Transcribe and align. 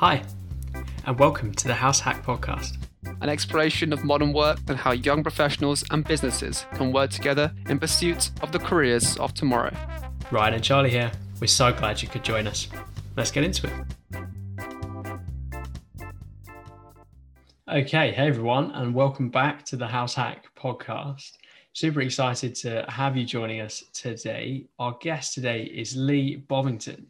Hi, 0.00 0.22
and 1.06 1.18
welcome 1.18 1.54
to 1.54 1.68
the 1.68 1.74
House 1.74 2.00
Hack 2.00 2.22
Podcast, 2.22 2.76
an 3.22 3.30
exploration 3.30 3.94
of 3.94 4.04
modern 4.04 4.34
work 4.34 4.58
and 4.68 4.76
how 4.76 4.92
young 4.92 5.22
professionals 5.22 5.86
and 5.90 6.04
businesses 6.04 6.66
can 6.74 6.92
work 6.92 7.10
together 7.10 7.50
in 7.70 7.78
pursuit 7.78 8.30
of 8.42 8.52
the 8.52 8.58
careers 8.58 9.16
of 9.16 9.32
tomorrow. 9.32 9.74
Ryan 10.30 10.52
and 10.52 10.62
Charlie 10.62 10.90
here. 10.90 11.10
We're 11.40 11.46
so 11.46 11.72
glad 11.72 12.02
you 12.02 12.08
could 12.08 12.22
join 12.22 12.46
us. 12.46 12.68
Let's 13.16 13.30
get 13.30 13.42
into 13.42 13.68
it. 13.68 13.72
Okay, 17.66 18.12
hey 18.12 18.28
everyone, 18.28 18.72
and 18.72 18.94
welcome 18.94 19.30
back 19.30 19.64
to 19.64 19.76
the 19.76 19.86
House 19.86 20.14
Hack 20.14 20.44
Podcast. 20.54 21.38
Super 21.72 22.02
excited 22.02 22.54
to 22.56 22.84
have 22.90 23.16
you 23.16 23.24
joining 23.24 23.62
us 23.62 23.82
today. 23.94 24.66
Our 24.78 24.98
guest 25.00 25.32
today 25.32 25.62
is 25.62 25.96
Lee 25.96 26.36
Bovington. 26.36 27.06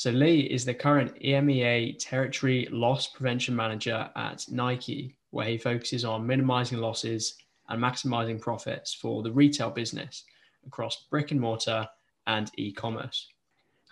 So 0.00 0.10
Lee 0.10 0.40
is 0.40 0.64
the 0.64 0.72
current 0.72 1.14
EMEA 1.20 1.98
Territory 1.98 2.66
Loss 2.72 3.08
Prevention 3.08 3.54
Manager 3.54 4.08
at 4.16 4.46
Nike, 4.50 5.14
where 5.28 5.44
he 5.44 5.58
focuses 5.58 6.06
on 6.06 6.26
minimizing 6.26 6.78
losses 6.78 7.34
and 7.68 7.82
maximizing 7.82 8.40
profits 8.40 8.94
for 8.94 9.22
the 9.22 9.30
retail 9.30 9.68
business 9.68 10.24
across 10.66 11.04
brick 11.10 11.32
and 11.32 11.40
mortar 11.40 11.86
and 12.26 12.50
e-commerce. 12.56 13.28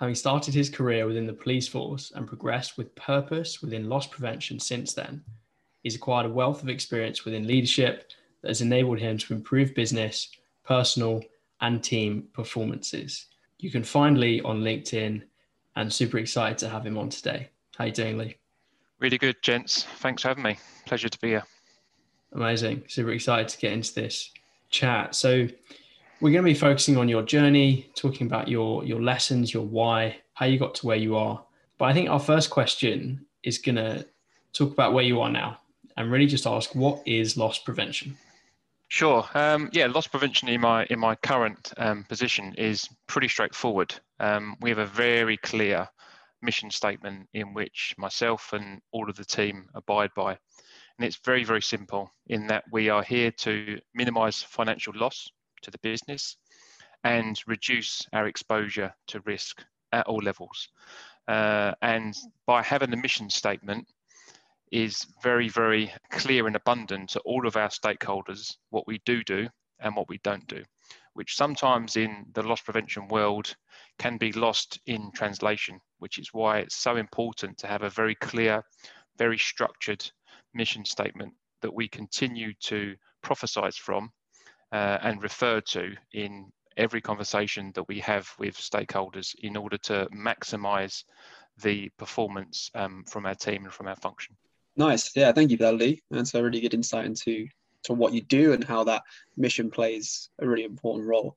Having 0.01 0.15
started 0.15 0.55
his 0.55 0.71
career 0.71 1.07
within 1.07 1.27
the 1.27 1.33
police 1.35 1.69
force 1.69 2.11
and 2.15 2.27
progressed 2.27 2.79
with 2.79 2.95
purpose 2.95 3.61
within 3.61 3.91
loss 3.91 4.07
prevention 4.07 4.59
since 4.59 4.95
then, 4.95 5.23
he's 5.83 5.97
acquired 5.97 6.25
a 6.25 6.33
wealth 6.33 6.63
of 6.63 6.71
experience 6.71 7.27
within 7.27 7.47
leadership 7.47 8.13
that 8.41 8.49
has 8.49 8.63
enabled 8.63 8.99
him 8.99 9.19
to 9.19 9.35
improve 9.35 9.75
business, 9.75 10.31
personal, 10.65 11.23
and 11.61 11.85
team 11.85 12.29
performances. 12.33 13.27
You 13.59 13.71
can 13.71 13.85
find 13.85 14.19
Lee 14.19 14.41
on 14.41 14.63
LinkedIn 14.63 15.25
and 15.79 15.93
super 15.93 16.19
excited 16.19 16.59
to 16.59 16.69
have 16.69 16.85
him 16.85 16.99
on 16.99 17.09
today. 17.09 17.49
How 17.77 17.85
you 17.85 17.93
doing, 17.93 18.19
Lee? 18.19 18.37
Really 18.99 19.17
good, 19.17 19.37
gents. 19.43 19.85
Thanks 19.99 20.23
for 20.23 20.29
having 20.29 20.43
me. 20.43 20.59
Pleasure 20.87 21.09
to 21.09 21.19
be 21.21 21.29
here. 21.29 21.45
Amazing. 22.33 22.83
Super 22.89 23.13
excited 23.13 23.49
to 23.49 23.59
get 23.59 23.73
into 23.73 23.95
this 23.95 24.33
chat. 24.71 25.15
So 25.15 25.47
we're 26.21 26.33
going 26.33 26.45
to 26.45 26.51
be 26.51 26.55
focusing 26.55 26.97
on 26.97 27.09
your 27.09 27.23
journey, 27.23 27.89
talking 27.95 28.27
about 28.27 28.49
your 28.49 28.85
your 28.85 29.01
lessons, 29.01 29.55
your 29.55 29.65
why, 29.65 30.17
how 30.35 30.47
you 30.47 30.59
got 30.59 30.75
to 30.77 30.87
where 30.87 30.97
you 30.97 31.17
are. 31.17 31.43
But 31.79 31.85
I 31.87 31.93
think 31.95 32.11
our 32.11 32.19
first 32.19 32.51
question 32.51 33.25
is 33.45 33.59
going 33.59 33.77
to 33.77 34.05
talk 34.53 34.73
about 34.73 34.93
where 34.93 35.05
you 35.05 35.21
are 35.21 35.31
now 35.31 35.61
and 35.97 36.11
really 36.11 36.27
just 36.27 36.45
ask 36.45 36.75
what 36.75 37.01
is 37.07 37.37
loss 37.37 37.61
prevention? 37.61 38.19
Sure. 38.89 39.25
Um, 39.35 39.71
yeah, 39.73 39.87
loss 39.87 40.09
prevention 40.09 40.49
in 40.49 40.61
my 40.61 40.87
in 40.87 40.99
my 40.99 41.15
current 41.15 41.73
um, 41.77 42.03
position 42.03 42.53
is 42.59 42.89
pretty 43.07 43.29
straightforward. 43.29 43.95
Um, 44.21 44.57
we 44.61 44.71
have 44.71 44.79
a 44.79 44.87
very 44.87 45.37
clear 45.37 45.89
mission 46.43 46.71
statement 46.71 47.29
in 47.35 47.55
which 47.55 47.95
myself 47.99 48.53
and 48.53 48.81
all 48.93 49.11
of 49.11 49.17
the 49.17 49.25
team 49.25 49.69
abide 49.75 50.11
by, 50.15 50.31
and 50.31 51.07
it's 51.07 51.21
very 51.25 51.45
very 51.45 51.63
simple. 51.63 52.11
In 52.27 52.47
that 52.49 52.65
we 52.73 52.89
are 52.89 53.03
here 53.03 53.31
to 53.39 53.79
minimise 53.95 54.43
financial 54.43 54.93
loss 54.97 55.31
to 55.63 55.71
the 55.71 55.79
business 55.79 56.37
and 57.05 57.41
reduce 57.47 58.07
our 58.13 58.27
exposure 58.27 58.93
to 59.09 59.21
risk 59.21 59.65
at 59.93 60.07
all 60.07 60.19
levels. 60.19 60.69
Uh, 61.29 61.73
and 61.83 62.17
by 62.47 62.63
having 62.63 62.93
a 62.93 62.97
mission 62.97 63.31
statement, 63.31 63.87
is 64.73 65.07
very, 65.23 65.49
very 65.49 65.93
clear 66.11 66.47
and 66.47 66.57
abundant 66.57 67.11
to 67.11 67.21
all 67.21 67.47
of 67.47 67.57
our 67.57 67.69
stakeholders 67.69 68.57
what 68.71 68.87
we 68.87 69.01
do 69.05 69.23
do 69.25 69.49
and 69.81 69.95
what 69.95 70.09
we 70.09 70.19
don't 70.19 70.47
do, 70.47 70.63
which 71.15 71.37
sometimes 71.37 71.97
in 71.97 72.27
the 72.33 72.43
loss 72.43 72.61
prevention 72.61 73.09
world 73.09 73.55
can 73.99 74.17
be 74.17 74.33
lost 74.33 74.81
in 74.87 75.11
translation, 75.13 75.81
which 75.99 76.19
is 76.19 76.33
why 76.33 76.59
it's 76.59 76.77
so 76.77 76.97
important 76.97 77.59
to 77.59 77.67
have 77.67 77.83
a 77.83 77.91
very 77.91 78.15
clear, 78.15 78.63
very 79.17 79.39
structured 79.39 80.09
mission 80.55 80.85
statement 80.85 81.33
that 81.63 81.75
we 81.75 81.89
continue 81.89 82.53
to 82.61 82.95
prophesize 83.25 83.77
from 83.77 84.11
uh, 84.73 84.99
and 85.03 85.23
refer 85.23 85.61
to 85.61 85.93
in 86.13 86.51
every 86.77 87.01
conversation 87.01 87.73
that 87.75 87.89
we 87.89 87.99
have 87.99 88.31
with 88.39 88.57
stakeholders 88.57 89.35
in 89.43 89.57
order 89.57 89.77
to 89.77 90.07
maximize 90.15 91.03
the 91.63 91.91
performance 91.99 92.71
um, 92.75 93.05
from 93.09 93.27
our 93.27 93.35
team 93.35 93.65
and 93.65 93.73
from 93.73 93.89
our 93.89 93.97
function. 93.97 94.37
Nice. 94.77 95.11
Yeah, 95.17 95.33
thank 95.33 95.51
you 95.51 95.57
for 95.57 95.65
that, 95.65 95.75
Lee. 95.75 96.03
That's 96.11 96.35
a 96.35 96.43
really 96.43 96.61
good 96.61 96.75
insight 96.75 97.07
into 97.07 97.49
to 97.85 97.93
what 97.95 98.13
you 98.13 98.23
do 98.23 98.53
and 98.53 98.63
how 98.63 98.85
that 98.85 99.03
mission 99.37 99.71
plays 99.71 100.31
a 100.39 100.47
really 100.47 100.65
important 100.65 101.09
role. 101.09 101.37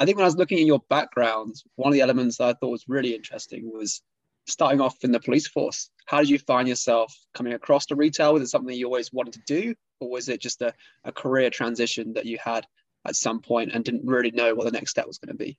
I 0.00 0.06
think 0.06 0.16
when 0.16 0.24
I 0.24 0.28
was 0.28 0.36
looking 0.36 0.58
at 0.58 0.64
your 0.64 0.82
background, 0.88 1.62
one 1.76 1.88
of 1.88 1.92
the 1.92 2.00
elements 2.00 2.38
that 2.38 2.48
I 2.48 2.52
thought 2.54 2.70
was 2.70 2.88
really 2.88 3.14
interesting 3.14 3.70
was 3.70 4.00
starting 4.46 4.80
off 4.80 4.96
in 5.04 5.12
the 5.12 5.20
police 5.20 5.46
force. 5.46 5.90
How 6.06 6.20
did 6.20 6.30
you 6.30 6.38
find 6.38 6.66
yourself 6.66 7.14
coming 7.34 7.52
across 7.52 7.84
to 7.86 7.96
retail? 7.96 8.32
Was 8.32 8.44
it 8.44 8.48
something 8.48 8.74
you 8.74 8.86
always 8.86 9.12
wanted 9.12 9.34
to 9.34 9.42
do, 9.46 9.74
or 10.00 10.08
was 10.08 10.30
it 10.30 10.40
just 10.40 10.62
a, 10.62 10.72
a 11.04 11.12
career 11.12 11.50
transition 11.50 12.14
that 12.14 12.24
you 12.24 12.38
had 12.42 12.66
at 13.06 13.14
some 13.14 13.42
point 13.42 13.72
and 13.74 13.84
didn't 13.84 14.06
really 14.06 14.30
know 14.30 14.54
what 14.54 14.64
the 14.64 14.70
next 14.70 14.92
step 14.92 15.06
was 15.06 15.18
going 15.18 15.36
to 15.36 15.44
be? 15.44 15.58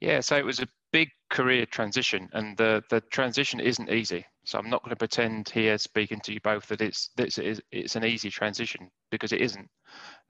Yeah, 0.00 0.18
so 0.18 0.36
it 0.36 0.44
was 0.44 0.58
a 0.58 0.66
big 0.96 1.10
career 1.28 1.66
transition, 1.66 2.26
and 2.32 2.56
the 2.56 2.82
the 2.88 3.02
transition 3.02 3.60
isn't 3.60 3.90
easy. 3.90 4.24
So 4.46 4.58
I'm 4.58 4.70
not 4.70 4.82
going 4.82 4.96
to 4.96 5.04
pretend 5.04 5.46
here, 5.50 5.76
speaking 5.76 6.20
to 6.20 6.32
you 6.32 6.40
both, 6.40 6.66
that 6.68 6.80
it's 6.80 7.10
it's 7.18 7.60
it's 7.70 7.96
an 7.96 8.04
easy 8.04 8.30
transition 8.30 8.90
because 9.10 9.32
it 9.32 9.42
isn't. 9.42 9.68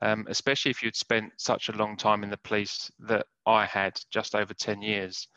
Um, 0.03 0.26
especially 0.28 0.72
if 0.72 0.82
you'd 0.82 0.97
spent 0.97 1.32
such 1.37 1.69
a 1.69 1.76
long 1.76 1.97
time 1.97 2.25
in 2.25 2.31
the 2.31 2.47
police 2.49 2.91
that 3.09 3.26
I 3.47 3.65
had, 3.65 3.93
just 4.10 4.34
over 4.34 4.55
ten 4.55 4.82
years. 4.82 5.28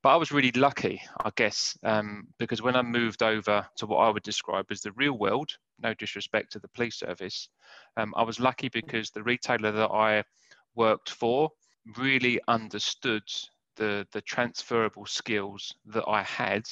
But 0.00 0.10
I 0.10 0.16
was 0.16 0.30
really 0.30 0.52
lucky, 0.52 1.02
I 1.24 1.30
guess, 1.34 1.76
um, 1.82 2.28
because 2.38 2.62
when 2.62 2.76
I 2.76 2.82
moved 2.82 3.22
over 3.22 3.66
to 3.78 3.86
what 3.86 3.98
I 3.98 4.10
would 4.10 4.24
describe 4.24 4.66
as 4.70 4.80
the 4.80 4.92
real 4.92 5.18
world, 5.18 5.50
no 5.80 5.92
disrespect 5.94 6.52
to 6.52 6.60
the 6.60 6.68
police 6.68 6.98
service, 6.98 7.48
um, 7.96 8.14
I 8.16 8.22
was 8.22 8.38
lucky 8.38 8.68
because 8.68 9.10
the 9.10 9.24
retailer 9.24 9.72
that 9.72 9.90
I 9.90 10.22
worked 10.76 11.10
for 11.10 11.50
really 11.96 12.40
understood 12.46 13.22
the 13.76 14.06
the 14.12 14.20
transferable 14.22 15.06
skills 15.06 15.74
that 15.86 16.04
I 16.08 16.22
had 16.22 16.64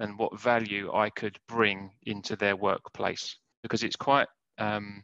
and 0.00 0.18
what 0.18 0.38
value 0.40 0.92
I 0.94 1.10
could 1.10 1.38
bring 1.48 1.90
into 2.04 2.36
their 2.36 2.56
workplace 2.56 3.36
because 3.62 3.82
it's 3.82 3.96
quite 3.96 4.28
um, 4.58 5.02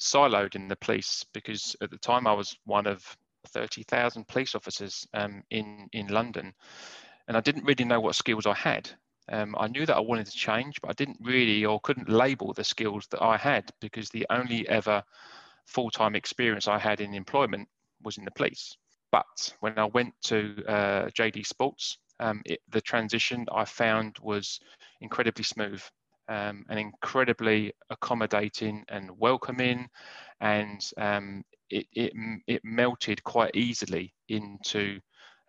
siloed 0.00 0.56
in 0.56 0.68
the 0.68 0.76
police 0.76 1.24
because 1.32 1.76
at 1.80 1.90
the 1.90 1.98
time 1.98 2.26
I 2.26 2.32
was 2.32 2.56
one 2.64 2.86
of 2.86 3.04
30,000 3.48 4.26
police 4.26 4.54
officers 4.54 5.06
um, 5.14 5.42
in 5.50 5.88
in 5.92 6.08
London 6.08 6.52
and 7.28 7.36
I 7.36 7.40
didn't 7.40 7.64
really 7.64 7.84
know 7.84 8.00
what 8.00 8.14
skills 8.14 8.46
I 8.46 8.54
had. 8.54 8.90
Um, 9.28 9.56
I 9.58 9.66
knew 9.66 9.86
that 9.86 9.96
I 9.96 10.00
wanted 10.00 10.26
to 10.26 10.32
change, 10.32 10.80
but 10.80 10.90
I 10.90 10.94
didn't 10.94 11.18
really 11.20 11.64
or 11.64 11.80
couldn't 11.80 12.08
label 12.08 12.52
the 12.52 12.62
skills 12.62 13.08
that 13.10 13.22
I 13.22 13.36
had 13.36 13.70
because 13.80 14.08
the 14.08 14.26
only 14.30 14.68
ever 14.68 15.02
full-time 15.66 16.14
experience 16.14 16.68
I 16.68 16.78
had 16.78 17.00
in 17.00 17.14
employment 17.14 17.68
was 18.02 18.18
in 18.18 18.24
the 18.24 18.30
police. 18.30 18.76
But 19.16 19.54
when 19.60 19.78
I 19.78 19.86
went 19.86 20.12
to 20.24 20.62
uh, 20.68 21.06
JD 21.18 21.46
Sports, 21.46 21.96
um, 22.20 22.42
it, 22.44 22.60
the 22.68 22.82
transition 22.82 23.46
I 23.50 23.64
found 23.64 24.18
was 24.20 24.60
incredibly 25.00 25.42
smooth 25.42 25.82
um, 26.28 26.66
and 26.68 26.78
incredibly 26.78 27.72
accommodating 27.88 28.84
and 28.90 29.10
welcoming, 29.18 29.88
and 30.42 30.86
um, 30.98 31.42
it, 31.70 31.86
it, 31.92 32.12
it 32.46 32.60
melted 32.62 33.24
quite 33.24 33.56
easily 33.56 34.12
into 34.28 35.00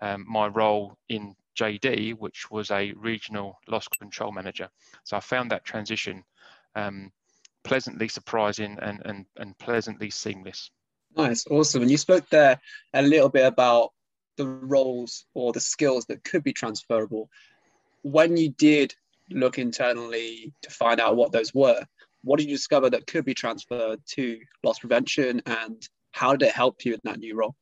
um, 0.01 0.23
my 0.29 0.47
role 0.47 0.95
in 1.09 1.35
JD, 1.59 2.13
which 2.19 2.49
was 2.49 2.71
a 2.71 2.93
regional 2.93 3.59
loss 3.67 3.89
control 3.89 4.31
manager. 4.31 4.69
So 5.03 5.17
I 5.17 5.19
found 5.19 5.51
that 5.51 5.65
transition 5.65 6.23
um, 6.75 7.11
pleasantly 7.65 8.07
surprising 8.07 8.77
and, 8.81 9.01
and, 9.03 9.25
and 9.35 9.57
pleasantly 9.57 10.09
seamless. 10.09 10.71
Nice, 11.17 11.45
awesome. 11.49 11.81
And 11.81 11.89
you 11.89 11.97
spoke 11.97 12.29
there 12.29 12.59
a 12.93 13.01
little 13.01 13.29
bit 13.29 13.45
about 13.45 13.91
the 14.37 14.45
roles 14.45 15.25
or 15.33 15.51
the 15.51 15.59
skills 15.59 16.05
that 16.05 16.23
could 16.23 16.43
be 16.43 16.53
transferable. 16.53 17.29
When 18.03 18.37
you 18.37 18.49
did 18.49 18.93
look 19.31 19.57
internally 19.57 20.53
to 20.61 20.69
find 20.69 20.99
out 20.99 21.15
what 21.15 21.31
those 21.31 21.53
were, 21.53 21.83
what 22.23 22.39
did 22.39 22.47
you 22.47 22.55
discover 22.55 22.89
that 22.91 23.07
could 23.07 23.25
be 23.25 23.33
transferred 23.33 23.99
to 24.11 24.39
loss 24.63 24.79
prevention 24.79 25.41
and 25.45 25.81
how 26.11 26.35
did 26.35 26.47
it 26.47 26.53
help 26.53 26.85
you 26.85 26.93
in 26.93 26.99
that 27.03 27.19
new 27.19 27.35
role? 27.35 27.55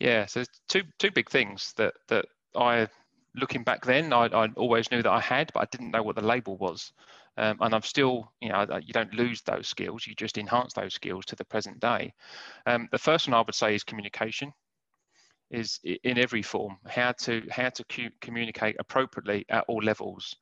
Yeah, 0.00 0.26
so 0.26 0.44
two 0.68 0.82
two 0.98 1.10
big 1.10 1.30
things 1.30 1.72
that 1.76 1.94
that 2.08 2.26
I 2.54 2.88
looking 3.34 3.64
back 3.64 3.84
then 3.84 4.12
I, 4.12 4.26
I 4.26 4.48
always 4.56 4.90
knew 4.90 5.02
that 5.02 5.10
I 5.10 5.20
had, 5.20 5.52
but 5.54 5.60
I 5.60 5.66
didn't 5.70 5.92
know 5.92 6.02
what 6.02 6.16
the 6.16 6.22
label 6.22 6.56
was. 6.56 6.92
Um, 7.36 7.58
and 7.60 7.74
I'm 7.74 7.82
still, 7.82 8.32
you 8.40 8.48
know, 8.48 8.66
you 8.82 8.92
don't 8.92 9.12
lose 9.12 9.42
those 9.42 9.68
skills, 9.68 10.06
you 10.06 10.14
just 10.14 10.38
enhance 10.38 10.72
those 10.72 10.94
skills 10.94 11.26
to 11.26 11.36
the 11.36 11.44
present 11.44 11.80
day. 11.80 12.14
Um, 12.64 12.88
the 12.92 12.98
first 12.98 13.28
one 13.28 13.34
I 13.34 13.40
would 13.40 13.54
say 13.54 13.74
is 13.74 13.84
communication 13.84 14.52
is 15.50 15.78
in 15.84 16.18
every 16.18 16.42
form, 16.42 16.76
how 16.86 17.12
to, 17.12 17.42
how 17.50 17.68
to 17.70 17.84
communicate 18.20 18.76
appropriately 18.78 19.44
at 19.48 19.64
all 19.68 19.82
levels 19.82 20.34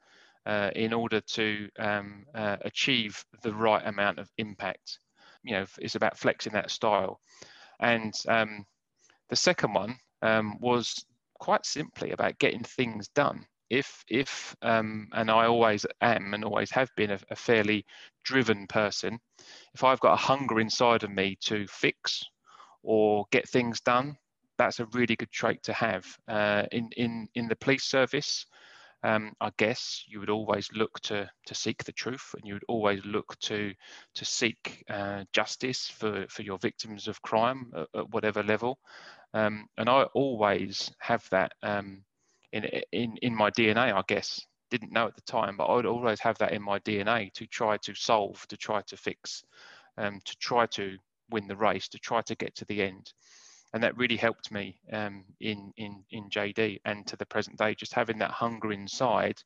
uh, 0.46 0.70
in 0.74 0.92
order 0.92 1.20
to 1.20 1.68
um, 1.78 2.24
uh, 2.34 2.56
achieve 2.62 3.24
the 3.42 3.52
right 3.52 3.86
amount 3.86 4.18
of 4.18 4.30
impact. 4.38 4.98
You 5.42 5.56
know, 5.56 5.66
it's 5.78 5.94
about 5.94 6.18
flexing 6.18 6.52
that 6.54 6.70
style. 6.70 7.20
And 7.80 8.14
um, 8.28 8.64
the 9.28 9.36
second 9.36 9.74
one 9.74 9.96
um, 10.22 10.58
was 10.60 11.04
quite 11.38 11.66
simply 11.66 12.12
about 12.12 12.38
getting 12.38 12.62
things 12.62 13.08
done 13.08 13.46
if 13.70 14.04
if 14.08 14.54
um, 14.62 15.08
and 15.12 15.30
I 15.30 15.46
always 15.46 15.86
am 16.00 16.34
and 16.34 16.44
always 16.44 16.70
have 16.70 16.90
been 16.96 17.12
a, 17.12 17.18
a, 17.30 17.36
fairly 17.36 17.84
driven 18.24 18.66
person, 18.66 19.18
if 19.74 19.84
I've 19.84 20.00
got 20.00 20.14
a 20.14 20.16
hunger 20.16 20.60
inside 20.60 21.02
of 21.02 21.10
me 21.10 21.36
to 21.42 21.66
fix 21.66 22.22
or 22.82 23.24
get 23.30 23.48
things 23.48 23.80
done, 23.80 24.16
that's 24.58 24.80
a 24.80 24.86
really 24.86 25.16
good 25.16 25.30
trait 25.30 25.62
to 25.64 25.72
have. 25.72 26.04
Uh, 26.28 26.64
in 26.72 26.90
in 26.96 27.28
in 27.34 27.48
the 27.48 27.56
police 27.56 27.84
service, 27.84 28.46
um, 29.02 29.32
I 29.40 29.50
guess 29.58 30.04
you 30.06 30.20
would 30.20 30.30
always 30.30 30.68
look 30.72 31.00
to 31.00 31.28
to 31.46 31.54
seek 31.54 31.84
the 31.84 31.92
truth, 31.92 32.34
and 32.34 32.46
you 32.46 32.54
would 32.54 32.64
always 32.68 33.04
look 33.04 33.38
to 33.40 33.72
to 34.14 34.24
seek 34.24 34.84
uh, 34.88 35.24
justice 35.32 35.88
for 35.88 36.26
for 36.28 36.42
your 36.42 36.58
victims 36.58 37.08
of 37.08 37.22
crime 37.22 37.72
at, 37.76 37.88
at 37.94 38.10
whatever 38.10 38.42
level. 38.42 38.78
Um, 39.32 39.66
and 39.76 39.88
I 39.88 40.04
always 40.14 40.92
have 41.00 41.28
that. 41.30 41.52
Um, 41.62 42.04
in 42.54 42.64
in 42.92 43.16
in 43.20 43.34
my 43.34 43.50
DNA, 43.50 43.92
I 43.92 44.02
guess. 44.06 44.40
Didn't 44.70 44.92
know 44.92 45.06
at 45.06 45.14
the 45.14 45.22
time, 45.22 45.56
but 45.56 45.66
I 45.66 45.74
would 45.74 45.86
always 45.86 46.20
have 46.20 46.38
that 46.38 46.52
in 46.52 46.62
my 46.62 46.78
DNA 46.80 47.32
to 47.34 47.46
try 47.46 47.76
to 47.78 47.94
solve, 47.94 48.46
to 48.48 48.56
try 48.56 48.80
to 48.82 48.96
fix, 48.96 49.44
um, 49.98 50.20
to 50.24 50.36
try 50.38 50.66
to 50.66 50.96
win 51.30 51.46
the 51.46 51.56
race, 51.56 51.88
to 51.88 51.98
try 51.98 52.22
to 52.22 52.34
get 52.34 52.54
to 52.56 52.64
the 52.64 52.82
end. 52.82 53.12
And 53.72 53.82
that 53.82 53.96
really 53.96 54.16
helped 54.16 54.52
me 54.52 54.80
um, 54.92 55.24
in 55.40 55.72
in 55.76 56.04
in 56.10 56.30
JD 56.30 56.80
and 56.84 57.06
to 57.08 57.16
the 57.16 57.26
present 57.26 57.58
day, 57.58 57.74
just 57.74 57.92
having 57.92 58.18
that 58.18 58.30
hunger 58.30 58.72
inside 58.72 59.42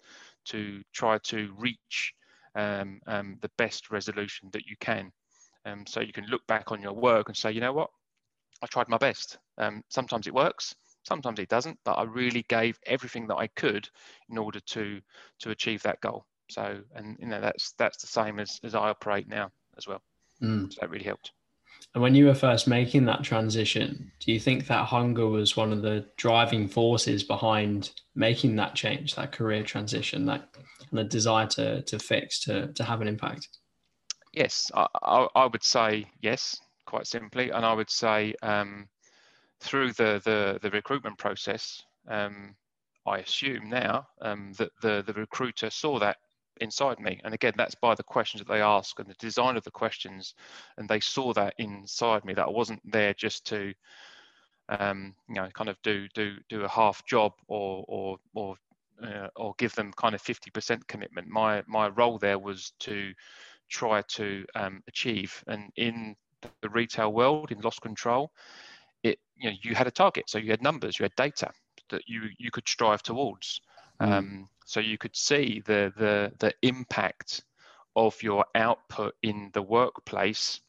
to 0.46 0.82
try 0.92 1.18
to 1.24 1.52
reach 1.56 2.14
um, 2.54 3.00
um, 3.06 3.38
the 3.40 3.50
best 3.56 3.90
resolution 3.90 4.50
that 4.52 4.66
you 4.66 4.76
can. 4.80 5.10
Um, 5.64 5.86
so 5.86 6.00
you 6.00 6.12
can 6.12 6.26
look 6.26 6.46
back 6.46 6.72
on 6.72 6.82
your 6.82 6.92
work 6.92 7.28
and 7.28 7.36
say, 7.36 7.52
you 7.52 7.60
know 7.60 7.72
what, 7.72 7.90
I 8.62 8.66
tried 8.66 8.88
my 8.88 8.98
best. 8.98 9.38
Um, 9.58 9.82
sometimes 9.88 10.26
it 10.26 10.34
works, 10.34 10.74
Sometimes 11.08 11.38
it 11.38 11.48
doesn't, 11.48 11.78
but 11.86 11.94
I 11.94 12.02
really 12.02 12.44
gave 12.48 12.78
everything 12.86 13.26
that 13.28 13.36
I 13.36 13.46
could 13.46 13.88
in 14.28 14.36
order 14.36 14.60
to 14.60 15.00
to 15.38 15.50
achieve 15.50 15.82
that 15.82 16.02
goal. 16.02 16.26
So, 16.50 16.80
and 16.94 17.16
you 17.18 17.26
know, 17.26 17.40
that's 17.40 17.72
that's 17.78 17.96
the 18.02 18.06
same 18.06 18.38
as 18.38 18.60
as 18.62 18.74
I 18.74 18.90
operate 18.90 19.26
now 19.26 19.50
as 19.78 19.88
well. 19.88 20.02
Mm. 20.42 20.70
So 20.70 20.78
that 20.82 20.90
really 20.90 21.06
helped. 21.06 21.32
And 21.94 22.02
when 22.02 22.14
you 22.14 22.26
were 22.26 22.34
first 22.34 22.68
making 22.68 23.06
that 23.06 23.22
transition, 23.22 24.12
do 24.20 24.32
you 24.32 24.38
think 24.38 24.66
that 24.66 24.84
hunger 24.84 25.26
was 25.26 25.56
one 25.56 25.72
of 25.72 25.80
the 25.80 26.04
driving 26.18 26.68
forces 26.68 27.22
behind 27.22 27.92
making 28.14 28.56
that 28.56 28.74
change, 28.74 29.14
that 29.14 29.32
career 29.32 29.62
transition, 29.62 30.26
that 30.26 30.50
and 30.90 30.98
the 30.98 31.04
desire 31.04 31.46
to 31.46 31.80
to 31.82 31.98
fix, 31.98 32.40
to 32.40 32.70
to 32.74 32.84
have 32.84 33.00
an 33.00 33.08
impact? 33.08 33.48
Yes, 34.34 34.70
I, 34.74 34.86
I, 35.02 35.28
I 35.34 35.46
would 35.46 35.64
say 35.64 36.04
yes, 36.20 36.60
quite 36.84 37.06
simply, 37.06 37.48
and 37.48 37.64
I 37.64 37.72
would 37.72 37.90
say 37.90 38.34
um, 38.42 38.88
through 39.60 39.92
the 39.92 40.20
the, 40.24 40.58
the 40.62 40.70
recruitment 40.70 41.18
process, 41.18 41.82
um, 42.08 42.54
I 43.06 43.18
assume 43.18 43.68
now 43.68 44.08
um, 44.20 44.52
that 44.58 44.70
the 44.82 45.02
the 45.06 45.14
recruiter 45.14 45.70
saw 45.70 45.98
that 45.98 46.16
inside 46.60 46.98
me, 46.98 47.20
and 47.24 47.34
again, 47.34 47.54
that's 47.56 47.74
by 47.74 47.94
the 47.94 48.02
questions 48.02 48.40
that 48.40 48.52
they 48.52 48.60
ask 48.60 48.98
and 48.98 49.08
the 49.08 49.14
design 49.14 49.56
of 49.56 49.64
the 49.64 49.70
questions, 49.70 50.34
and 50.76 50.88
they 50.88 51.00
saw 51.00 51.32
that 51.32 51.54
inside 51.58 52.24
me 52.24 52.34
that 52.34 52.46
I 52.46 52.50
wasn't 52.50 52.80
there 52.84 53.14
just 53.14 53.46
to, 53.46 53.72
um, 54.68 55.14
you 55.28 55.36
know, 55.36 55.48
kind 55.54 55.70
of 55.70 55.76
do 55.82 56.08
do 56.14 56.36
do 56.48 56.64
a 56.64 56.68
half 56.68 57.04
job 57.06 57.32
or 57.46 57.84
or 57.88 58.18
or 58.34 58.56
uh, 59.02 59.28
or 59.36 59.54
give 59.58 59.74
them 59.74 59.92
kind 59.92 60.14
of 60.14 60.22
50% 60.22 60.86
commitment. 60.88 61.28
My 61.28 61.62
my 61.66 61.88
role 61.88 62.18
there 62.18 62.38
was 62.38 62.72
to 62.80 63.12
try 63.68 64.02
to 64.02 64.44
um, 64.54 64.82
achieve, 64.88 65.42
and 65.46 65.70
in 65.76 66.16
the 66.62 66.68
retail 66.68 67.12
world, 67.12 67.50
in 67.52 67.60
loss 67.60 67.78
control, 67.78 68.32
it 69.02 69.18
you 69.36 69.50
know 69.50 69.56
you 69.62 69.74
had 69.74 69.86
a 69.86 69.90
target, 69.90 70.28
so 70.28 70.38
you 70.38 70.50
had 70.50 70.62
numbers, 70.62 70.98
you 70.98 71.04
had 71.04 71.14
data 71.16 71.50
that 71.90 72.02
you 72.06 72.22
you 72.38 72.50
could 72.50 72.68
strive 72.68 73.02
towards. 73.02 73.60
Mm. 74.00 74.12
Um, 74.12 74.48
so 74.64 74.80
you 74.80 74.98
could 74.98 75.16
see 75.16 75.62
the 75.66 75.92
the 75.96 76.32
the 76.38 76.52
impact 76.62 77.42
of 77.96 78.22
your 78.22 78.44
output 78.54 79.14
in 79.22 79.50
the 79.54 79.62
workplace, 79.62 80.60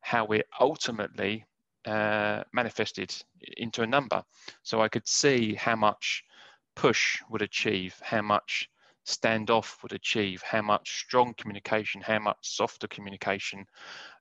how 0.00 0.26
it 0.26 0.46
ultimately 0.60 1.44
uh, 1.84 2.42
manifested 2.52 3.14
into 3.56 3.82
a 3.82 3.86
number. 3.86 4.22
So 4.62 4.80
I 4.80 4.88
could 4.88 5.06
see 5.06 5.54
how 5.54 5.76
much 5.76 6.24
push 6.74 7.20
would 7.28 7.42
achieve, 7.42 7.94
how 8.02 8.22
much 8.22 8.70
standoff 9.08 9.82
would 9.82 9.92
achieve, 9.92 10.42
how 10.42 10.62
much 10.62 11.00
strong 11.00 11.34
communication, 11.34 12.00
how 12.00 12.18
much 12.18 12.38
softer 12.42 12.86
communication, 12.86 13.66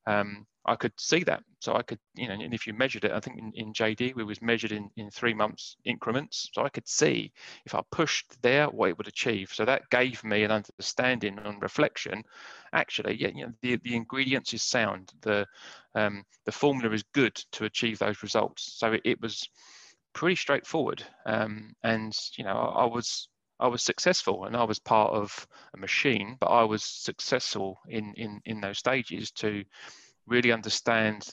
um, 0.06 0.48
I 0.66 0.76
could 0.76 0.94
see 0.98 1.24
that. 1.24 1.44
So 1.60 1.76
I 1.76 1.82
could, 1.82 2.00
you 2.16 2.28
know, 2.28 2.34
and 2.34 2.54
if 2.54 2.68
you 2.68 2.74
measured 2.74 3.06
it, 3.06 3.12
I 3.12 3.20
think 3.20 3.40
in, 3.40 3.52
in 3.56 3.74
JD 3.74 4.16
we 4.16 4.24
was 4.24 4.42
measured 4.42 4.72
in, 4.72 4.90
in 4.98 5.10
three 5.10 5.34
months 5.34 5.78
increments. 5.86 6.50
So 6.54 6.64
I 6.64 6.70
could 6.70 6.88
see 6.88 7.32
if 7.66 7.74
I 7.74 7.82
pushed 7.92 8.42
there 8.42 8.68
what 8.68 8.90
it 8.90 8.98
would 8.98 9.08
achieve. 9.08 9.52
So 9.54 9.66
that 9.66 9.90
gave 9.90 10.24
me 10.24 10.44
an 10.44 10.52
understanding 10.52 11.40
on 11.40 11.60
reflection. 11.60 12.24
Actually, 12.74 13.16
yeah, 13.20 13.30
you 13.34 13.46
know, 13.46 13.54
the, 13.62 13.78
the 13.78 13.96
ingredients 13.96 14.54
is 14.54 14.64
sound. 14.64 15.12
The 15.22 15.46
um, 15.96 16.24
the 16.46 16.52
formula 16.52 16.94
is 16.94 17.04
good 17.14 17.36
to 17.54 17.66
achieve 17.66 17.98
those 17.98 18.22
results. 18.22 18.74
So 18.78 18.94
it, 18.94 19.02
it 19.04 19.22
was 19.22 19.48
pretty 20.14 20.36
straightforward. 20.36 21.04
Um, 21.26 21.74
and 21.84 22.16
you 22.38 22.44
know, 22.44 22.56
I, 22.56 22.84
I 22.84 22.86
was 22.86 23.30
I 23.60 23.68
was 23.68 23.84
successful 23.84 24.46
and 24.46 24.56
I 24.56 24.64
was 24.64 24.80
part 24.80 25.14
of 25.14 25.48
a 25.74 25.78
machine, 25.78 26.38
but 26.40 26.48
I 26.48 26.64
was 26.64 26.84
successful 26.84 27.80
in 27.88 28.14
in 28.16 28.42
in 28.46 28.62
those 28.62 28.78
stages 28.78 29.32
to 29.32 29.64
really 30.28 30.52
understand 30.52 31.28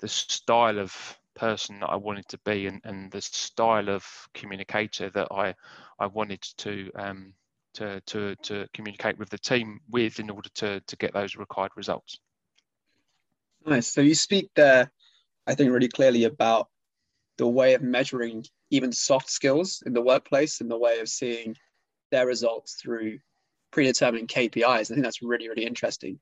the 0.00 0.08
style 0.08 0.78
of 0.78 1.18
person 1.34 1.78
that 1.80 1.86
I 1.88 1.96
wanted 1.96 2.26
to 2.28 2.38
be 2.38 2.66
and, 2.66 2.80
and 2.84 3.10
the 3.12 3.20
style 3.20 3.88
of 3.88 4.04
communicator 4.34 5.08
that 5.10 5.28
I 5.30 5.54
I 5.98 6.06
wanted 6.06 6.42
to 6.58 6.90
um, 6.96 7.34
to, 7.74 8.00
to 8.06 8.34
to 8.36 8.66
communicate 8.74 9.18
with 9.18 9.30
the 9.30 9.38
team 9.38 9.80
with 9.88 10.18
in 10.18 10.30
order 10.30 10.48
to 10.56 10.80
to 10.80 10.96
get 10.96 11.12
those 11.12 11.36
required 11.36 11.72
results. 11.76 12.18
Nice. 13.64 13.92
So 13.92 14.00
you 14.00 14.14
speak 14.14 14.50
there, 14.54 14.90
I 15.46 15.54
think, 15.54 15.72
really 15.72 15.88
clearly 15.88 16.24
about 16.24 16.68
the 17.36 17.46
way 17.46 17.74
of 17.74 17.82
measuring 17.82 18.44
even 18.70 18.92
soft 18.92 19.30
skills 19.30 19.82
in 19.86 19.92
the 19.92 20.02
workplace 20.02 20.60
and 20.60 20.70
the 20.70 20.78
way 20.78 21.00
of 21.00 21.08
seeing 21.08 21.54
their 22.10 22.26
results 22.26 22.74
through 22.74 23.18
predetermined 23.70 24.28
KPIs. 24.28 24.64
I 24.64 24.84
think 24.84 25.02
that's 25.02 25.22
really, 25.22 25.48
really 25.48 25.64
interesting. 25.64 26.18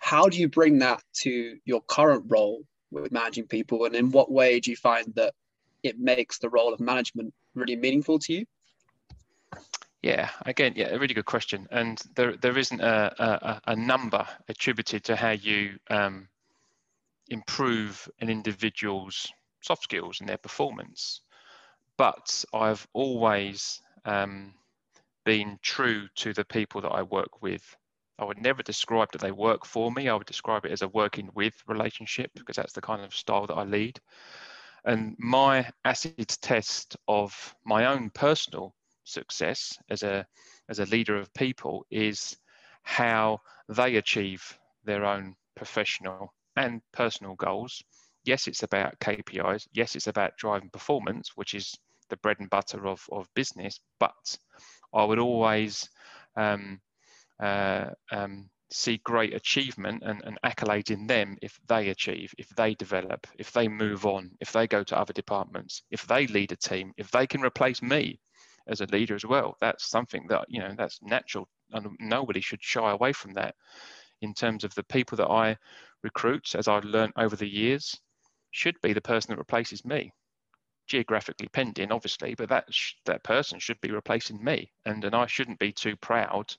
How 0.00 0.28
do 0.28 0.38
you 0.38 0.48
bring 0.48 0.78
that 0.78 1.02
to 1.22 1.58
your 1.64 1.80
current 1.82 2.24
role 2.28 2.64
with 2.90 3.10
managing 3.12 3.46
people? 3.46 3.84
And 3.84 3.94
in 3.94 4.10
what 4.10 4.30
way 4.30 4.60
do 4.60 4.70
you 4.70 4.76
find 4.76 5.12
that 5.16 5.34
it 5.82 5.98
makes 5.98 6.38
the 6.38 6.48
role 6.48 6.72
of 6.72 6.80
management 6.80 7.32
really 7.54 7.76
meaningful 7.76 8.18
to 8.20 8.32
you? 8.32 8.46
Yeah, 10.02 10.30
again, 10.44 10.74
yeah, 10.76 10.94
a 10.94 10.98
really 10.98 11.14
good 11.14 11.24
question. 11.24 11.66
And 11.70 12.00
there, 12.14 12.36
there 12.36 12.56
isn't 12.56 12.80
a, 12.80 13.14
a, 13.18 13.72
a 13.72 13.76
number 13.76 14.26
attributed 14.48 15.02
to 15.04 15.16
how 15.16 15.30
you 15.30 15.78
um, 15.90 16.28
improve 17.28 18.08
an 18.20 18.28
individual's 18.28 19.26
soft 19.62 19.82
skills 19.82 20.20
and 20.20 20.28
their 20.28 20.38
performance. 20.38 21.22
But 21.96 22.44
I've 22.54 22.86
always 22.92 23.80
um, 24.04 24.54
been 25.26 25.58
true 25.60 26.08
to 26.14 26.32
the 26.32 26.44
people 26.44 26.80
that 26.80 26.92
I 26.92 27.02
work 27.02 27.42
with. 27.42 27.76
I 28.18 28.24
would 28.24 28.40
never 28.40 28.62
describe 28.62 29.10
that 29.12 29.20
they 29.20 29.32
work 29.32 29.66
for 29.66 29.90
me. 29.90 30.08
I 30.08 30.14
would 30.14 30.26
describe 30.26 30.64
it 30.64 30.70
as 30.72 30.82
a 30.82 30.88
working 30.88 31.28
with 31.34 31.52
relationship 31.66 32.30
because 32.34 32.56
that's 32.56 32.72
the 32.72 32.80
kind 32.80 33.02
of 33.02 33.14
style 33.14 33.46
that 33.48 33.54
I 33.54 33.64
lead. 33.64 34.00
And 34.84 35.16
my 35.18 35.68
acid 35.84 36.28
test 36.28 36.96
of 37.08 37.54
my 37.64 37.86
own 37.86 38.10
personal 38.10 38.74
success 39.02 39.76
as 39.90 40.04
a 40.04 40.26
as 40.68 40.78
a 40.78 40.86
leader 40.86 41.16
of 41.16 41.34
people 41.34 41.84
is 41.90 42.36
how 42.84 43.40
they 43.68 43.96
achieve 43.96 44.58
their 44.84 45.04
own 45.04 45.34
professional 45.56 46.32
and 46.54 46.80
personal 46.92 47.34
goals. 47.34 47.82
Yes, 48.24 48.46
it's 48.46 48.62
about 48.62 48.98
KPIs. 49.00 49.66
Yes, 49.72 49.96
it's 49.96 50.06
about 50.06 50.36
driving 50.36 50.70
performance, 50.70 51.32
which 51.34 51.54
is 51.54 51.76
the 52.08 52.16
bread 52.18 52.38
and 52.38 52.50
butter 52.50 52.86
of, 52.86 53.04
of 53.10 53.28
business, 53.34 53.80
but 53.98 54.38
I 54.94 55.04
would 55.04 55.18
always 55.18 55.88
um, 56.36 56.80
uh, 57.40 57.90
um, 58.10 58.48
see 58.70 58.98
great 59.04 59.34
achievement 59.34 60.02
and, 60.04 60.22
and 60.24 60.38
accolade 60.42 60.90
in 60.90 61.06
them 61.06 61.36
if 61.42 61.58
they 61.68 61.88
achieve, 61.88 62.34
if 62.38 62.48
they 62.56 62.74
develop, 62.74 63.26
if 63.38 63.52
they 63.52 63.68
move 63.68 64.06
on, 64.06 64.30
if 64.40 64.52
they 64.52 64.66
go 64.66 64.82
to 64.82 64.98
other 64.98 65.12
departments, 65.12 65.82
if 65.90 66.06
they 66.06 66.26
lead 66.26 66.52
a 66.52 66.56
team, 66.56 66.92
if 66.96 67.10
they 67.10 67.26
can 67.26 67.42
replace 67.42 67.82
me 67.82 68.18
as 68.68 68.80
a 68.80 68.86
leader 68.86 69.14
as 69.14 69.24
well. 69.24 69.56
That's 69.60 69.88
something 69.88 70.26
that, 70.28 70.46
you 70.48 70.60
know, 70.60 70.74
that's 70.76 70.98
natural 71.02 71.48
and 71.72 71.96
nobody 72.00 72.40
should 72.40 72.62
shy 72.62 72.90
away 72.90 73.12
from 73.12 73.32
that. 73.34 73.54
In 74.22 74.34
terms 74.34 74.64
of 74.64 74.74
the 74.74 74.84
people 74.84 75.16
that 75.18 75.30
I 75.30 75.56
recruit, 76.02 76.54
as 76.54 76.68
I've 76.68 76.84
learned 76.84 77.12
over 77.16 77.36
the 77.36 77.48
years, 77.48 77.94
should 78.50 78.80
be 78.82 78.92
the 78.92 79.00
person 79.00 79.32
that 79.32 79.38
replaces 79.38 79.84
me 79.84 80.10
geographically 80.86 81.48
penned 81.48 81.78
in, 81.78 81.92
obviously, 81.92 82.34
but 82.34 82.48
that 82.48 82.68
that 83.04 83.22
person 83.24 83.58
should 83.58 83.80
be 83.80 83.90
replacing 83.90 84.42
me, 84.42 84.70
and 84.84 85.04
and 85.04 85.14
I 85.14 85.26
shouldn't 85.26 85.58
be 85.58 85.72
too 85.72 85.96
proud 85.96 86.54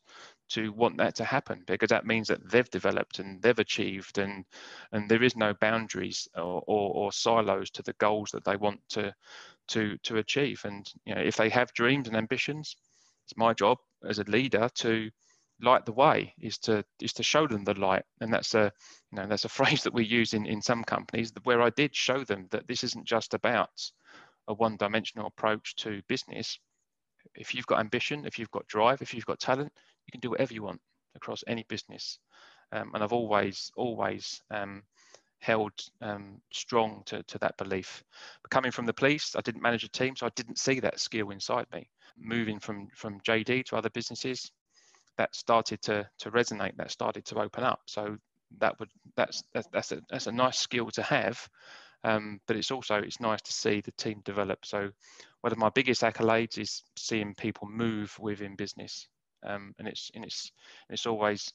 to 0.50 0.72
want 0.72 0.98
that 0.98 1.16
to 1.16 1.26
happen 1.26 1.62
because 1.68 1.90
that 1.90 2.06
means 2.06 2.30
that 2.30 2.50
they've 2.50 2.70
developed 2.70 3.20
and 3.20 3.42
they've 3.42 3.60
achieved, 3.60 4.18
and 4.18 4.46
and 4.92 5.10
there 5.10 5.24
is 5.24 5.36
no 5.36 5.54
boundaries 5.56 6.28
or, 6.36 6.64
or, 6.68 6.94
or 6.94 7.12
silos 7.12 7.70
to 7.72 7.84
the 7.84 7.94
goals 7.94 8.32
that 8.32 8.46
they 8.46 8.56
want 8.56 8.80
to 8.90 9.14
to 9.70 9.98
to 10.04 10.18
achieve. 10.18 10.62
And 10.66 10.92
you 11.06 11.16
know, 11.16 11.22
if 11.22 11.36
they 11.36 11.50
have 11.50 11.74
dreams 11.74 12.08
and 12.08 12.18
ambitions, 12.18 12.76
it's 13.26 13.38
my 13.38 13.54
job 13.54 13.78
as 14.08 14.20
a 14.20 14.24
leader 14.24 14.70
to 14.76 15.10
light 15.62 15.86
the 15.86 15.92
way 15.92 16.34
is 16.40 16.58
to 16.60 16.84
is 17.02 17.14
to 17.14 17.24
show 17.24 17.48
them 17.48 17.64
the 17.64 17.74
light 17.80 18.04
and 18.22 18.32
that's 18.32 18.54
a 18.54 18.72
you 19.12 19.20
know 19.20 19.28
that's 19.28 19.46
a 19.46 19.50
phrase 19.58 19.84
that 19.84 19.94
we 19.94 20.06
use 20.06 20.34
in 20.34 20.46
in 20.46 20.62
some 20.62 20.84
companies 20.84 21.32
where 21.44 21.62
i 21.62 21.70
did 21.72 21.96
show 21.96 22.24
them 22.24 22.48
that 22.52 22.68
this 22.68 22.84
isn't 22.84 23.06
just 23.06 23.34
about 23.34 23.70
a 24.48 24.54
one 24.54 24.78
dimensional 24.78 25.28
approach 25.28 25.76
to 25.76 26.02
business. 26.08 26.60
If 27.36 27.54
you've 27.54 27.68
got 27.68 27.80
ambition 27.80 28.26
if 28.26 28.40
you've 28.40 28.52
got 28.52 28.68
drive 28.68 29.02
if 29.02 29.14
you've 29.14 29.26
got 29.26 29.40
talent 29.40 29.72
you 30.06 30.12
can 30.12 30.22
do 30.22 30.30
whatever 30.30 30.54
you 30.54 30.64
want 30.64 30.82
across 31.16 31.44
any 31.48 31.66
business. 31.68 32.20
Um, 32.72 32.92
and 32.94 33.04
i've 33.04 33.14
always 33.14 33.72
always 33.76 34.42
um, 34.52 34.84
held 35.40 35.72
um, 36.02 36.42
strong 36.52 37.04
to, 37.06 37.24
to 37.24 37.38
that 37.40 37.58
belief. 37.58 38.04
But 38.42 38.52
coming 38.52 38.72
from 38.72 38.86
the 38.86 38.94
police 38.94 39.36
i 39.36 39.42
didn't 39.42 39.62
manage 39.62 39.84
a 39.84 39.90
team 39.90 40.16
so 40.16 40.26
i 40.26 40.32
didn't 40.36 40.58
see 40.58 40.80
that 40.80 41.00
skill 41.00 41.30
inside 41.32 41.66
me. 41.74 41.90
Moving 42.18 42.60
from 42.60 42.88
from 42.96 43.20
jd 43.22 43.66
to 43.66 43.76
other 43.76 43.90
businesses 43.90 44.52
that 45.18 45.36
started 45.36 45.82
to 45.84 46.08
to 46.20 46.32
resonate 46.32 46.78
that 46.78 46.92
started 46.92 47.26
to 47.26 47.40
open 47.40 47.64
up. 47.64 47.82
So 47.86 48.18
that 48.60 48.80
would 48.80 48.90
that's 49.16 49.44
that's 49.54 49.68
that's 49.74 49.92
a, 49.92 50.02
that's 50.10 50.28
a 50.28 50.32
nice 50.32 50.58
skill 50.58 50.90
to 50.92 51.04
have 51.04 51.48
um, 52.08 52.40
but 52.48 52.56
it's 52.56 52.72
also 52.72 52.96
it's 52.96 53.20
nice 53.20 53.42
to 53.42 53.52
see 53.52 53.82
the 53.82 53.92
team 53.92 54.22
develop 54.24 54.66
so 54.66 54.90
one 55.42 55.52
of 55.52 55.58
my 55.58 55.70
biggest 55.70 56.02
accolades 56.02 56.58
is 56.58 56.84
seeing 56.96 57.36
people 57.36 57.68
move 57.68 58.18
within 58.20 58.56
business 58.56 59.08
um, 59.46 59.74
and 59.78 59.88
it's 59.88 60.10
and 60.16 60.24
it's 60.24 60.52
it's 60.90 61.06
always 61.06 61.54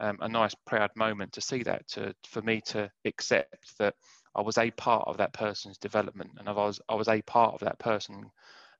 um, 0.00 0.18
a 0.20 0.28
nice 0.28 0.54
proud 0.66 0.90
moment 0.96 1.32
to 1.32 1.40
see 1.40 1.62
that 1.62 1.86
to 1.88 2.14
for 2.26 2.42
me 2.42 2.60
to 2.66 2.90
accept 3.04 3.78
that 3.78 3.94
I 4.36 4.42
was 4.42 4.58
a 4.58 4.70
part 4.72 5.08
of 5.08 5.16
that 5.18 5.32
person's 5.32 5.78
development 5.78 6.30
and 6.38 6.48
I 6.48 6.52
was 6.52 6.80
I 6.88 6.94
was 6.94 7.08
a 7.08 7.22
part 7.22 7.54
of 7.54 7.60
that 7.60 7.78
person 7.78 8.30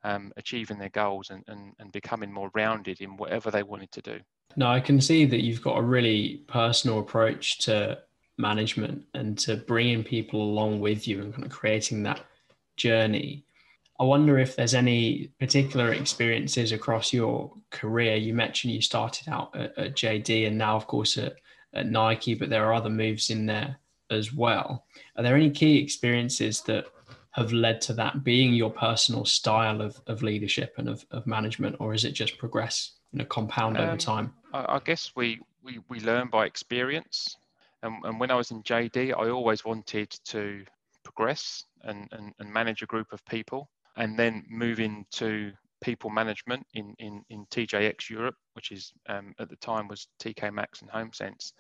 um, 0.05 0.33
achieving 0.37 0.79
their 0.79 0.91
goals 0.91 1.31
and, 1.31 1.43
and, 1.49 1.73
and 1.79 1.91
becoming 1.91 2.31
more 2.31 2.51
rounded 2.55 3.01
in 3.01 3.17
whatever 3.17 3.51
they 3.51 3.63
wanted 3.63 3.91
to 3.93 4.03
do. 4.03 4.21
No, 4.55 4.67
I 4.67 4.81
can 4.81 5.01
see 5.01 5.25
that 5.25 5.43
you've 5.43 5.63
got 5.63 5.79
a 5.79 5.83
really 5.83 6.43
personal 6.47 6.99
approach 6.99 7.59
to 7.61 7.99
management 8.37 9.05
and 9.15 9.39
to 9.39 9.57
bringing 9.57 10.03
people 10.03 10.43
along 10.43 10.81
with 10.81 11.07
you 11.07 11.23
and 11.23 11.33
kind 11.33 11.45
of 11.45 11.53
creating 11.53 12.03
that 12.03 12.21
journey. 12.77 13.45
I 14.01 14.05
wonder 14.05 14.39
if 14.39 14.57
there's 14.57 14.75
any 14.75 15.31
particular 15.39 15.93
experiences 15.93 16.73
across 16.73 17.13
your 17.13 17.53
career. 17.71 18.17
You 18.17 18.35
mentioned 18.35 18.73
you 18.73 18.83
started 18.83 19.29
out 19.29 19.55
at, 19.55 19.79
at 19.79 19.95
JD 19.95 20.49
and 20.49 20.59
now, 20.59 20.75
of 20.77 20.87
course, 20.87 21.17
at, 21.17 21.37
at 21.73 21.89
Nike, 21.89 22.35
but 22.35 22.51
there 22.51 22.65
are 22.65 22.75
other 22.75 22.91
moves 22.91 23.31
in 23.31 23.47
there 23.47 23.77
as 24.11 24.33
well. 24.33 24.85
Are 25.17 25.23
there 25.23 25.37
any 25.37 25.51
key 25.51 25.79
experiences 25.79 26.61
that 26.63 26.87
have 27.33 27.53
led 27.53 27.81
to 27.81 27.93
that 27.95 28.23
being 28.23 28.55
your 28.55 28.71
personal 28.71 29.25
style 29.25 29.81
of, 29.81 30.01
of 30.07 30.23
leadership 30.23 30.75
and 30.79 30.89
of, 30.89 31.05
of 31.11 31.27
management, 31.27 31.77
or 31.81 31.93
is 31.93 32.05
it 32.05 32.13
just 32.13 32.39
progress, 32.39 32.93
you 33.13 33.19
know, 33.19 33.25
compound 33.25 33.77
um, 33.77 33.89
over 33.89 33.97
time? 33.97 34.33
I, 34.53 34.77
I 34.77 34.81
guess 34.85 35.13
we, 35.17 35.41
we, 35.63 35.81
we 35.89 36.01
learn 36.01 36.29
by 36.29 36.47
experience. 36.47 37.37
And, 37.85 38.03
and 38.05 38.19
when 38.19 38.31
I 38.31 38.35
was 38.35 38.51
in 38.51 38.63
JD, 38.63 39.11
I 39.11 39.29
always 39.29 39.65
wanted 39.65 40.11
to 40.25 40.65
progress 41.05 41.65
and, 41.83 42.09
and, 42.13 42.33
and 42.39 42.53
manage 42.53 42.83
a 42.83 42.87
group 42.87 43.13
of 43.13 43.25
people 43.27 43.69
and 43.97 44.19
then 44.19 44.43
move 44.49 44.81
into 44.81 45.53
people 45.83 46.09
management 46.09 46.67
in, 46.73 46.95
in, 46.99 47.23
in 47.29 47.45
TJX 47.47 48.09
Europe, 48.09 48.37
which 48.55 48.73
is 48.73 48.93
um, 49.09 49.35
at 49.39 49.51
the 49.51 49.57
time 49.57 49.87
was 49.87 50.09
TK 50.19 50.53
Maxx 50.53 50.81
and 50.81 50.91
HomeSense. 50.91 51.53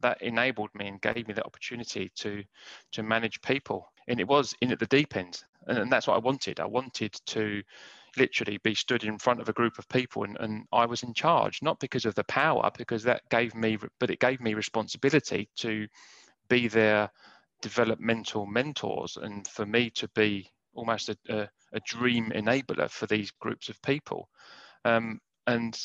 That 0.00 0.20
enabled 0.22 0.70
me 0.74 0.88
and 0.88 1.00
gave 1.00 1.28
me 1.28 1.34
the 1.34 1.44
opportunity 1.44 2.10
to 2.16 2.42
to 2.92 3.02
manage 3.02 3.40
people. 3.42 3.86
And 4.08 4.18
it 4.18 4.26
was 4.26 4.54
in 4.62 4.72
at 4.72 4.78
the 4.78 4.86
deep 4.86 5.14
end. 5.14 5.42
And, 5.66 5.78
and 5.78 5.92
that's 5.92 6.06
what 6.06 6.16
i 6.16 6.18
wanted. 6.18 6.58
I 6.58 6.66
wanted 6.66 7.12
to 7.26 7.62
literally 8.18 8.58
be 8.62 8.74
stood 8.74 9.04
in 9.04 9.18
front 9.18 9.40
of 9.40 9.48
a 9.48 9.52
group 9.52 9.78
of 9.78 9.88
people 9.88 10.24
and, 10.24 10.36
and 10.40 10.64
i 10.72 10.84
was 10.86 11.02
in 11.02 11.12
charge 11.14 11.60
not 11.62 11.78
because 11.80 12.04
of 12.04 12.14
the 12.14 12.24
power 12.24 12.70
because 12.76 13.02
that 13.02 13.22
gave 13.30 13.54
me 13.54 13.76
but 14.00 14.10
it 14.10 14.20
gave 14.20 14.40
me 14.40 14.54
responsibility 14.54 15.48
to 15.56 15.86
be 16.48 16.68
their 16.68 17.10
developmental 17.62 18.46
mentors 18.46 19.16
and 19.16 19.46
for 19.48 19.66
me 19.66 19.90
to 19.90 20.08
be 20.14 20.48
almost 20.74 21.08
a, 21.08 21.16
a, 21.28 21.48
a 21.72 21.80
dream 21.86 22.30
enabler 22.34 22.90
for 22.90 23.06
these 23.06 23.30
groups 23.40 23.68
of 23.68 23.80
people. 23.82 24.28
Um, 24.84 25.20
and 25.46 25.76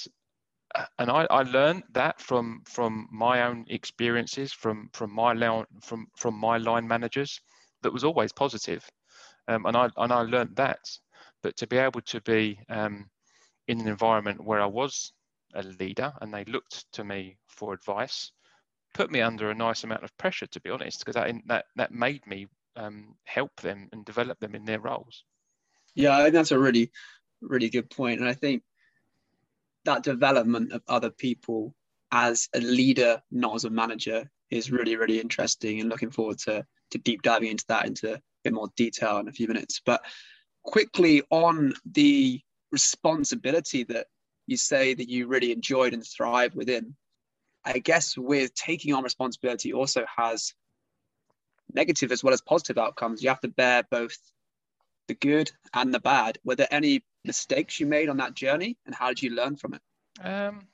and 1.00 1.12
I, 1.12 1.28
I 1.30 1.44
learned 1.44 1.84
that 1.94 2.22
from 2.22 2.62
from 2.66 3.08
my 3.12 3.44
own 3.44 3.66
experiences 3.70 4.54
from 4.54 4.90
from 4.94 5.12
my 5.14 5.34
line 5.34 5.66
from 5.82 6.08
from 6.18 6.36
my 6.36 6.58
line 6.58 6.88
managers 6.88 7.42
that 7.82 7.92
was 7.92 8.04
always 8.04 8.32
positive. 8.32 8.88
Um, 9.48 9.66
and 9.66 9.76
I 9.76 9.90
and 9.98 10.14
I 10.14 10.22
learned 10.22 10.56
that 10.56 10.80
but 11.44 11.58
to 11.58 11.68
be 11.68 11.78
able 11.78 12.02
to 12.02 12.22
be 12.22 12.60
um, 12.70 13.10
in 13.68 13.80
an 13.80 13.88
environment 13.88 14.44
where 14.44 14.62
I 14.62 14.68
was 14.68 15.14
a 15.54 15.64
leader 15.64 16.14
and 16.22 16.34
they 16.34 16.46
looked 16.46 16.86
to 16.94 17.04
me 17.04 17.38
for 17.48 17.74
advice 17.74 18.32
put 18.94 19.12
me 19.12 19.22
under 19.22 19.50
a 19.50 19.56
nice 19.56 19.84
amount 19.84 20.04
of 20.04 20.18
pressure 20.18 20.48
to 20.48 20.60
be 20.62 20.70
honest 20.70 21.00
because 21.00 21.16
that 21.16 21.34
that 21.48 21.66
that 21.76 21.92
made 21.92 22.26
me 22.26 22.48
um, 22.78 23.16
help 23.26 23.52
them 23.62 23.90
and 23.92 24.06
develop 24.06 24.40
them 24.40 24.56
in 24.56 24.64
their 24.64 24.80
roles 24.80 25.26
yeah 25.94 26.30
that's 26.30 26.52
a 26.52 26.60
really 26.60 26.90
really 27.42 27.70
good 27.70 27.90
point 27.90 28.22
and 28.22 28.30
I 28.30 28.34
think 28.34 28.64
that 29.86 30.04
development 30.04 30.72
of 30.72 30.82
other 30.88 31.10
people 31.10 31.74
as 32.12 32.50
a 32.54 32.60
leader, 32.60 33.22
not 33.32 33.56
as 33.56 33.66
a 33.66 33.70
manager, 33.70 34.30
is 34.50 34.72
really, 34.72 34.96
really 34.96 35.20
interesting 35.20 35.80
and 35.80 35.90
looking 35.90 36.12
forward 36.12 36.38
to, 36.40 36.66
to 36.92 36.98
deep 37.00 37.22
diving 37.22 37.50
into 37.50 37.66
that 37.70 37.86
into 37.86 38.14
a 38.14 38.22
bit 38.44 38.54
more 38.54 38.70
detail 38.76 39.18
in 39.18 39.28
a 39.28 39.32
few 39.32 39.48
minutes. 39.48 39.82
But 39.86 40.04
quickly 40.64 41.24
on 41.30 41.74
the 41.86 42.42
responsibility 42.72 43.84
that 43.86 44.08
you 44.48 44.58
say 44.58 44.94
that 44.94 45.10
you 45.10 45.28
really 45.28 45.52
enjoyed 45.52 45.94
and 45.94 46.06
thrive 46.06 46.56
within, 46.56 46.96
I 47.64 47.80
guess 47.80 48.18
with 48.18 48.54
taking 48.54 48.94
on 48.94 49.04
responsibility 49.04 49.74
also 49.74 50.06
has 50.18 50.54
negative 51.74 52.12
as 52.12 52.24
well 52.24 52.34
as 52.34 52.42
positive 52.42 52.78
outcomes. 52.78 53.24
You 53.24 53.30
have 53.30 53.42
to 53.42 53.48
bear 53.48 53.84
both 53.90 54.18
the 55.08 55.14
good 55.16 55.52
and 55.74 55.94
the 55.94 56.00
bad. 56.00 56.38
Were 56.44 56.56
there 56.56 56.68
any 56.72 57.04
mistakes 57.26 57.80
you 57.80 57.86
made 57.86 58.10
on 58.10 58.18
that 58.18 58.34
journey, 58.34 58.78
and 58.86 58.96
how 58.96 59.10
did 59.10 59.22
you 59.22 59.32
learn 59.32 59.56
from 59.56 59.76
it? 59.76 59.82
Um, 60.24 60.68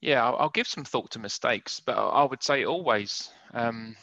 yeah, 0.00 0.24
I'll, 0.24 0.50
give 0.50 0.66
some 0.66 0.84
thought 0.84 1.10
to 1.12 1.18
mistakes, 1.18 1.80
but 1.80 1.96
I 1.96 2.24
would 2.24 2.42
say 2.42 2.64
always 2.64 3.30
um, 3.54 3.96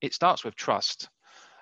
it 0.00 0.14
starts 0.14 0.44
with 0.44 0.54
trust. 0.54 1.08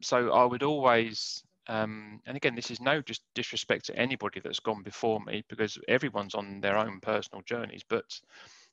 So 0.02 0.32
I 0.32 0.44
would 0.44 0.62
always, 0.62 1.42
um, 1.70 2.20
and 2.26 2.36
again, 2.36 2.56
this 2.56 2.72
is 2.72 2.80
no 2.80 3.00
just 3.00 3.22
disrespect 3.36 3.86
to 3.86 3.96
anybody 3.96 4.40
that's 4.40 4.58
gone 4.58 4.82
before 4.82 5.20
me 5.20 5.44
because 5.48 5.78
everyone's 5.86 6.34
on 6.34 6.60
their 6.60 6.76
own 6.76 6.98
personal 7.00 7.42
journeys, 7.46 7.84
but 7.88 8.04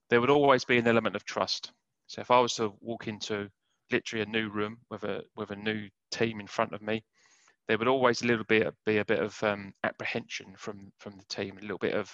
there 0.09 0.19
would 0.19 0.31
always 0.31 0.65
be 0.65 0.79
an 0.79 0.87
element 0.87 1.15
of 1.15 1.23
trust. 1.23 1.71
So 2.07 2.21
if 2.21 2.31
I 2.31 2.39
was 2.39 2.55
to 2.55 2.73
walk 2.81 3.07
into 3.07 3.49
literally 3.91 4.23
a 4.23 4.25
new 4.25 4.49
room 4.49 4.77
with 4.89 5.03
a 5.03 5.21
with 5.35 5.51
a 5.51 5.55
new 5.55 5.87
team 6.09 6.39
in 6.39 6.47
front 6.47 6.73
of 6.73 6.81
me, 6.81 7.03
there 7.67 7.77
would 7.77 7.87
always 7.87 8.23
a 8.23 8.25
little 8.25 8.45
bit 8.45 8.73
be 8.83 8.97
a 8.97 9.05
bit 9.05 9.19
of 9.19 9.43
um, 9.43 9.73
apprehension 9.83 10.55
from 10.57 10.91
from 10.97 11.17
the 11.17 11.25
team, 11.25 11.59
a 11.59 11.61
little 11.61 11.77
bit 11.77 11.93
of 11.93 12.11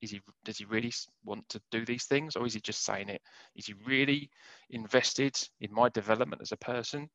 is 0.00 0.12
he 0.12 0.22
does 0.46 0.56
he 0.56 0.64
really 0.64 0.94
want 1.26 1.46
to 1.50 1.60
do 1.70 1.84
these 1.84 2.06
things 2.06 2.36
or 2.36 2.46
is 2.46 2.54
he 2.54 2.60
just 2.62 2.86
saying 2.86 3.10
it? 3.10 3.20
Is 3.54 3.66
he 3.66 3.74
really 3.86 4.30
invested 4.70 5.36
in 5.60 5.74
my 5.74 5.90
development 5.90 6.40
as 6.40 6.52
a 6.52 6.56
person, 6.56 7.10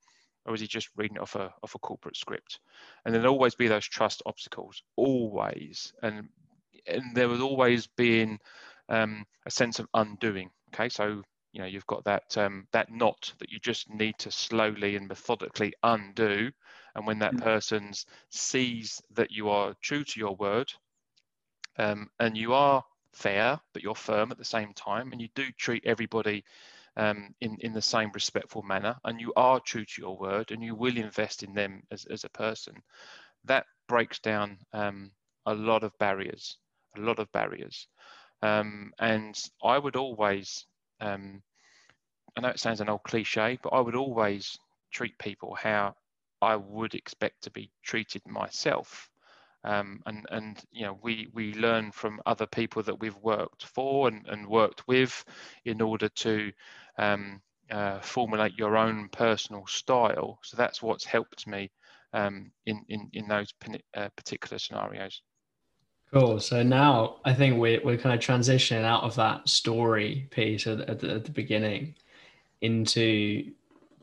or 0.48 0.54
is 0.56 0.62
he 0.62 0.68
just 0.68 0.90
reading 0.96 1.20
off 1.20 1.36
a 1.36 1.54
off 1.64 1.76
a 1.76 1.80
corporate 1.80 2.16
script? 2.16 2.60
And 3.06 3.14
there'd 3.14 3.26
always 3.26 3.56
be 3.56 3.68
those 3.68 3.86
trust 3.86 4.22
obstacles, 4.26 4.82
always, 4.96 5.94
and 6.02 6.30
and 6.86 7.16
there 7.16 7.30
was 7.30 7.42
always 7.42 7.88
being 7.88 8.40
um, 8.90 9.26
a 9.46 9.52
sense 9.52 9.80
of 9.80 9.88
undoing. 9.94 10.50
Okay, 10.74 10.90
so 10.90 11.22
you 11.58 11.62
know 11.64 11.68
you've 11.68 11.88
got 11.88 12.04
that 12.04 12.38
um, 12.38 12.68
that 12.72 12.92
knot 12.92 13.34
that 13.40 13.50
you 13.50 13.60
just 13.60 13.90
need 13.90 14.16
to 14.20 14.30
slowly 14.30 14.96
and 14.96 15.08
methodically 15.08 15.74
undo 15.84 16.52
and 16.96 17.08
when 17.08 17.20
that 17.20 17.34
mm. 17.34 17.42
person 17.42 17.92
sees 18.30 19.02
that 19.16 19.32
you 19.32 19.50
are 19.50 19.74
true 19.82 20.04
to 20.04 20.20
your 20.20 20.36
word 20.36 20.72
um, 21.80 22.10
and 22.20 22.38
you 22.38 22.54
are 22.54 22.84
fair 23.12 23.60
but 23.74 23.82
you're 23.82 23.96
firm 23.96 24.32
at 24.32 24.38
the 24.38 24.46
same 24.46 24.72
time 24.74 25.12
and 25.12 25.20
you 25.20 25.30
do 25.34 25.46
treat 25.58 25.84
everybody 25.86 26.44
um, 26.98 27.30
in, 27.42 27.58
in 27.62 27.74
the 27.74 27.82
same 27.82 28.12
respectful 28.14 28.64
manner 28.64 28.96
and 29.06 29.22
you 29.22 29.32
are 29.36 29.60
true 29.60 29.86
to 29.86 30.02
your 30.02 30.18
word 30.18 30.52
and 30.52 30.64
you 30.64 30.76
will 30.76 30.98
invest 30.98 31.44
in 31.44 31.54
them 31.54 31.82
as, 31.92 32.06
as 32.06 32.24
a 32.24 32.30
person 32.30 32.76
that 33.46 33.66
breaks 33.88 34.20
down 34.20 34.58
um, 34.74 35.12
a 35.46 35.54
lot 35.54 35.84
of 35.84 35.98
barriers 36.00 36.58
a 36.98 37.00
lot 37.00 37.20
of 37.20 37.32
barriers 37.32 37.88
um, 38.42 38.92
and 39.00 39.40
i 39.64 39.78
would 39.78 39.96
always 39.96 40.66
um, 41.00 41.42
I 42.38 42.42
know 42.42 42.50
it 42.50 42.60
sounds 42.60 42.82
an 42.82 42.90
old 42.90 43.02
cliche, 43.04 43.58
but 43.64 43.70
I 43.70 43.80
would 43.80 43.96
always 43.96 44.60
treat 44.92 45.18
people 45.18 45.56
how 45.56 45.96
I 46.40 46.56
would 46.56 46.94
expect 46.94 47.44
to 47.44 47.52
be 47.52 47.72
treated 47.84 48.22
myself. 48.28 49.10
Um, 49.64 50.02
and 50.06 50.26
and 50.30 50.64
you 50.72 50.84
know 50.84 51.00
we 51.02 51.28
we 51.34 51.54
learn 51.56 51.92
from 51.92 52.22
other 52.26 52.46
people 52.46 52.84
that 52.84 53.00
we've 53.00 53.18
worked 53.18 53.66
for 53.66 54.08
and, 54.08 54.26
and 54.28 54.48
worked 54.48 54.88
with 54.88 55.26
in 55.66 55.82
order 55.82 56.10
to 56.10 56.52
um, 56.98 57.42
uh, 57.70 58.00
formulate 58.00 58.58
your 58.58 58.78
own 58.78 59.10
personal 59.10 59.66
style. 59.68 60.40
So 60.44 60.56
that's 60.58 60.82
what's 60.82 61.06
helped 61.06 61.48
me 61.48 61.72
um, 62.14 62.52
in, 62.66 62.86
in 62.88 63.10
in 63.14 63.28
those 63.28 63.54
uh, 63.96 64.10
particular 64.16 64.60
scenarios. 64.60 65.22
Cool. 66.14 66.40
So 66.40 66.64
now 66.64 67.18
I 67.26 67.34
think 67.34 67.60
we're, 67.60 67.82
we're 67.84 67.98
kind 67.98 68.18
of 68.18 68.26
transitioning 68.26 68.86
out 68.86 69.04
of 69.04 69.16
that 69.16 69.50
story 69.50 70.28
piece 70.32 70.66
at, 70.66 70.80
at, 70.82 71.00
the, 71.00 71.16
at 71.16 71.26
the 71.26 71.32
beginning 71.32 71.96
into 72.62 73.52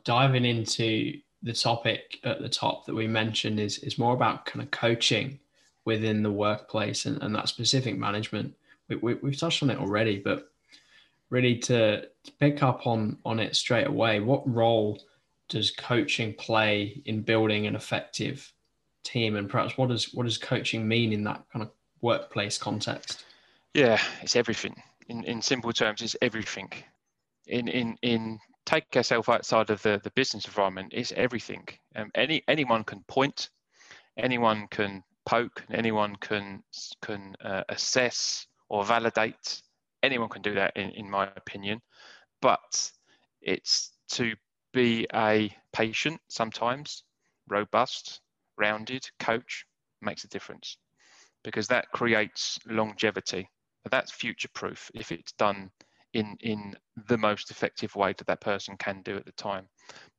diving 0.05 0.45
into 0.45 1.19
the 1.43 1.53
topic 1.53 2.21
at 2.25 2.41
the 2.41 2.49
top 2.49 2.85
that 2.87 2.95
we 2.95 3.07
mentioned 3.07 3.59
is, 3.59 3.79
is 3.79 3.99
more 3.99 4.15
about 4.15 4.45
kind 4.45 4.63
of 4.63 4.71
coaching 4.71 5.39
within 5.85 6.23
the 6.23 6.33
workplace 6.33 7.07
and, 7.07 7.23
and 7.23 7.35
that 7.35 7.49
specific 7.49 7.99
management. 7.99 8.55
We, 8.89 8.97
we, 8.97 9.15
we've 9.15 9.39
touched 9.39 9.63
on 9.63 9.71
it 9.71 9.79
already, 9.79 10.19
but 10.19 10.51
really 11.31 11.59
to, 11.59 12.03
to 12.03 12.33
pick 12.39 12.63
up 12.63 12.87
on, 12.87 13.19
on 13.25 13.41
it 13.41 13.57
straight 13.57 13.87
away, 13.87 14.21
what 14.21 14.49
role 14.49 14.99
does 15.49 15.71
coaching 15.71 16.35
play 16.35 17.03
in 17.05 17.23
building 17.23 17.67
an 17.67 17.75
effective 17.75 18.53
team? 19.03 19.37
And 19.37 19.49
perhaps 19.49 19.77
what 19.77 19.89
does 19.89 20.13
what 20.15 20.25
does 20.25 20.39
coaching 20.39 20.87
mean 20.87 21.13
in 21.13 21.25
that 21.25 21.45
kind 21.53 21.63
of 21.63 21.71
workplace 22.01 22.59
context? 22.59 23.25
Yeah 23.75 24.01
it's 24.23 24.37
everything. 24.37 24.83
In, 25.09 25.25
in 25.25 25.43
simple 25.43 25.73
terms 25.73 26.03
it's 26.03 26.17
everything. 26.23 26.71
In 27.47 27.69
in 27.69 27.99
in 28.03 28.39
take 28.65 28.95
yourself 28.95 29.29
outside 29.29 29.69
of 29.71 29.83
the, 29.83 30.01
the 30.03 30.11
business 30.11 30.47
environment 30.47 30.93
it's 30.95 31.13
everything. 31.13 31.69
Um, 31.95 32.11
any 32.15 32.43
anyone 32.49 32.85
can 32.85 33.05
point. 33.07 33.51
Anyone 34.17 34.69
can 34.69 35.03
poke 35.27 35.63
and 35.69 35.77
anyone 35.77 36.17
can 36.17 36.63
can 37.03 37.35
uh, 37.43 37.63
assess 37.69 38.47
or 38.69 38.85
validate 38.85 39.63
anyone 40.03 40.29
can 40.29 40.43
do 40.43 40.55
that 40.55 40.77
in, 40.77 40.91
in 40.91 41.11
my 41.11 41.29
opinion 41.37 41.81
but 42.41 42.91
it's 43.41 43.93
to 44.11 44.35
be 44.75 45.07
a 45.15 45.55
patient 45.73 46.21
sometimes, 46.29 47.05
robust, 47.49 48.21
rounded 48.59 49.09
coach 49.19 49.65
makes 50.03 50.25
a 50.25 50.29
difference 50.29 50.77
because 51.43 51.69
that 51.69 51.91
creates 51.93 52.59
longevity. 52.67 53.49
That's 53.91 54.11
future 54.11 54.49
proof 54.55 54.91
if 54.95 55.13
it's 55.13 55.33
done 55.33 55.71
in, 56.13 56.37
in 56.41 56.75
the 57.09 57.19
most 57.19 57.51
effective 57.51 57.95
way 57.97 58.15
that 58.17 58.27
that 58.27 58.41
person 58.41 58.77
can 58.77 59.03
do 59.03 59.17
at 59.17 59.25
the 59.25 59.33
time. 59.33 59.69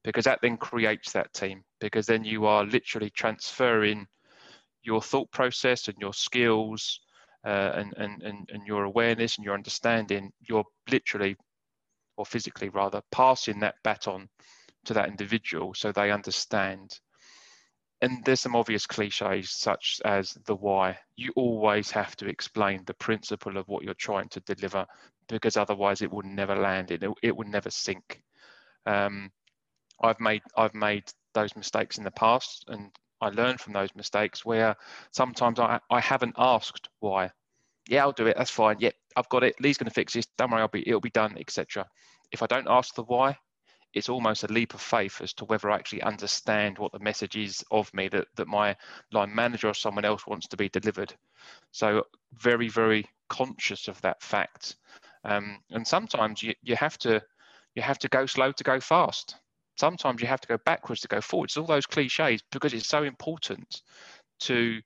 Because 0.03 0.25
that 0.25 0.39
then 0.41 0.57
creates 0.57 1.12
that 1.12 1.33
team, 1.33 1.63
because 1.79 2.05
then 2.05 2.24
you 2.24 2.45
are 2.45 2.63
literally 2.65 3.09
transferring 3.09 4.07
your 4.86 5.01
thought 5.01 5.32
process 5.32 5.88
and 5.88 5.98
your 6.00 6.13
skills 6.13 7.00
uh, 7.46 7.72
and, 7.75 7.94
and, 7.98 8.24
and, 8.24 8.50
and 8.51 8.68
your 8.68 8.84
awareness 8.84 9.38
and 9.38 9.46
your 9.46 9.54
understanding, 9.54 10.32
you're 10.42 10.65
literally 10.89 11.36
or 12.18 12.25
physically 12.25 12.70
rather, 12.70 13.01
passing 13.12 13.60
that 13.60 13.75
baton 13.84 14.30
to 14.86 14.94
that 14.94 15.10
individual 15.10 15.74
so 15.74 15.92
they 15.92 16.12
understand. 16.12 17.00
And 18.01 18.24
there's 18.25 18.42
some 18.42 18.56
obvious 18.56 18.86
cliches 18.86 19.51
such 19.51 20.00
as 20.06 20.38
the 20.46 20.56
why. 20.56 20.98
You 21.15 21.32
always 21.36 21.92
have 21.92 22.15
to 22.18 22.27
explain 22.27 22.84
the 22.86 22.94
principle 22.94 23.58
of 23.58 23.68
what 23.68 23.84
you're 23.84 23.94
trying 23.96 24.30
to 24.30 24.39
deliver 24.42 24.86
because 25.27 25.58
otherwise 25.58 26.01
it 26.01 26.12
will 26.12 26.24
never 26.24 26.56
land. 26.56 26.92
It, 26.92 27.04
it 27.24 27.36
will 27.36 27.48
never 27.48 27.70
sink. 27.70 28.22
Um, 28.86 29.32
I've 30.01 30.20
made 30.20 30.44
I've 30.56 30.75
made 30.75 31.06
those 31.34 31.56
mistakes 31.56 31.98
in 31.98 32.04
the 32.04 32.12
past 32.12 32.65
and 32.68 32.92
I 33.22 33.29
learned 33.29 33.60
from 33.60 33.74
those 33.74 33.95
mistakes 33.95 34.45
where 34.45 34.75
sometimes 35.12 35.60
I, 35.60 35.79
I 35.89 36.00
haven't 36.00 36.36
asked 36.38 36.89
why 37.00 37.31
yeah, 37.88 38.01
I'll 38.01 38.12
do 38.12 38.27
it. 38.27 38.36
That's 38.38 38.51
fine. 38.51 38.77
Yeah, 38.79 38.91
I've 39.15 39.29
got 39.29 39.43
it. 39.43 39.55
Lee's 39.62 39.77
going 39.77 39.89
to 39.89 39.93
fix 39.93 40.13
this. 40.13 40.25
Don't 40.38 40.51
worry, 40.51 40.62
I'll 40.62 40.67
be. 40.67 40.88
It'll 40.88 41.00
be 41.00 41.10
done, 41.10 41.38
etc. 41.38 41.86
If 42.31 42.41
I 42.41 42.48
don't 42.48 42.67
ask 42.67 42.95
the 42.95 43.03
why, 43.03 43.38
it's 43.93 44.10
almost 44.10 44.43
a 44.43 44.51
leap 44.51 44.74
of 44.74 44.81
faith 44.81 45.22
as 45.22 45.34
to 45.34 45.45
whether 45.45 45.69
I 45.69 45.75
actually 45.75 46.01
understand 46.01 46.77
what 46.77 46.91
the 46.91 47.00
message 47.00 47.36
is 47.36 47.63
of 47.72 47.93
me 47.93 48.07
that 48.10 48.27
that 48.36 48.48
my 48.48 48.75
line 49.12 49.34
manager 49.34 49.67
or 49.67 49.74
someone 49.74 50.05
else 50.05 50.25
wants 50.25 50.48
to 50.48 50.57
be 50.57 50.69
delivered. 50.69 51.13
So 51.72 52.03
very, 52.34 52.69
very 52.69 53.05
conscious 53.29 53.88
of 53.88 54.01
that 54.01 54.22
fact. 54.22 54.77
Um, 55.24 55.60
and 55.72 55.88
sometimes 55.88 56.41
you, 56.41 56.53
you 56.63 56.75
have 56.75 56.98
to 57.00 57.22
you 57.75 57.81
have 57.84 58.00
to 58.00 58.07
go 58.10 58.25
slow 58.25 58.51
to 58.51 58.63
go 58.63 58.79
fast. 58.79 59.36
Sometimes 59.77 60.21
you 60.21 60.27
have 60.27 60.41
to 60.41 60.47
go 60.47 60.57
backwards 60.65 61.01
to 61.01 61.07
go 61.07 61.21
forwards. 61.21 61.51
It's 61.51 61.57
all 61.57 61.65
those 61.65 61.85
cliches 61.85 62.41
because 62.51 62.73
it's 62.73 62.88
so 62.88 63.03
important 63.03 63.81
to 64.41 64.81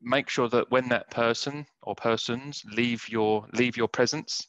make 0.00 0.28
sure 0.28 0.48
that 0.48 0.70
when 0.70 0.88
that 0.88 1.10
person 1.10 1.66
or 1.82 1.94
persons 1.94 2.62
leave 2.70 3.08
your 3.08 3.46
leave 3.52 3.76
your 3.76 3.88
presence, 3.88 4.46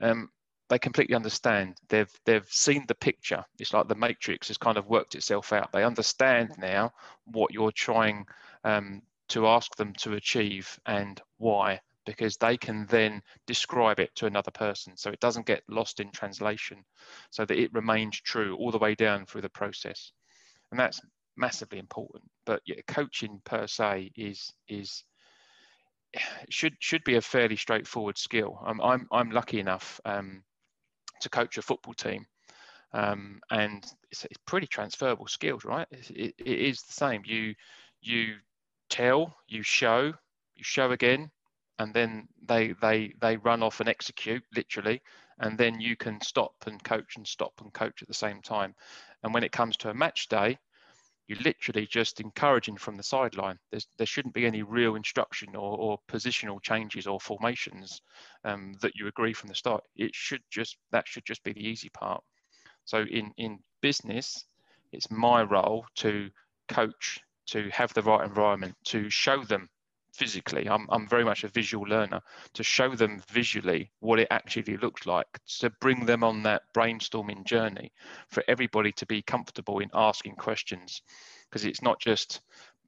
um, 0.00 0.28
they 0.68 0.78
completely 0.78 1.14
understand. 1.14 1.76
They've 1.88 2.12
they've 2.24 2.48
seen 2.50 2.84
the 2.88 2.94
picture. 2.94 3.44
It's 3.58 3.72
like 3.72 3.88
the 3.88 3.94
matrix 3.94 4.48
has 4.48 4.58
kind 4.58 4.76
of 4.76 4.86
worked 4.86 5.14
itself 5.14 5.52
out. 5.52 5.72
They 5.72 5.84
understand 5.84 6.52
now 6.58 6.92
what 7.24 7.52
you're 7.52 7.72
trying 7.72 8.26
um, 8.64 9.02
to 9.28 9.46
ask 9.46 9.74
them 9.76 9.92
to 9.98 10.14
achieve 10.14 10.78
and 10.86 11.20
why, 11.38 11.80
because 12.06 12.36
they 12.36 12.56
can 12.56 12.86
then 12.86 13.20
describe 13.46 14.00
it 14.00 14.14
to 14.14 14.26
another 14.26 14.52
person, 14.52 14.96
so 14.96 15.10
it 15.10 15.20
doesn't 15.20 15.46
get 15.46 15.62
lost 15.68 16.00
in 16.00 16.10
translation, 16.10 16.84
so 17.30 17.44
that 17.44 17.58
it 17.58 17.72
remains 17.74 18.20
true 18.20 18.56
all 18.56 18.70
the 18.70 18.78
way 18.78 18.94
down 18.94 19.26
through 19.26 19.42
the 19.42 19.48
process, 19.48 20.12
and 20.70 20.80
that's 20.80 21.00
massively 21.36 21.78
important. 21.78 22.24
But 22.46 22.62
yeah, 22.64 22.80
coaching 22.86 23.40
per 23.44 23.66
se 23.66 24.12
is 24.16 24.52
is 24.68 25.04
should 26.48 26.74
should 26.80 27.04
be 27.04 27.16
a 27.16 27.20
fairly 27.20 27.56
straightforward 27.56 28.16
skill. 28.16 28.58
I'm 28.64 28.80
I'm, 28.80 29.08
I'm 29.12 29.30
lucky 29.30 29.60
enough 29.60 30.00
um, 30.04 30.42
to 31.20 31.28
coach 31.28 31.58
a 31.58 31.62
football 31.62 31.94
team, 31.94 32.26
um, 32.92 33.40
and 33.50 33.84
it's, 34.10 34.24
it's, 34.24 34.40
pretty 34.46 34.66
transferable 34.66 35.26
skills, 35.26 35.64
right? 35.64 35.86
It, 35.90 36.34
it 36.38 36.58
is 36.58 36.82
the 36.82 36.92
same. 36.92 37.22
You 37.24 37.54
you 38.00 38.36
tell, 38.88 39.36
you 39.48 39.62
show, 39.62 40.12
you 40.54 40.64
show 40.64 40.92
again, 40.92 41.30
and 41.78 41.92
then 41.92 42.28
they 42.46 42.74
they 42.80 43.12
they 43.20 43.36
run 43.36 43.62
off 43.62 43.80
and 43.80 43.88
execute 43.88 44.42
literally, 44.54 45.02
and 45.38 45.58
then 45.58 45.80
you 45.80 45.96
can 45.96 46.20
stop 46.20 46.54
and 46.66 46.82
coach 46.82 47.16
and 47.16 47.26
stop 47.26 47.52
and 47.60 47.72
coach 47.72 48.02
at 48.02 48.08
the 48.08 48.14
same 48.14 48.40
time. 48.42 48.74
And 49.22 49.34
when 49.34 49.44
it 49.44 49.52
comes 49.52 49.76
to 49.78 49.90
a 49.90 49.94
match 49.94 50.28
day, 50.28 50.58
you're 51.28 51.38
literally 51.40 51.86
just 51.86 52.20
encouraging 52.20 52.76
from 52.76 52.96
the 52.96 53.02
sideline. 53.02 53.58
There's, 53.70 53.86
there 53.98 54.06
shouldn't 54.06 54.34
be 54.34 54.46
any 54.46 54.62
real 54.62 54.94
instruction 54.94 55.56
or, 55.56 55.76
or 55.76 55.98
positional 56.08 56.62
changes 56.62 57.06
or 57.06 57.18
formations 57.20 58.00
um, 58.44 58.74
that 58.80 58.94
you 58.94 59.08
agree 59.08 59.32
from 59.32 59.48
the 59.48 59.54
start. 59.54 59.82
It 59.96 60.14
should 60.14 60.42
just 60.50 60.76
that 60.92 61.08
should 61.08 61.24
just 61.24 61.42
be 61.42 61.52
the 61.52 61.66
easy 61.66 61.88
part. 61.88 62.22
So 62.84 63.04
in 63.10 63.32
in 63.36 63.58
business, 63.82 64.44
it's 64.92 65.10
my 65.10 65.42
role 65.42 65.84
to 65.96 66.30
coach, 66.68 67.20
to 67.46 67.68
have 67.70 67.92
the 67.94 68.02
right 68.02 68.24
environment, 68.24 68.76
to 68.84 69.10
show 69.10 69.42
them 69.42 69.68
physically. 70.16 70.68
I'm, 70.68 70.86
I'm 70.90 71.08
very 71.08 71.24
much 71.24 71.44
a 71.44 71.48
visual 71.48 71.86
learner 71.86 72.20
to 72.54 72.62
show 72.62 72.94
them 72.94 73.22
visually 73.30 73.90
what 74.00 74.18
it 74.18 74.28
actually 74.30 74.76
looks 74.78 75.06
like, 75.06 75.26
to 75.60 75.70
bring 75.80 76.06
them 76.06 76.24
on 76.24 76.42
that 76.44 76.62
brainstorming 76.74 77.44
journey 77.44 77.92
for 78.28 78.42
everybody 78.48 78.92
to 78.92 79.06
be 79.06 79.22
comfortable 79.22 79.80
in 79.80 79.90
asking 79.94 80.36
questions. 80.36 81.02
Because 81.48 81.64
it's 81.64 81.82
not 81.82 82.00
just, 82.00 82.40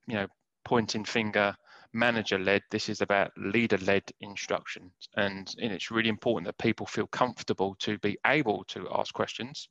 you 0.07 0.15
know, 0.15 0.27
pointing 0.65 1.05
finger 1.05 1.55
manager 1.95 2.39
led 2.39 2.63
this 2.71 2.89
is 2.89 3.01
about 3.01 3.31
leader 3.39 3.79
led 3.79 4.03
instructions 4.21 4.93
and, 5.17 5.55
and 5.61 5.73
it's 5.73 5.91
really 5.91 6.11
important 6.11 6.47
that 6.47 6.63
people 6.63 6.85
feel 6.85 7.07
comfortable 7.07 7.75
to 7.79 7.99
be 8.01 8.19
able 8.27 8.63
to 8.65 8.87
ask 8.95 9.15
questions 9.15 9.71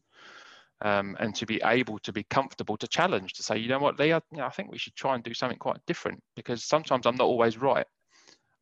um, 0.82 1.16
and 1.20 1.34
to 1.36 1.46
be 1.46 1.62
able 1.64 2.00
to 2.00 2.14
be 2.14 2.24
comfortable 2.24 2.78
to 2.78 2.88
challenge 2.88 3.34
to 3.34 3.44
say, 3.44 3.58
you 3.58 3.68
know 3.68 3.80
what, 3.80 4.00
Lee, 4.00 4.14
I, 4.14 4.22
you 4.32 4.38
know, 4.38 4.46
I 4.46 4.50
think 4.50 4.72
we 4.72 4.78
should 4.78 4.96
try 4.96 5.16
and 5.16 5.24
do 5.24 5.34
something 5.34 5.58
quite 5.58 5.80
different 5.88 6.22
because 6.36 6.64
sometimes 6.64 7.06
I'm 7.06 7.16
not 7.16 7.26
always 7.26 7.58
right. 7.58 7.86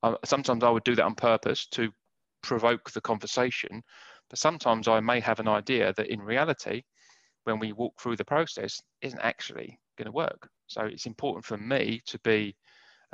Uh, 0.04 0.16
sometimes 0.24 0.64
I 0.64 0.70
would 0.70 0.84
do 0.84 0.96
that 0.96 1.06
on 1.06 1.16
purpose 1.16 1.68
to 1.72 1.92
provoke 2.42 2.92
the 2.92 3.02
conversation, 3.02 3.84
but 4.30 4.40
sometimes 4.40 4.88
I 4.88 5.00
may 5.00 5.20
have 5.20 5.40
an 5.40 5.48
idea 5.48 5.94
that 5.98 6.08
in 6.08 6.22
reality, 6.22 6.84
when 7.44 7.60
we 7.60 7.74
walk 7.74 8.00
through 8.00 8.16
the 8.16 8.26
process, 8.26 8.82
isn't 9.02 9.20
actually 9.20 9.80
going 9.98 10.06
to 10.06 10.12
work. 10.12 10.50
So 10.68 10.82
it's 10.84 11.06
important 11.06 11.46
for 11.46 11.58
me 11.58 12.02
to 12.08 12.20
be 12.20 12.56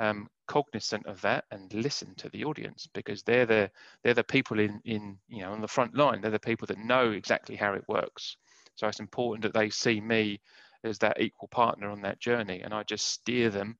um, 0.00 0.28
cognizant 0.48 1.06
of 1.06 1.20
that 1.22 1.44
and 1.50 1.72
listen 1.74 2.14
to 2.16 2.28
the 2.30 2.44
audience 2.44 2.88
because 2.94 3.22
they're 3.22 3.46
the 3.46 3.70
they're 4.02 4.14
the 4.14 4.24
people 4.24 4.58
in 4.58 4.80
in 4.84 5.16
you 5.28 5.42
know 5.42 5.52
on 5.52 5.60
the 5.60 5.68
front 5.68 5.96
line. 5.96 6.20
They're 6.20 6.30
the 6.30 6.38
people 6.38 6.66
that 6.66 6.78
know 6.78 7.12
exactly 7.12 7.56
how 7.56 7.74
it 7.74 7.84
works. 7.88 8.36
So 8.74 8.88
it's 8.88 9.00
important 9.00 9.42
that 9.42 9.54
they 9.54 9.70
see 9.70 10.00
me 10.00 10.40
as 10.84 10.98
that 10.98 11.20
equal 11.20 11.48
partner 11.48 11.90
on 11.90 12.02
that 12.02 12.20
journey, 12.20 12.62
and 12.62 12.74
I 12.74 12.82
just 12.82 13.06
steer 13.06 13.50
them 13.50 13.76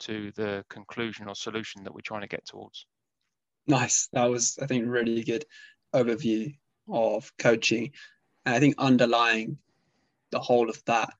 to 0.00 0.30
the 0.36 0.64
conclusion 0.68 1.28
or 1.28 1.34
solution 1.34 1.82
that 1.84 1.94
we're 1.94 2.00
trying 2.02 2.20
to 2.20 2.28
get 2.28 2.46
towards. 2.46 2.86
Nice. 3.66 4.08
That 4.12 4.26
was, 4.26 4.58
I 4.62 4.66
think, 4.66 4.84
really 4.86 5.24
good 5.24 5.44
overview 5.94 6.54
of 6.88 7.32
coaching. 7.38 7.92
And 8.44 8.54
I 8.54 8.60
think 8.60 8.76
underlying 8.78 9.58
the 10.30 10.38
whole 10.38 10.70
of 10.70 10.82
that, 10.86 11.10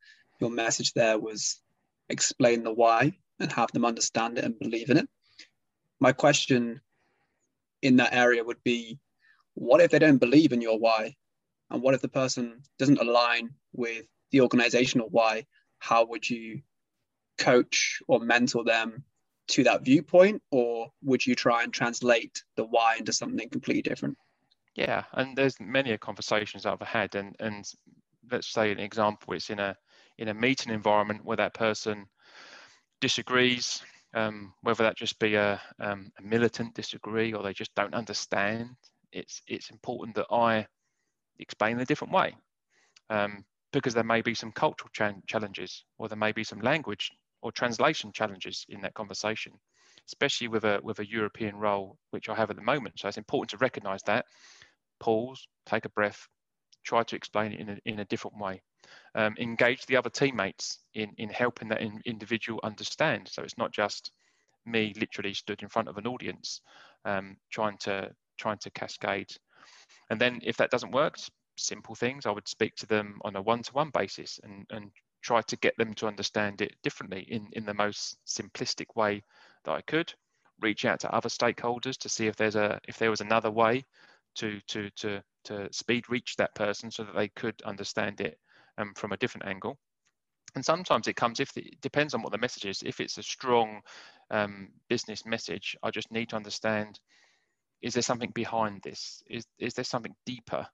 your 0.41 0.51
message 0.51 0.93
there 0.93 1.19
was 1.19 1.61
explain 2.09 2.63
the 2.63 2.73
why 2.73 3.13
and 3.41 3.51
have 3.53 3.73
them 3.73 3.85
understand 3.85 4.39
it 4.39 4.45
and 4.45 4.59
believe 4.59 4.91
in 4.91 4.99
it. 4.99 5.09
My 5.99 6.13
question 6.13 6.81
in 7.83 7.97
that 7.97 8.15
area 8.15 8.45
would 8.45 8.63
be 8.63 8.99
what 9.55 9.81
if 9.81 9.91
they 9.91 9.99
don't 9.99 10.19
believe 10.19 10.53
in 10.53 10.61
your 10.61 10.79
why? 10.79 11.15
And 11.71 11.83
what 11.83 11.95
if 11.95 12.03
the 12.03 12.09
person 12.09 12.63
doesn't 12.79 13.01
align 13.01 13.51
with 13.73 14.07
the 14.31 14.41
organizational 14.41 15.09
why? 15.11 15.47
How 15.79 16.05
would 16.07 16.29
you 16.29 16.63
coach 17.39 18.01
or 18.09 18.21
mentor 18.21 18.65
them 18.65 19.05
to 19.49 19.65
that 19.65 19.85
viewpoint, 19.85 20.43
or 20.51 20.91
would 21.03 21.25
you 21.25 21.35
try 21.35 21.63
and 21.63 21.73
translate 21.73 22.43
the 22.57 22.65
why 22.65 22.97
into 22.97 23.13
something 23.13 23.49
completely 23.49 23.83
different? 23.83 24.17
Yeah, 24.75 25.05
and 25.13 25.37
there's 25.37 25.61
many 25.61 25.97
conversations 25.99 26.67
I've 26.67 26.81
had, 26.81 27.15
and 27.15 27.37
and 27.39 27.65
let's 28.31 28.53
say 28.53 28.73
an 28.73 28.81
example, 28.81 29.35
it's 29.35 29.51
in 29.51 29.59
a 29.59 29.77
in 30.19 30.29
a 30.29 30.35
meeting 30.35 30.73
environment 30.73 31.25
where 31.25 31.37
that 31.37 31.55
person 31.55 32.07
disagrees, 33.01 33.83
um, 34.15 34.53
whether 34.63 34.83
that 34.83 34.97
just 34.97 35.19
be 35.19 35.35
a, 35.35 35.61
um, 35.79 36.11
a, 36.19 36.23
militant 36.23 36.75
disagree 36.75 37.33
or 37.35 37.43
they 37.43 37.53
just 37.53 37.75
don't 37.75 37.95
understand. 37.95 38.71
It's 39.13 39.43
it's 39.47 39.71
important 39.71 40.17
that 40.17 40.27
I 40.31 40.67
explain 41.39 41.73
in 41.73 41.81
a 41.81 41.87
different 41.87 42.13
way, 42.13 42.35
um, 43.11 43.45
because 43.73 43.95
there 43.95 44.05
may 44.05 44.23
be 44.23 44.35
some 44.35 44.53
cultural 44.53 44.91
challenges, 45.27 45.85
or 45.99 46.09
there 46.09 46.19
may 46.19 46.33
be 46.33 46.45
some 46.45 46.61
language 46.61 47.11
or 47.43 47.53
translation 47.53 48.13
challenges 48.13 48.65
in 48.69 48.81
that 48.81 48.95
conversation, 48.95 49.53
especially 50.07 50.49
with 50.49 50.65
a 50.65 50.81
with 50.83 50.99
a 50.99 51.09
European 51.09 51.57
role 51.57 51.99
which 52.11 52.29
I 52.29 52.35
have 52.35 52.51
at 52.51 52.57
the 52.57 52.63
moment. 52.63 52.99
So 52.99 53.09
it's 53.09 53.19
important 53.19 53.51
to 53.51 53.59
recognise 53.59 54.03
that, 54.07 54.25
pause, 55.01 55.47
take 55.67 55.85
a 55.85 55.91
breath, 55.91 56.27
try 56.85 57.03
to 57.03 57.17
explain 57.17 57.53
it 57.53 57.61
in 57.61 57.69
a, 57.69 57.79
in 57.85 57.99
a 58.01 58.05
different 58.05 58.39
way. 58.39 58.63
Um, 59.15 59.35
engage 59.39 59.85
the 59.87 59.97
other 59.97 60.11
teammates 60.11 60.79
in, 60.95 61.13
in 61.19 61.29
helping 61.29 61.69
that 61.69 61.81
in, 61.81 62.01
individual 62.07 62.61
understand. 62.63 63.29
So 63.29 63.43
it's 63.43 63.59
not 63.59 63.73
just 63.73 64.13
me 64.65 64.95
literally 64.99 65.35
stood 65.35 65.63
in 65.63 65.69
front 65.69 65.89
of 65.89 65.97
an 65.97 66.07
audience 66.07 66.61
um, 67.05 67.37
trying 67.51 67.79
to 67.79 68.11
trying 68.39 68.59
to 68.59 68.71
cascade. 68.71 69.31
And 70.11 70.21
then 70.21 70.41
if 70.43 70.57
that 70.59 70.71
doesn't 70.71 70.93
work, 70.93 71.17
simple 71.57 71.95
things, 71.95 72.27
I 72.27 72.31
would 72.31 72.49
speak 72.49 72.77
to 72.77 72.87
them 72.87 73.19
on 73.23 73.37
a 73.37 73.43
one-to-one 73.43 73.91
basis 73.91 74.41
and, 74.43 74.67
and 74.71 74.91
try 75.23 75.43
to 75.43 75.57
get 75.57 75.77
them 75.77 75.95
to 75.95 76.07
understand 76.07 76.61
it 76.61 76.75
differently 76.83 77.27
in, 77.29 77.49
in 77.53 77.65
the 77.65 77.75
most 77.75 78.19
simplistic 78.27 78.95
way 78.95 79.23
that 79.65 79.73
I 79.73 79.81
could. 79.83 80.13
Reach 80.61 80.85
out 80.85 81.01
to 81.01 81.15
other 81.15 81.29
stakeholders 81.29 81.99
to 81.99 82.09
see 82.09 82.29
if 82.29 82.37
there's 82.37 82.57
a 82.57 82.81
if 82.89 82.97
there 82.99 83.11
was 83.11 83.21
another 83.21 83.51
way 83.51 83.85
to 84.37 84.59
to 84.69 84.89
to 84.97 85.23
to 85.45 85.69
speed 85.73 86.09
reach 86.09 86.37
that 86.37 86.55
person 86.55 86.91
so 86.91 87.05
that 87.05 87.15
they 87.15 87.29
could 87.29 87.61
understand 87.63 88.21
it 88.21 88.39
um, 88.79 88.95
from 88.97 89.13
a 89.13 89.17
different 89.19 89.47
angle. 89.47 89.77
And 90.55 90.65
sometimes 90.65 91.09
it 91.09 91.17
comes 91.17 91.41
if 91.41 91.53
the, 91.53 91.63
it 91.63 91.81
depends 91.83 92.15
on 92.15 92.23
what 92.23 92.33
the 92.33 92.39
message 92.39 92.65
is. 92.65 92.83
If 92.83 93.01
it's 93.01 93.19
a 93.19 93.23
strong 93.23 93.83
um, 94.31 94.69
business 94.89 95.27
message, 95.27 95.77
I 95.83 95.91
just 95.91 96.11
need 96.11 96.31
to 96.31 96.37
understand: 96.37 97.01
is 97.83 97.95
there 97.95 98.03
something 98.03 98.31
behind 98.31 98.81
this? 98.83 99.23
Is 99.29 99.47
is 99.59 99.75
there 99.75 99.85
something 99.85 100.15
deeper 100.25 100.67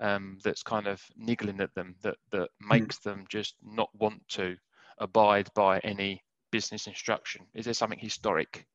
um, 0.00 0.38
that's 0.44 0.62
kind 0.62 0.86
of 0.86 1.02
niggling 1.16 1.60
at 1.60 1.74
them 1.74 1.94
that 2.02 2.16
that 2.30 2.48
hmm. 2.60 2.68
makes 2.68 2.98
mm. 2.98 3.02
them 3.02 3.24
just 3.28 3.54
not 3.62 3.90
want 3.94 4.26
to 4.28 4.56
abide 4.98 5.48
by 5.54 5.78
any 5.80 6.22
business 6.50 6.86
instruction? 6.86 7.46
Is 7.54 7.64
there 7.64 7.74
something 7.74 7.98
historic? 7.98 8.66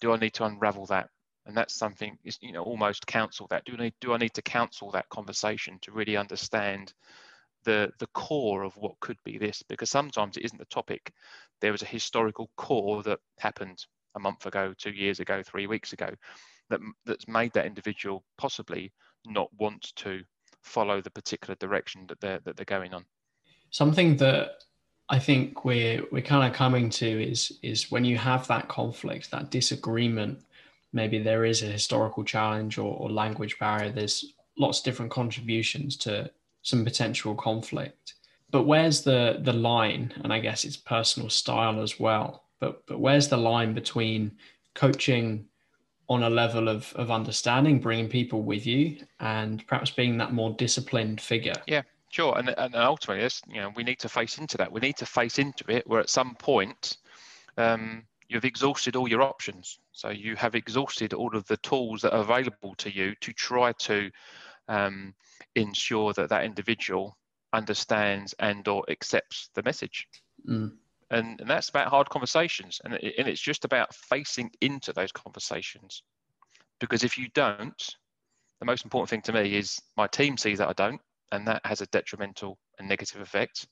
Do 0.00 0.12
I 0.12 0.16
need 0.16 0.34
to 0.34 0.44
unravel 0.44 0.86
that? 0.86 1.08
And 1.46 1.56
that's 1.56 1.74
something 1.74 2.16
is 2.24 2.38
you 2.40 2.52
know 2.52 2.62
almost 2.62 3.06
counsel 3.06 3.46
that. 3.50 3.64
Do 3.64 3.74
I 3.78 3.84
need 3.84 3.94
do 4.00 4.12
I 4.12 4.18
need 4.18 4.34
to 4.34 4.42
counsel 4.42 4.90
that 4.92 5.08
conversation 5.08 5.78
to 5.82 5.92
really 5.92 6.16
understand 6.16 6.92
the 7.64 7.90
the 7.98 8.08
core 8.08 8.62
of 8.62 8.76
what 8.76 9.00
could 9.00 9.18
be 9.24 9.38
this? 9.38 9.62
Because 9.68 9.90
sometimes 9.90 10.36
it 10.36 10.44
isn't 10.44 10.58
the 10.58 10.64
topic. 10.66 11.12
There 11.60 11.72
was 11.72 11.82
a 11.82 11.86
historical 11.86 12.50
core 12.56 13.02
that 13.04 13.20
happened 13.38 13.84
a 14.14 14.20
month 14.20 14.46
ago, 14.46 14.74
two 14.78 14.90
years 14.92 15.20
ago, 15.20 15.42
three 15.42 15.66
weeks 15.66 15.92
ago, 15.92 16.08
that 16.70 16.80
that's 17.04 17.28
made 17.28 17.52
that 17.52 17.66
individual 17.66 18.24
possibly 18.38 18.92
not 19.26 19.48
want 19.58 19.92
to 19.96 20.22
follow 20.62 21.00
the 21.00 21.10
particular 21.10 21.54
direction 21.56 22.06
that 22.08 22.20
they're 22.20 22.40
that 22.44 22.56
they're 22.56 22.64
going 22.64 22.94
on. 22.94 23.04
Something 23.70 24.16
that 24.16 24.62
I 25.08 25.18
think 25.18 25.64
we're 25.64 26.02
we're 26.10 26.22
kind 26.22 26.48
of 26.50 26.56
coming 26.56 26.90
to 26.90 27.06
is 27.06 27.52
is 27.62 27.90
when 27.90 28.04
you 28.04 28.16
have 28.16 28.46
that 28.48 28.68
conflict, 28.68 29.30
that 29.30 29.50
disagreement, 29.50 30.44
maybe 30.92 31.18
there 31.18 31.44
is 31.44 31.62
a 31.62 31.66
historical 31.66 32.24
challenge 32.24 32.78
or, 32.78 32.96
or 32.96 33.10
language 33.10 33.58
barrier. 33.58 33.90
There's 33.90 34.24
lots 34.56 34.78
of 34.78 34.84
different 34.84 35.10
contributions 35.10 35.96
to 35.98 36.30
some 36.62 36.84
potential 36.84 37.34
conflict. 37.34 38.14
But 38.50 38.64
where's 38.64 39.02
the 39.02 39.40
the 39.42 39.52
line? 39.52 40.12
And 40.22 40.32
I 40.32 40.38
guess 40.38 40.64
it's 40.64 40.76
personal 40.76 41.28
style 41.28 41.82
as 41.82 42.00
well. 42.00 42.44
But 42.60 42.86
but 42.86 42.98
where's 42.98 43.28
the 43.28 43.36
line 43.36 43.74
between 43.74 44.32
coaching 44.74 45.46
on 46.08 46.22
a 46.22 46.30
level 46.30 46.68
of, 46.68 46.92
of 46.96 47.10
understanding, 47.10 47.80
bringing 47.80 48.08
people 48.08 48.42
with 48.42 48.66
you, 48.66 48.98
and 49.20 49.66
perhaps 49.66 49.90
being 49.90 50.18
that 50.18 50.32
more 50.32 50.54
disciplined 50.54 51.20
figure. 51.20 51.54
Yeah, 51.66 51.82
sure. 52.10 52.36
And, 52.38 52.50
and 52.50 52.74
ultimately, 52.74 53.28
you 53.48 53.60
know, 53.60 53.72
we 53.74 53.84
need 53.84 53.98
to 54.00 54.08
face 54.08 54.38
into 54.38 54.56
that. 54.58 54.70
We 54.70 54.80
need 54.80 54.96
to 54.98 55.06
face 55.06 55.38
into 55.38 55.64
it 55.68 55.86
where 55.86 56.00
at 56.00 56.10
some 56.10 56.34
point 56.34 56.98
um, 57.56 58.04
you've 58.28 58.44
exhausted 58.44 58.96
all 58.96 59.08
your 59.08 59.22
options. 59.22 59.78
So 59.92 60.10
you 60.10 60.36
have 60.36 60.54
exhausted 60.54 61.14
all 61.14 61.34
of 61.34 61.46
the 61.46 61.56
tools 61.58 62.02
that 62.02 62.12
are 62.12 62.22
available 62.22 62.74
to 62.76 62.94
you 62.94 63.14
to 63.20 63.32
try 63.32 63.72
to 63.72 64.10
um, 64.68 65.14
ensure 65.54 66.12
that 66.14 66.28
that 66.28 66.44
individual 66.44 67.16
understands 67.52 68.34
and 68.40 68.66
or 68.68 68.84
accepts 68.90 69.50
the 69.54 69.62
message. 69.62 70.06
Mm 70.46 70.72
and, 71.14 71.40
and 71.40 71.48
that's 71.48 71.68
about 71.68 71.88
hard 71.88 72.08
conversations. 72.10 72.80
And, 72.84 72.94
it, 72.94 73.14
and 73.18 73.28
it's 73.28 73.40
just 73.40 73.64
about 73.64 73.94
facing 73.94 74.50
into 74.60 74.92
those 74.92 75.12
conversations. 75.12 76.02
Because 76.80 77.04
if 77.04 77.16
you 77.16 77.28
don't 77.34 77.94
the 78.60 78.66
most 78.66 78.84
important 78.84 79.10
thing 79.10 79.20
to 79.20 79.32
me 79.32 79.56
is 79.56 79.80
my 79.96 80.06
team 80.06 80.36
sees 80.36 80.58
that 80.58 80.68
i 80.68 80.72
don't 80.72 81.00
and 81.32 81.46
that 81.46 81.60
has 81.64 81.80
a 81.80 81.86
detrimental 81.86 82.58
and 82.78 82.88
negative 82.88 83.20
effect. 83.20 83.66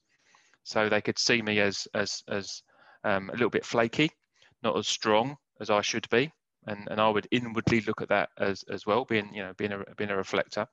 So 0.64 0.88
they 0.88 1.00
could 1.00 1.18
see 1.18 1.42
me 1.42 1.61
as 1.61 1.87
as 1.94 2.22
as 2.28 2.62
um, 3.05 3.31
a 3.31 3.33
little 3.33 3.50
bit 3.50 3.64
flaky 3.64 4.11
not 4.62 4.76
as 4.76 4.87
strong 4.87 5.37
as 5.61 5.70
i 5.70 5.81
should 5.81 6.09
be. 6.11 6.31
And 6.66 6.88
and 6.90 7.00
i 7.00 7.09
would 7.09 7.26
inwardly 7.31 7.81
look 7.81 8.02
at 8.02 8.09
that 8.11 8.31
as 8.38 8.64
as 8.70 8.87
well 8.87 9.05
being 9.05 9.33
you 9.33 9.42
know 9.42 9.52
being 9.57 9.72
a 9.72 9.83
being 9.96 10.11
a 10.11 10.16
reflector. 10.16 10.66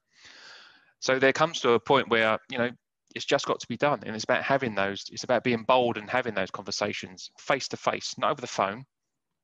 So 1.00 1.18
there 1.18 1.34
comes 1.34 1.62
to 1.62 1.72
a 1.72 1.80
point 1.80 2.10
where 2.10 2.38
you 2.50 2.58
know 2.58 2.72
it's 3.16 3.26
just 3.26 3.46
got 3.46 3.60
to 3.60 3.68
be 3.68 3.78
done. 3.78 4.02
And 4.06 4.16
it's 4.16 4.24
about 4.24 4.44
having 4.44 4.76
those, 4.76 5.06
it's 5.12 5.24
about 5.24 5.44
being 5.44 5.64
bold 5.64 5.98
and 5.98 6.10
having 6.10 6.34
those 6.34 6.52
conversations 6.52 7.32
face 7.38 7.68
to 7.70 7.78
face, 7.78 8.16
not 8.18 8.32
over 8.32 8.42
the 8.42 8.48
phone, 8.48 8.86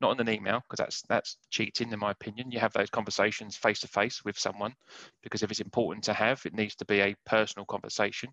not 0.01 0.12
in 0.12 0.28
an 0.28 0.34
email, 0.34 0.62
because 0.62 0.84
that's 0.84 1.01
that's 1.08 1.38
cheating 1.49 1.91
in 1.91 1.99
my 1.99 2.12
opinion. 2.12 2.51
You 2.51 2.60
have 2.60 2.73
those 2.73 2.89
conversations 2.89 3.56
face 3.56 3.80
to 3.82 3.88
face 3.88 4.23
with 4.23 4.38
someone 4.38 4.75
because 5.23 5.41
if 5.41 5.51
it's 5.51 5.62
important 5.62 6.04
to 6.06 6.13
have, 6.13 6.41
it 6.45 6.54
needs 6.54 6.75
to 6.75 6.86
be 6.86 6.99
a 6.99 7.15
personal 7.25 7.65
conversation. 7.65 8.30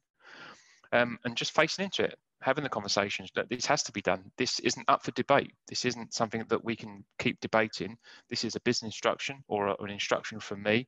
Um, 0.93 1.19
and 1.25 1.37
just 1.37 1.55
facing 1.55 1.87
into 1.87 2.05
it, 2.05 2.19
having 2.43 2.65
the 2.65 2.69
conversations 2.69 3.31
that 3.35 3.49
this 3.49 3.65
has 3.67 3.83
to 3.85 3.93
be 3.93 4.03
done. 4.03 4.31
This 4.37 4.59
isn't 4.61 4.89
up 4.89 5.03
for 5.03 5.13
debate. 5.13 5.53
This 5.69 5.87
isn't 5.87 6.13
something 6.13 6.45
that 6.49 6.65
we 6.65 6.77
can 6.77 7.05
keep 7.19 7.41
debating. 7.41 7.97
This 8.29 8.45
is 8.45 8.57
a 8.57 8.61
business 8.61 8.89
instruction 8.89 9.43
or, 9.49 9.69
a, 9.69 9.73
or 9.73 9.87
an 9.87 9.93
instruction 9.93 10.39
from 10.39 10.63
me, 10.63 10.87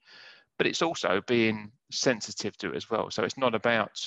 but 0.58 0.66
it's 0.66 0.82
also 0.82 1.22
being 1.26 1.72
sensitive 1.90 2.56
to 2.58 2.72
it 2.72 2.76
as 2.76 2.90
well. 2.90 3.10
So 3.10 3.22
it's 3.22 3.38
not 3.38 3.54
about 3.54 4.06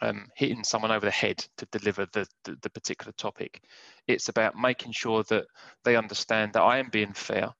um, 0.00 0.26
hitting 0.34 0.64
someone 0.64 0.90
over 0.90 1.06
the 1.06 1.10
head 1.10 1.44
to 1.56 1.66
deliver 1.66 2.06
the, 2.12 2.26
the, 2.44 2.56
the 2.62 2.70
particular 2.70 3.12
topic. 3.12 3.62
It's 4.06 4.28
about 4.28 4.56
making 4.56 4.92
sure 4.92 5.22
that 5.24 5.46
they 5.84 5.96
understand 5.96 6.52
that 6.52 6.62
I 6.62 6.78
am 6.78 6.88
being 6.90 7.12
fair, 7.12 7.50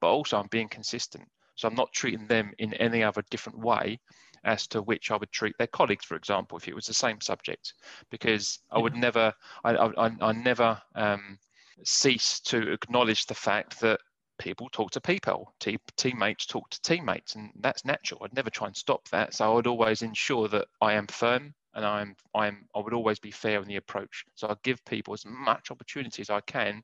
but 0.00 0.08
also 0.08 0.38
I'm 0.38 0.48
being 0.50 0.68
consistent. 0.68 1.28
So 1.54 1.68
I'm 1.68 1.74
not 1.74 1.92
treating 1.92 2.26
them 2.26 2.52
in 2.58 2.72
any 2.74 3.02
other 3.02 3.22
different 3.30 3.58
way 3.58 4.00
as 4.44 4.66
to 4.68 4.80
which 4.82 5.10
I 5.10 5.16
would 5.16 5.30
treat 5.32 5.54
their 5.58 5.66
colleagues, 5.66 6.04
for 6.04 6.16
example, 6.16 6.56
if 6.56 6.68
it 6.68 6.74
was 6.74 6.86
the 6.86 6.94
same 6.94 7.20
subject, 7.20 7.74
because 8.10 8.60
I 8.70 8.78
would 8.78 8.96
never, 8.96 9.34
I, 9.64 9.74
I, 9.74 10.10
I 10.20 10.32
never 10.32 10.80
um, 10.94 11.38
cease 11.84 12.40
to 12.40 12.72
acknowledge 12.72 13.26
the 13.26 13.34
fact 13.34 13.80
that 13.80 14.00
people 14.38 14.70
talk 14.72 14.90
to 14.92 15.00
people, 15.00 15.52
Te- 15.60 15.78
teammates 15.96 16.46
talk 16.46 16.70
to 16.70 16.80
teammates, 16.80 17.34
and 17.34 17.50
that's 17.60 17.84
natural. 17.84 18.22
I'd 18.24 18.34
never 18.34 18.48
try 18.48 18.66
and 18.68 18.76
stop 18.76 19.06
that. 19.10 19.34
So 19.34 19.50
I 19.50 19.54
would 19.54 19.66
always 19.66 20.00
ensure 20.00 20.48
that 20.48 20.66
I 20.80 20.94
am 20.94 21.06
firm 21.06 21.54
and 21.74 21.84
I'm 21.84 22.16
I'm 22.34 22.66
I 22.74 22.80
would 22.80 22.94
always 22.94 23.18
be 23.18 23.30
fair 23.30 23.60
in 23.60 23.68
the 23.68 23.76
approach. 23.76 24.24
So 24.34 24.48
I 24.48 24.56
give 24.62 24.84
people 24.84 25.14
as 25.14 25.24
much 25.26 25.70
opportunity 25.70 26.22
as 26.22 26.30
I 26.30 26.40
can 26.40 26.82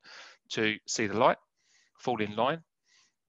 to 0.51 0.77
see 0.87 1.07
the 1.07 1.19
light, 1.19 1.39
fall 1.99 2.21
in 2.21 2.37
line. 2.37 2.63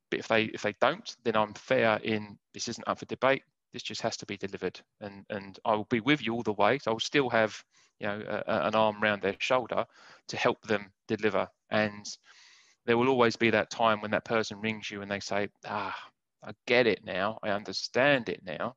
But 0.09 0.19
if 0.19 0.27
they 0.27 0.43
if 0.45 0.61
they 0.61 0.75
don't, 0.79 1.15
then 1.23 1.35
I'm 1.35 1.53
fair 1.53 1.99
in 2.03 2.37
this 2.53 2.67
isn't 2.67 2.87
up 2.87 2.99
for 2.99 3.05
debate. 3.05 3.43
This 3.73 3.83
just 3.83 4.01
has 4.01 4.17
to 4.17 4.25
be 4.25 4.37
delivered, 4.37 4.79
and 5.01 5.25
and 5.29 5.59
I 5.65 5.75
will 5.75 5.85
be 5.85 5.99
with 5.99 6.21
you 6.21 6.33
all 6.33 6.43
the 6.43 6.53
way. 6.53 6.79
So 6.79 6.91
I 6.91 6.93
will 6.93 6.99
still 6.99 7.29
have 7.29 7.63
you 7.99 8.07
know 8.07 8.23
a, 8.27 8.51
a, 8.51 8.67
an 8.67 8.75
arm 8.75 9.03
around 9.03 9.21
their 9.21 9.35
shoulder 9.39 9.85
to 10.29 10.37
help 10.37 10.61
them 10.61 10.91
deliver. 11.07 11.47
And 11.69 12.05
there 12.87 12.97
will 12.97 13.09
always 13.09 13.35
be 13.35 13.49
that 13.49 13.69
time 13.69 14.01
when 14.01 14.11
that 14.11 14.23
person 14.23 14.61
rings 14.61 14.89
you 14.89 15.01
and 15.01 15.11
they 15.11 15.19
say, 15.19 15.49
ah, 15.65 15.95
I 16.41 16.51
get 16.65 16.87
it 16.87 17.03
now. 17.03 17.37
I 17.43 17.49
understand 17.49 18.29
it 18.29 18.41
now. 18.45 18.75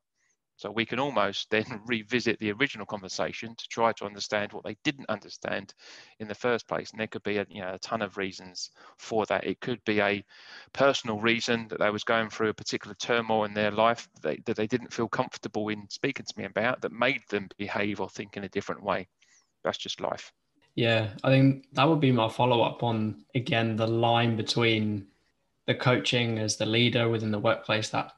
So 0.61 0.71
we 0.71 0.85
can 0.85 0.99
almost 0.99 1.49
then 1.49 1.65
revisit 1.87 2.39
the 2.39 2.53
original 2.53 2.85
conversation 2.85 3.55
to 3.57 3.69
try 3.69 3.93
to 3.95 4.05
understand 4.05 4.53
what 4.53 4.63
they 4.63 4.77
didn't 4.85 5.09
understand 5.09 5.73
in 6.19 6.29
the 6.29 6.35
first 6.35 6.69
place. 6.69 6.91
And 6.91 7.01
there 7.01 7.07
could 7.07 7.23
be 7.23 7.39
a, 7.39 7.47
you 7.49 7.63
know, 7.63 7.73
a 7.73 7.79
ton 7.79 8.03
of 8.03 8.19
reasons 8.19 8.71
for 8.99 9.25
that. 9.27 9.47
It 9.47 9.63
could 9.63 9.83
be 9.87 10.03
a 10.03 10.23
personal 10.75 11.19
reason 11.19 11.67
that 11.69 11.79
they 11.79 11.89
was 11.89 12.05
going 12.05 12.29
through 12.29 12.51
a 12.51 12.55
particular 12.55 12.95
turmoil 12.97 13.45
in 13.45 13.55
their 13.55 13.71
life 13.71 14.07
that 14.13 14.23
they, 14.23 14.43
that 14.45 14.57
they 14.59 14.67
didn't 14.67 14.93
feel 14.93 15.09
comfortable 15.09 15.71
in 15.71 15.89
speaking 15.89 16.27
to 16.27 16.39
me 16.39 16.45
about 16.45 16.83
that 16.83 16.93
made 16.93 17.23
them 17.31 17.49
behave 17.57 17.99
or 17.99 18.11
think 18.11 18.37
in 18.37 18.45
a 18.45 18.49
different 18.51 18.83
way. 18.83 19.09
That's 19.65 19.79
just 19.79 20.03
life. 20.03 20.31
Yeah, 20.75 21.09
I 21.25 21.31
think 21.31 21.69
that 21.73 21.89
would 21.89 22.01
be 22.01 22.13
my 22.13 22.29
follow 22.29 22.61
up 22.61 22.83
on 22.83 23.25
again 23.35 23.77
the 23.77 23.87
line 23.87 24.37
between 24.37 25.07
the 25.67 25.75
coaching 25.75 26.39
as 26.39 26.59
the 26.59 26.67
leader 26.67 27.09
within 27.09 27.31
the 27.31 27.39
workplace 27.39 27.89
that 27.89 28.13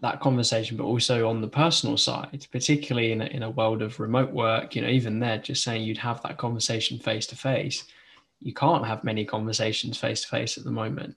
that 0.00 0.20
conversation, 0.20 0.76
but 0.76 0.84
also 0.84 1.28
on 1.28 1.40
the 1.40 1.48
personal 1.48 1.96
side, 1.96 2.46
particularly 2.52 3.12
in 3.12 3.22
a, 3.22 3.26
in 3.26 3.42
a 3.42 3.50
world 3.50 3.82
of 3.82 3.98
remote 3.98 4.32
work. 4.32 4.74
You 4.74 4.82
know, 4.82 4.88
even 4.88 5.20
there, 5.20 5.38
just 5.38 5.62
saying 5.62 5.82
you'd 5.82 5.98
have 5.98 6.22
that 6.22 6.38
conversation 6.38 6.98
face 6.98 7.26
to 7.28 7.36
face. 7.36 7.84
You 8.40 8.52
can't 8.52 8.86
have 8.86 9.04
many 9.04 9.24
conversations 9.24 9.98
face 9.98 10.22
to 10.22 10.28
face 10.28 10.58
at 10.58 10.64
the 10.64 10.70
moment, 10.70 11.16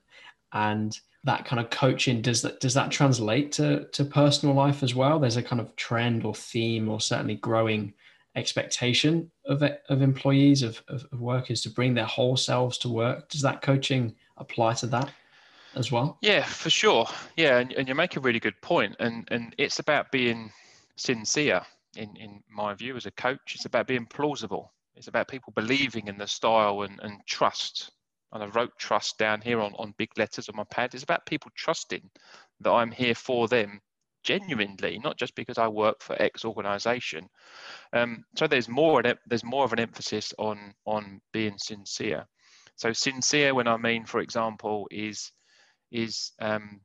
and 0.52 0.98
that 1.24 1.44
kind 1.44 1.60
of 1.60 1.68
coaching 1.68 2.22
does 2.22 2.40
that 2.42 2.60
does 2.60 2.74
that 2.74 2.90
translate 2.90 3.52
to 3.52 3.84
to 3.86 4.04
personal 4.04 4.54
life 4.54 4.82
as 4.82 4.94
well? 4.94 5.18
There's 5.18 5.36
a 5.36 5.42
kind 5.42 5.60
of 5.60 5.76
trend 5.76 6.24
or 6.24 6.34
theme, 6.34 6.88
or 6.88 7.00
certainly 7.00 7.36
growing 7.36 7.92
expectation 8.36 9.30
of 9.46 9.62
of 9.62 10.02
employees 10.02 10.62
of, 10.62 10.82
of, 10.88 11.06
of 11.12 11.20
workers 11.20 11.60
to 11.62 11.70
bring 11.70 11.94
their 11.94 12.06
whole 12.06 12.36
selves 12.36 12.78
to 12.78 12.88
work. 12.88 13.28
Does 13.28 13.42
that 13.42 13.60
coaching 13.60 14.14
apply 14.38 14.74
to 14.74 14.86
that? 14.86 15.10
As 15.74 15.92
well? 15.92 16.18
Yeah, 16.20 16.44
for 16.44 16.70
sure. 16.70 17.06
Yeah, 17.36 17.58
and, 17.58 17.72
and 17.72 17.88
you 17.88 17.94
make 17.94 18.16
a 18.16 18.20
really 18.20 18.40
good 18.40 18.60
point, 18.62 18.96
and 18.98 19.26
and 19.30 19.54
it's 19.58 19.78
about 19.78 20.10
being 20.10 20.52
sincere. 20.96 21.62
In 21.96 22.14
in 22.16 22.42
my 22.48 22.74
view, 22.74 22.96
as 22.96 23.06
a 23.06 23.10
coach, 23.12 23.54
it's 23.54 23.66
about 23.66 23.86
being 23.86 24.06
plausible. 24.06 24.72
It's 24.94 25.08
about 25.08 25.28
people 25.28 25.52
believing 25.54 26.08
in 26.08 26.18
the 26.18 26.26
style 26.26 26.82
and, 26.82 27.00
and 27.02 27.20
trust. 27.26 27.90
And 28.32 28.42
I 28.42 28.46
wrote 28.46 28.78
trust 28.78 29.18
down 29.18 29.40
here 29.40 29.60
on, 29.60 29.72
on 29.76 29.94
big 29.98 30.10
letters 30.16 30.48
on 30.48 30.56
my 30.56 30.64
pad. 30.70 30.94
It's 30.94 31.02
about 31.02 31.26
people 31.26 31.50
trusting 31.56 32.08
that 32.60 32.70
I'm 32.70 32.92
here 32.92 33.14
for 33.14 33.48
them 33.48 33.80
genuinely, 34.22 34.98
not 35.02 35.16
just 35.16 35.34
because 35.34 35.58
I 35.58 35.68
work 35.68 36.02
for 36.02 36.20
X 36.20 36.44
organization. 36.44 37.28
Um, 37.92 38.24
so 38.36 38.46
there's 38.46 38.68
more 38.68 39.02
there's 39.26 39.44
more 39.44 39.64
of 39.64 39.72
an 39.72 39.80
emphasis 39.80 40.32
on 40.38 40.74
on 40.84 41.20
being 41.32 41.56
sincere. 41.58 42.26
So 42.76 42.92
sincere, 42.92 43.54
when 43.54 43.68
I 43.68 43.76
mean, 43.76 44.04
for 44.04 44.20
example, 44.20 44.86
is 44.90 45.32
is 45.90 46.32
um, 46.40 46.80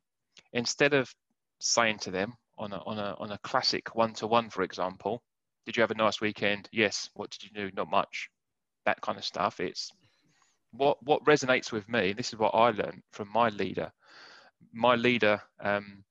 instead 0.54 0.94
of 0.94 1.14
saying 1.60 2.00
to 2.00 2.12
them 2.12 2.34
on 2.58 2.74
a, 2.74 2.78
on 2.86 2.98
a, 2.98 3.16
on 3.20 3.32
a 3.32 3.38
classic 3.40 3.96
one-to-one, 3.96 4.50
for 4.50 4.64
example, 4.64 5.22
did 5.66 5.76
you 5.76 5.82
have 5.82 5.92
a 5.92 5.96
nice 5.96 6.22
weekend? 6.22 6.70
Yes. 6.72 7.10
What 7.14 7.32
did 7.32 7.44
you 7.44 7.50
do? 7.54 7.76
Not 7.76 7.90
much. 7.90 8.30
That 8.86 9.02
kind 9.02 9.18
of 9.18 9.26
stuff. 9.26 9.60
It's 9.60 9.92
what, 10.72 11.02
what 11.04 11.26
resonates 11.26 11.72
with 11.72 11.88
me. 11.90 12.14
This 12.14 12.34
is 12.34 12.40
what 12.40 12.54
I 12.54 12.70
learned 12.70 13.02
from 13.12 13.30
my 13.34 13.50
leader. 13.50 13.92
My 14.74 14.96
leader, 14.96 15.42
um, 15.60 16.04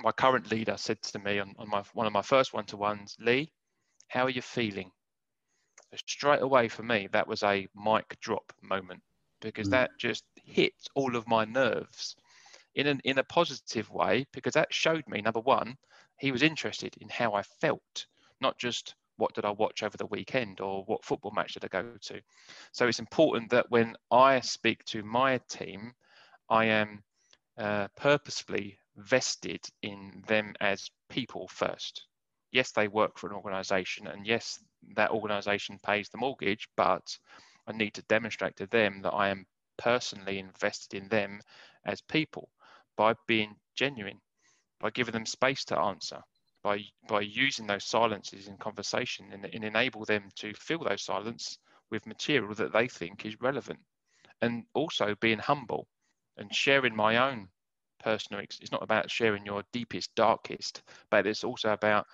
my 0.00 0.12
current 0.12 0.50
leader 0.50 0.74
said 0.76 1.00
to 1.02 1.18
me 1.18 1.38
on, 1.38 1.54
on 1.58 1.68
my, 1.68 1.82
one 1.94 2.06
of 2.06 2.12
my 2.12 2.22
first 2.22 2.52
one-to-ones, 2.52 3.16
Lee, 3.20 3.52
how 4.08 4.24
are 4.24 4.30
you 4.30 4.42
feeling? 4.42 4.90
straight 6.06 6.40
away 6.40 6.68
for 6.68 6.82
me, 6.82 7.06
that 7.12 7.28
was 7.28 7.42
a 7.42 7.68
mic 7.76 8.18
drop 8.20 8.50
moment 8.62 9.02
because 9.42 9.68
mm. 9.68 9.72
that 9.72 9.90
just 9.98 10.24
hit 10.44 10.72
all 10.94 11.16
of 11.16 11.28
my 11.28 11.44
nerves 11.44 12.16
in 12.74 12.86
an 12.86 13.00
in 13.04 13.18
a 13.18 13.24
positive 13.24 13.90
way 13.90 14.26
because 14.32 14.54
that 14.54 14.72
showed 14.72 15.06
me 15.06 15.20
number 15.20 15.40
one 15.40 15.76
he 16.18 16.32
was 16.32 16.42
interested 16.42 16.94
in 17.00 17.08
how 17.08 17.34
I 17.34 17.42
felt 17.42 18.06
not 18.40 18.58
just 18.58 18.94
what 19.16 19.34
did 19.34 19.44
I 19.44 19.50
watch 19.50 19.82
over 19.82 19.96
the 19.96 20.06
weekend 20.06 20.60
or 20.60 20.84
what 20.84 21.04
football 21.04 21.32
match 21.32 21.54
did 21.54 21.64
I 21.64 21.68
go 21.68 21.92
to 22.00 22.20
so 22.72 22.88
it's 22.88 22.98
important 22.98 23.50
that 23.50 23.70
when 23.70 23.94
I 24.10 24.40
speak 24.40 24.84
to 24.86 25.02
my 25.02 25.38
team 25.48 25.92
I 26.48 26.66
am 26.66 27.02
uh, 27.58 27.88
purposefully 27.96 28.78
vested 28.96 29.64
in 29.82 30.22
them 30.26 30.54
as 30.60 30.90
people 31.10 31.48
first 31.48 32.06
yes 32.52 32.72
they 32.72 32.88
work 32.88 33.18
for 33.18 33.28
an 33.28 33.36
organization 33.36 34.06
and 34.06 34.26
yes 34.26 34.58
that 34.96 35.10
organization 35.10 35.78
pays 35.82 36.08
the 36.08 36.18
mortgage 36.18 36.68
but 36.76 37.18
I 37.66 37.72
need 37.72 37.94
to 37.94 38.02
demonstrate 38.02 38.56
to 38.56 38.66
them 38.66 39.02
that 39.02 39.12
I 39.12 39.28
am 39.28 39.46
personally 39.76 40.38
invested 40.38 40.94
in 40.94 41.08
them 41.08 41.40
as 41.84 42.00
people 42.00 42.50
by 42.96 43.14
being 43.26 43.56
genuine, 43.74 44.20
by 44.80 44.90
giving 44.90 45.12
them 45.12 45.26
space 45.26 45.64
to 45.66 45.78
answer, 45.78 46.22
by 46.62 46.84
by 47.08 47.20
using 47.20 47.66
those 47.66 47.84
silences 47.84 48.48
in 48.48 48.56
conversation 48.58 49.32
and, 49.32 49.44
and 49.46 49.64
enable 49.64 50.04
them 50.04 50.30
to 50.36 50.54
fill 50.54 50.80
those 50.80 51.02
silence 51.02 51.58
with 51.90 52.06
material 52.06 52.54
that 52.54 52.72
they 52.72 52.88
think 52.88 53.24
is 53.24 53.40
relevant. 53.40 53.80
And 54.40 54.64
also 54.74 55.14
being 55.16 55.38
humble 55.38 55.86
and 56.36 56.54
sharing 56.54 56.96
my 56.96 57.30
own 57.30 57.48
personal 58.02 58.42
it's 58.42 58.72
not 58.72 58.82
about 58.82 59.10
sharing 59.10 59.46
your 59.46 59.62
deepest 59.72 60.14
darkest 60.16 60.82
but 61.08 61.26
it's 61.26 61.44
also 61.44 61.72
about 61.72 62.06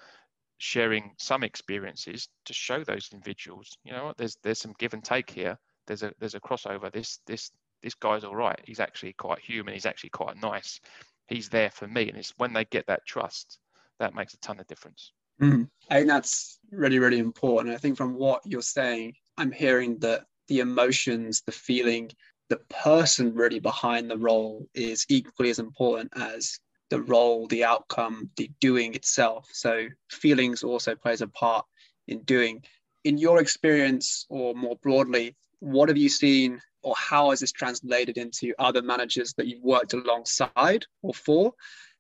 sharing 0.58 1.12
some 1.18 1.44
experiences 1.44 2.28
to 2.44 2.52
show 2.52 2.82
those 2.82 3.08
individuals 3.12 3.78
you 3.84 3.92
know 3.92 4.06
what 4.06 4.16
there's 4.16 4.36
there's 4.42 4.58
some 4.58 4.74
give 4.78 4.92
and 4.92 5.04
take 5.04 5.30
here. 5.30 5.58
There's 5.86 6.02
a 6.02 6.12
there's 6.18 6.34
a 6.34 6.40
crossover. 6.40 6.92
This 6.92 7.20
this 7.26 7.50
this 7.82 7.94
guy's 7.94 8.24
all 8.24 8.36
right. 8.36 8.58
He's 8.64 8.80
actually 8.80 9.14
quite 9.14 9.38
human. 9.40 9.74
He's 9.74 9.86
actually 9.86 10.10
quite 10.10 10.40
nice. 10.40 10.80
He's 11.26 11.48
there 11.48 11.70
for 11.70 11.86
me. 11.86 12.08
And 12.08 12.18
it's 12.18 12.34
when 12.36 12.52
they 12.52 12.64
get 12.64 12.86
that 12.88 13.06
trust 13.06 13.58
that 13.98 14.14
makes 14.14 14.34
a 14.34 14.38
ton 14.38 14.60
of 14.60 14.66
difference. 14.66 15.12
Mm. 15.40 15.68
i 15.88 15.98
think 15.98 16.08
that's 16.08 16.58
really 16.72 16.98
really 16.98 17.20
important. 17.20 17.74
I 17.74 17.78
think 17.78 17.96
from 17.96 18.14
what 18.14 18.42
you're 18.44 18.60
saying 18.60 19.14
i'm 19.36 19.52
hearing 19.52 19.98
that 20.00 20.24
the 20.48 20.58
emotions 20.58 21.42
the 21.46 21.52
feeling 21.52 22.10
the 22.48 22.56
person 22.68 23.34
really 23.34 23.60
behind 23.60 24.10
the 24.10 24.18
role 24.18 24.66
is 24.74 25.06
equally 25.08 25.50
as 25.50 25.60
important 25.60 26.10
as 26.16 26.58
the 26.90 26.96
mm-hmm. 26.96 27.10
role, 27.10 27.46
the 27.46 27.64
outcome, 27.64 28.30
the 28.36 28.50
doing 28.60 28.94
itself. 28.94 29.48
So 29.52 29.88
feelings 30.10 30.62
also 30.62 30.94
plays 30.94 31.20
a 31.20 31.28
part 31.28 31.66
in 32.06 32.22
doing. 32.22 32.64
In 33.04 33.18
your 33.18 33.40
experience, 33.40 34.26
or 34.28 34.54
more 34.54 34.76
broadly, 34.76 35.36
what 35.60 35.88
have 35.88 35.98
you 35.98 36.08
seen, 36.08 36.60
or 36.82 36.94
how 36.96 37.30
has 37.30 37.40
this 37.40 37.52
translated 37.52 38.16
into 38.16 38.54
other 38.58 38.82
managers 38.82 39.34
that 39.34 39.46
you've 39.46 39.62
worked 39.62 39.92
alongside 39.92 40.86
or 41.02 41.14
for? 41.14 41.54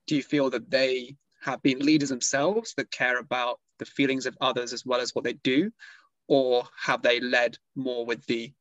Do 0.06 0.16
you 0.16 0.22
feel 0.22 0.50
that 0.50 0.70
they 0.70 1.16
have 1.42 1.62
been 1.62 1.78
leaders 1.78 2.08
themselves 2.08 2.74
that 2.76 2.90
care 2.90 3.18
about 3.18 3.60
the 3.78 3.84
feelings 3.84 4.26
of 4.26 4.36
others 4.40 4.72
as 4.72 4.84
well 4.84 5.00
as 5.00 5.14
what 5.14 5.24
they 5.24 5.34
do? 5.34 5.70
Or 6.26 6.64
have 6.80 7.02
they 7.02 7.20
led 7.20 7.58
more 7.74 8.04
with 8.04 8.24
the 8.26 8.52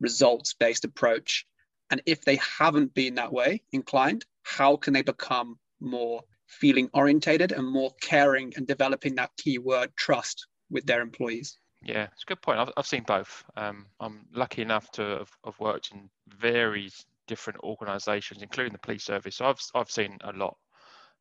results 0.00 0.54
based 0.54 0.84
approach? 0.84 1.46
And 1.90 2.02
if 2.06 2.24
they 2.24 2.36
haven't 2.36 2.94
been 2.94 3.14
that 3.16 3.32
way 3.32 3.62
inclined, 3.72 4.24
how 4.42 4.76
can 4.76 4.92
they 4.92 5.02
become 5.02 5.58
more 5.80 6.22
feeling 6.46 6.88
orientated 6.94 7.52
and 7.52 7.66
more 7.66 7.92
caring 8.00 8.52
and 8.56 8.66
developing 8.66 9.14
that 9.14 9.30
key 9.36 9.58
word 9.58 9.90
trust 9.96 10.46
with 10.70 10.86
their 10.86 11.00
employees. 11.00 11.58
Yeah, 11.82 12.08
it's 12.12 12.24
a 12.24 12.26
good 12.26 12.42
point. 12.42 12.58
I've, 12.58 12.72
I've 12.76 12.86
seen 12.86 13.04
both. 13.06 13.44
Um, 13.56 13.86
I'm 14.00 14.26
lucky 14.32 14.62
enough 14.62 14.90
to 14.92 15.02
have, 15.02 15.30
have 15.44 15.60
worked 15.60 15.92
in 15.92 16.10
various 16.26 17.04
different 17.26 17.60
organisations, 17.60 18.42
including 18.42 18.72
the 18.72 18.78
police 18.78 19.04
service. 19.04 19.36
So 19.36 19.46
I've, 19.46 19.60
I've 19.74 19.90
seen 19.90 20.18
a 20.22 20.32
lot. 20.32 20.56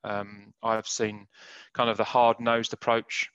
Um, 0.03 0.53
I've 0.63 0.87
seen 0.87 1.27
kind 1.73 1.89
of 1.89 1.97
the 1.97 2.03
hard-nosed 2.03 2.73
approach, 2.73 3.29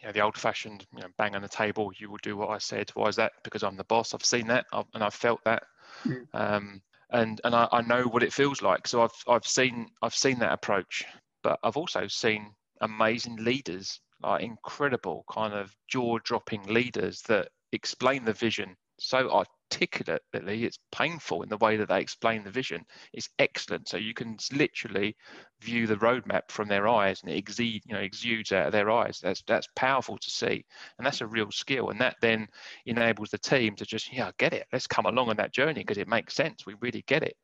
you 0.00 0.06
know, 0.06 0.12
the 0.12 0.20
old-fashioned, 0.20 0.86
you 0.94 1.00
know, 1.00 1.08
bang 1.16 1.34
on 1.34 1.42
the 1.42 1.48
table. 1.48 1.90
You 1.96 2.10
will 2.10 2.18
do 2.22 2.36
what 2.36 2.50
I 2.50 2.58
said. 2.58 2.90
Why 2.94 3.08
is 3.08 3.16
that? 3.16 3.32
Because 3.42 3.62
I'm 3.62 3.76
the 3.76 3.84
boss. 3.84 4.14
I've 4.14 4.24
seen 4.24 4.46
that, 4.48 4.66
I've, 4.72 4.84
and 4.94 5.02
I've 5.02 5.14
felt 5.14 5.42
that. 5.44 5.64
Mm. 6.04 6.26
Um, 6.34 6.82
and 7.10 7.40
and 7.44 7.54
I, 7.54 7.68
I 7.72 7.80
know 7.82 8.02
what 8.04 8.22
it 8.22 8.32
feels 8.32 8.62
like. 8.62 8.86
So 8.86 9.02
I've 9.02 9.22
I've 9.28 9.46
seen 9.46 9.88
I've 10.02 10.14
seen 10.14 10.38
that 10.40 10.52
approach, 10.52 11.04
but 11.42 11.58
I've 11.62 11.76
also 11.76 12.06
seen 12.06 12.52
amazing 12.80 13.36
leaders, 13.36 14.00
like 14.22 14.42
incredible 14.42 15.24
kind 15.30 15.54
of 15.54 15.74
jaw-dropping 15.88 16.64
leaders 16.66 17.22
that 17.22 17.48
explain 17.72 18.24
the 18.24 18.32
vision 18.32 18.76
so 18.98 19.30
articulately 19.70 20.64
it's 20.64 20.78
painful 20.92 21.42
in 21.42 21.48
the 21.48 21.56
way 21.58 21.76
that 21.76 21.88
they 21.88 22.00
explain 22.00 22.42
the 22.42 22.50
vision 22.50 22.84
it's 23.12 23.28
excellent. 23.38 23.88
So 23.88 23.96
you 23.96 24.14
can 24.14 24.36
literally 24.52 25.16
view 25.60 25.86
the 25.86 25.96
roadmap 25.96 26.50
from 26.50 26.68
their 26.68 26.86
eyes 26.88 27.20
and 27.22 27.32
it 27.32 27.36
exude, 27.36 27.82
you 27.84 27.94
know 27.94 28.00
exudes 28.00 28.52
out 28.52 28.66
of 28.66 28.72
their 28.72 28.90
eyes. 28.90 29.18
That's 29.22 29.42
that's 29.46 29.68
powerful 29.76 30.18
to 30.18 30.30
see. 30.30 30.64
And 30.98 31.06
that's 31.06 31.20
a 31.20 31.26
real 31.26 31.50
skill. 31.50 31.90
And 31.90 32.00
that 32.00 32.16
then 32.20 32.48
enables 32.86 33.30
the 33.30 33.38
team 33.38 33.74
to 33.76 33.84
just 33.84 34.12
yeah 34.12 34.30
get 34.38 34.52
it. 34.52 34.66
Let's 34.72 34.86
come 34.86 35.06
along 35.06 35.30
on 35.30 35.36
that 35.36 35.52
journey 35.52 35.80
because 35.80 35.98
it 35.98 36.08
makes 36.08 36.34
sense. 36.34 36.66
We 36.66 36.74
really 36.80 37.04
get 37.06 37.22
it. 37.22 37.36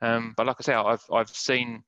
Um, 0.00 0.34
but 0.36 0.46
like 0.46 0.56
i 0.60 0.62
say 0.62 0.74
i've 0.74 1.02
i've 1.12 1.28
seen 1.28 1.82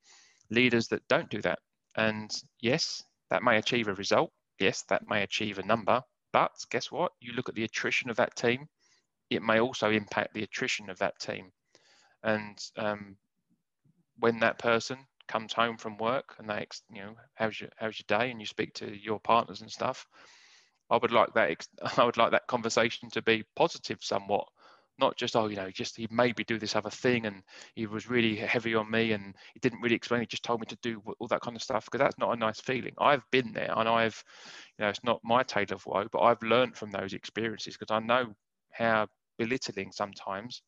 leaders 0.49 0.87
that 0.89 1.07
don't 1.07 1.29
do 1.29 1.41
that. 1.41 1.59
And 1.95 2.29
yes 2.61 3.03
that 3.29 3.43
may 3.43 3.57
achieve 3.57 3.87
a 3.87 3.93
result. 3.93 4.31
Yes 4.59 4.83
that 4.89 5.07
may 5.07 5.23
achieve 5.23 5.59
a 5.59 5.65
number. 5.65 6.01
But 6.33 6.51
guess 6.69 6.91
what? 6.91 7.11
You 7.19 7.33
look 7.33 7.49
at 7.49 7.55
the 7.55 7.63
attrition 7.65 8.09
of 8.09 8.17
that 8.17 8.35
team 8.35 8.67
it 9.31 9.41
may 9.41 9.59
also 9.59 9.89
impact 9.89 10.33
the 10.33 10.43
attrition 10.43 10.89
of 10.89 10.99
that 10.99 11.17
team. 11.19 11.51
And 12.21 12.57
um, 12.77 13.15
when 14.19 14.39
that 14.39 14.59
person 14.59 14.97
comes 15.27 15.53
home 15.53 15.77
from 15.77 15.97
work 15.97 16.35
and 16.37 16.49
they, 16.49 16.67
you 16.93 17.01
know, 17.01 17.15
how's 17.33 17.59
your 17.59 17.69
how's 17.77 17.97
your 17.97 18.19
day, 18.19 18.29
and 18.29 18.39
you 18.39 18.45
speak 18.45 18.73
to 18.75 18.95
your 18.95 19.19
partners 19.19 19.61
and 19.61 19.71
stuff, 19.71 20.05
I 20.89 20.97
would 20.97 21.11
like 21.11 21.33
that. 21.33 21.65
I 21.97 22.03
would 22.03 22.17
like 22.17 22.31
that 22.31 22.47
conversation 22.47 23.09
to 23.11 23.21
be 23.21 23.43
positive 23.55 23.99
somewhat, 24.01 24.45
not 24.99 25.15
just 25.15 25.35
oh, 25.37 25.47
you 25.47 25.55
know, 25.55 25.71
just 25.71 25.95
he 25.95 26.07
made 26.11 26.37
me 26.37 26.43
do 26.43 26.59
this 26.59 26.75
other 26.75 26.89
thing, 26.89 27.25
and 27.25 27.41
he 27.73 27.87
was 27.87 28.09
really 28.09 28.35
heavy 28.35 28.75
on 28.75 28.91
me, 28.91 29.13
and 29.13 29.33
he 29.53 29.59
didn't 29.61 29.81
really 29.81 29.95
explain. 29.95 30.19
He 30.19 30.27
just 30.27 30.43
told 30.43 30.59
me 30.59 30.67
to 30.67 30.77
do 30.83 31.01
all 31.19 31.27
that 31.29 31.41
kind 31.41 31.55
of 31.55 31.63
stuff 31.63 31.85
because 31.85 31.99
that's 31.99 32.19
not 32.19 32.33
a 32.33 32.39
nice 32.39 32.59
feeling. 32.59 32.93
I've 32.99 33.23
been 33.31 33.53
there, 33.53 33.73
and 33.75 33.87
I've, 33.87 34.21
you 34.77 34.83
know, 34.83 34.89
it's 34.89 35.03
not 35.03 35.21
my 35.23 35.43
tale 35.43 35.71
of 35.71 35.85
woe, 35.85 36.07
but 36.11 36.19
I've 36.21 36.43
learned 36.43 36.75
from 36.75 36.91
those 36.91 37.13
experiences 37.13 37.77
because 37.77 37.93
I 37.93 38.05
know 38.05 38.35
how 38.71 39.07
belittling 39.41 39.91
sometimes 39.91 40.61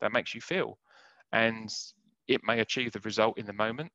that 0.00 0.12
makes 0.12 0.34
you 0.34 0.40
feel. 0.40 0.78
And 1.32 1.68
it 2.26 2.40
may 2.42 2.60
achieve 2.60 2.92
the 2.92 3.00
result 3.00 3.38
in 3.38 3.44
the 3.44 3.52
moment, 3.52 3.90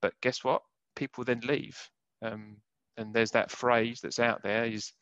but 0.00 0.12
guess 0.22 0.44
what? 0.44 0.62
People 0.94 1.24
then 1.24 1.40
leave. 1.40 1.76
Um, 2.22 2.58
and 2.96 3.12
there's 3.12 3.32
that 3.32 3.50
phrase 3.50 3.98
that's 4.00 4.20
out 4.20 4.40
there 4.44 4.64
is 4.64 4.92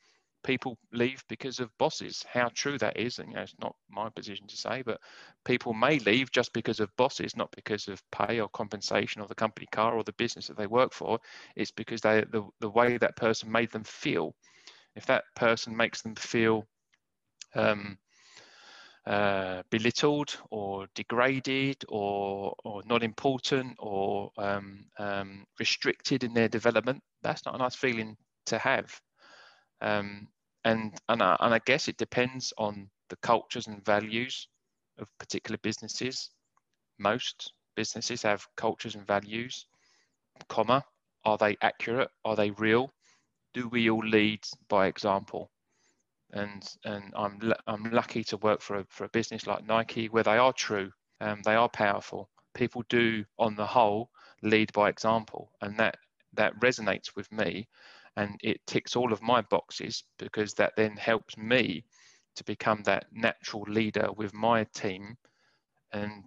people 0.45 0.79
leave 0.93 1.23
because 1.29 1.61
of 1.61 1.77
bosses. 1.79 2.25
How 2.33 2.51
true 2.55 2.79
that 2.79 2.97
is, 2.99 3.19
and 3.19 3.29
you 3.29 3.35
know, 3.35 3.43
it's 3.43 3.55
not 3.61 3.77
my 3.91 4.09
position 4.09 4.47
to 4.47 4.57
say, 4.57 4.83
but 4.83 4.99
people 5.45 5.75
may 5.75 5.99
leave 5.99 6.31
just 6.33 6.55
because 6.55 6.81
of 6.81 6.97
bosses, 6.97 7.37
not 7.37 7.51
because 7.55 7.87
of 7.89 8.03
pay 8.13 8.41
or 8.41 8.49
compensation 8.49 9.21
or 9.21 9.29
the 9.29 9.35
company 9.35 9.67
car 9.73 9.95
or 9.95 10.05
the 10.05 10.13
business 10.15 10.47
that 10.47 10.57
they 10.57 10.67
work 10.67 10.95
for. 10.95 11.19
It's 11.55 11.73
because 11.73 12.01
they 12.01 12.25
the, 12.33 12.45
the 12.61 12.71
way 12.71 12.97
that 12.97 13.17
person 13.17 13.53
made 13.53 13.71
them 13.73 13.85
feel. 13.85 14.35
If 14.97 15.05
that 15.07 15.25
person 15.37 15.77
makes 15.77 16.03
them 16.03 16.15
feel 16.15 16.67
um, 17.55 17.99
uh, 19.07 19.63
belittled 19.71 20.37
or 20.51 20.87
degraded 20.95 21.85
or, 21.89 22.55
or 22.65 22.83
not 22.87 23.03
important 23.03 23.77
or 23.79 24.31
um, 24.39 24.85
um, 24.99 25.45
restricted 25.59 26.25
in 26.25 26.33
their 26.33 26.49
development, 26.49 27.03
that's 27.23 27.45
not 27.45 27.55
a 27.55 27.59
nice 27.59 27.75
feeling 27.75 28.17
to 28.47 28.59
have. 28.59 28.99
Um, 29.81 30.29
and 30.65 30.95
and 31.09 31.23
I, 31.23 31.37
and 31.41 31.55
I 31.55 31.61
guess 31.67 31.89
it 31.89 31.99
depends 31.99 32.53
on 32.57 32.89
the 33.11 33.17
cultures 33.17 33.67
and 33.67 33.85
values 33.85 34.49
of 34.99 35.09
particular 35.19 35.59
businesses. 35.63 36.31
Most 36.99 37.53
businesses 37.77 38.23
have 38.23 38.47
cultures 38.57 38.95
and 38.95 39.07
values, 39.07 39.67
comma, 40.49 40.85
are 41.25 41.39
they 41.39 41.57
accurate? 41.61 42.11
Are 42.25 42.37
they 42.37 42.51
real? 42.53 42.93
Do 43.53 43.69
we 43.69 43.91
all 43.91 44.07
lead 44.07 44.41
by 44.69 44.87
example? 44.87 45.51
And 46.35 46.65
and 46.85 47.13
I'm 47.17 47.41
I'm 47.67 47.85
lucky 47.93 48.25
to 48.25 48.37
work 48.39 48.61
for 48.63 48.77
a 48.81 48.87
for 48.91 49.05
a 49.05 49.11
business 49.11 49.47
like 49.47 49.67
Nike 49.67 50.09
where 50.09 50.25
they 50.25 50.39
are 50.39 50.53
true, 50.53 50.93
um, 51.21 51.43
they 51.45 51.55
are 51.57 51.71
powerful. 51.71 52.31
People 52.55 52.85
do, 52.91 53.25
on 53.39 53.57
the 53.57 53.67
whole, 53.67 54.11
lead 54.43 54.73
by 54.75 54.91
example, 54.91 55.53
and 55.63 55.79
that 55.81 55.97
that 56.35 56.59
resonates 56.61 57.17
with 57.17 57.31
me 57.33 57.69
and 58.17 58.39
it 58.43 58.61
ticks 58.67 58.97
all 58.97 59.13
of 59.13 59.23
my 59.23 59.41
boxes 59.43 60.05
because 60.19 60.55
that 60.55 60.73
then 60.77 60.97
helps 60.97 61.37
me 61.37 61.85
to 62.37 62.45
become 62.45 62.83
that 62.85 63.07
natural 63.13 63.65
leader 63.69 64.09
with 64.17 64.35
my 64.35 64.65
team 64.75 65.17
and 65.93 66.25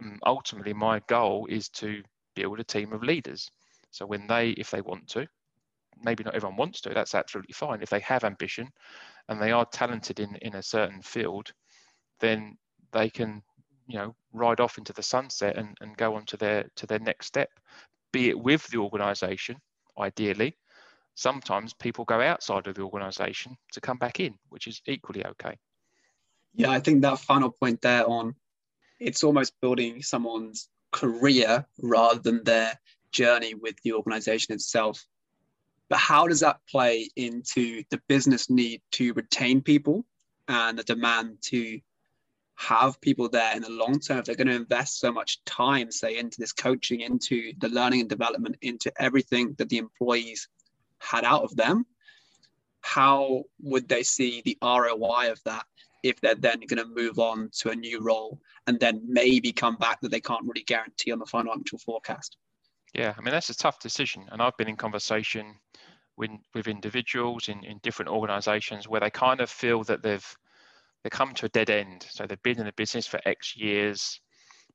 um, 0.00 0.18
ultimately 0.26 0.74
my 0.74 1.00
goal 1.08 1.46
is 1.50 1.68
to 1.68 2.02
build 2.34 2.60
a 2.60 2.64
team 2.64 2.92
of 2.92 3.02
leaders 3.02 3.50
so 3.90 4.06
when 4.06 4.26
they 4.26 4.50
if 4.50 4.70
they 4.70 4.80
want 4.82 5.06
to 5.08 5.26
maybe 6.02 6.24
not 6.24 6.34
everyone 6.34 6.56
wants 6.56 6.80
to 6.80 6.90
that's 6.90 7.14
absolutely 7.14 7.52
fine 7.52 7.82
if 7.82 7.90
they 7.90 8.00
have 8.00 8.24
ambition 8.24 8.68
and 9.28 9.40
they 9.40 9.52
are 9.52 9.66
talented 9.66 10.20
in 10.20 10.36
in 10.36 10.54
a 10.56 10.62
certain 10.62 11.02
field 11.02 11.52
then 12.20 12.56
they 12.92 13.08
can 13.08 13.42
you 13.86 13.98
know 13.98 14.14
ride 14.32 14.60
off 14.60 14.78
into 14.78 14.92
the 14.92 15.02
sunset 15.02 15.56
and, 15.56 15.76
and 15.80 15.96
go 15.96 16.14
on 16.14 16.24
to 16.24 16.36
their 16.36 16.68
to 16.76 16.86
their 16.86 16.98
next 16.98 17.26
step 17.26 17.50
be 18.12 18.28
it 18.28 18.38
with 18.38 18.66
the 18.68 18.78
organization 18.78 19.56
ideally 19.98 20.56
sometimes 21.18 21.74
people 21.74 22.04
go 22.04 22.20
outside 22.20 22.68
of 22.68 22.76
the 22.76 22.82
organization 22.82 23.56
to 23.72 23.80
come 23.80 23.98
back 23.98 24.20
in, 24.20 24.34
which 24.50 24.68
is 24.68 24.80
equally 24.86 25.26
okay. 25.26 25.58
Yeah, 26.54 26.70
I 26.70 26.78
think 26.78 27.02
that 27.02 27.18
final 27.18 27.50
point 27.50 27.80
there 27.82 28.08
on 28.08 28.36
it's 29.00 29.24
almost 29.24 29.52
building 29.60 30.00
someone's 30.02 30.68
career 30.92 31.66
rather 31.82 32.20
than 32.20 32.44
their 32.44 32.78
journey 33.10 33.54
with 33.54 33.74
the 33.82 33.94
organization 33.94 34.54
itself. 34.54 35.04
But 35.88 35.98
how 35.98 36.26
does 36.26 36.40
that 36.40 36.60
play 36.70 37.08
into 37.16 37.82
the 37.90 38.00
business 38.08 38.50
need 38.50 38.82
to 38.92 39.12
retain 39.14 39.62
people 39.62 40.04
and 40.46 40.78
the 40.78 40.82
demand 40.82 41.38
to 41.42 41.80
have 42.56 43.00
people 43.00 43.28
there 43.28 43.56
in 43.56 43.62
the 43.62 43.70
long 43.70 43.98
term? 43.98 44.18
If 44.18 44.26
they're 44.26 44.34
going 44.34 44.48
to 44.48 44.54
invest 44.54 44.98
so 44.98 45.10
much 45.12 45.42
time, 45.44 45.90
say, 45.90 46.18
into 46.18 46.38
this 46.40 46.52
coaching, 46.52 47.00
into 47.00 47.52
the 47.58 47.68
learning 47.68 48.00
and 48.00 48.08
development, 48.08 48.56
into 48.60 48.92
everything 49.00 49.54
that 49.58 49.68
the 49.68 49.78
employees 49.78 50.48
had 50.98 51.24
out 51.24 51.44
of 51.44 51.56
them, 51.56 51.86
how 52.80 53.44
would 53.60 53.88
they 53.88 54.02
see 54.02 54.42
the 54.44 54.58
ROI 54.62 55.30
of 55.30 55.40
that 55.44 55.64
if 56.02 56.20
they're 56.20 56.34
then 56.34 56.60
going 56.60 56.82
to 56.82 56.94
move 56.94 57.18
on 57.18 57.50
to 57.52 57.70
a 57.70 57.76
new 57.76 58.00
role 58.00 58.40
and 58.66 58.78
then 58.78 59.02
maybe 59.06 59.52
come 59.52 59.76
back 59.76 60.00
that 60.00 60.10
they 60.10 60.20
can't 60.20 60.44
really 60.44 60.64
guarantee 60.64 61.12
on 61.12 61.18
the 61.18 61.26
financial 61.26 61.78
forecast? 61.78 62.36
Yeah, 62.94 63.14
I 63.16 63.20
mean, 63.20 63.32
that's 63.32 63.50
a 63.50 63.56
tough 63.56 63.80
decision. 63.80 64.26
And 64.30 64.40
I've 64.40 64.56
been 64.56 64.68
in 64.68 64.76
conversation 64.76 65.54
with, 66.18 66.30
with 66.54 66.68
individuals 66.68 67.48
in, 67.48 67.64
in 67.64 67.78
different 67.82 68.10
organizations 68.10 68.88
where 68.88 69.00
they 69.00 69.10
kind 69.10 69.40
of 69.40 69.48
feel 69.48 69.84
that 69.84 70.02
they've 70.02 70.36
they 71.04 71.10
come 71.10 71.32
to 71.34 71.46
a 71.46 71.50
dead 71.50 71.70
end. 71.70 72.04
So 72.10 72.26
they've 72.26 72.42
been 72.42 72.58
in 72.58 72.66
the 72.66 72.72
business 72.72 73.06
for 73.06 73.20
X 73.24 73.56
years. 73.56 74.20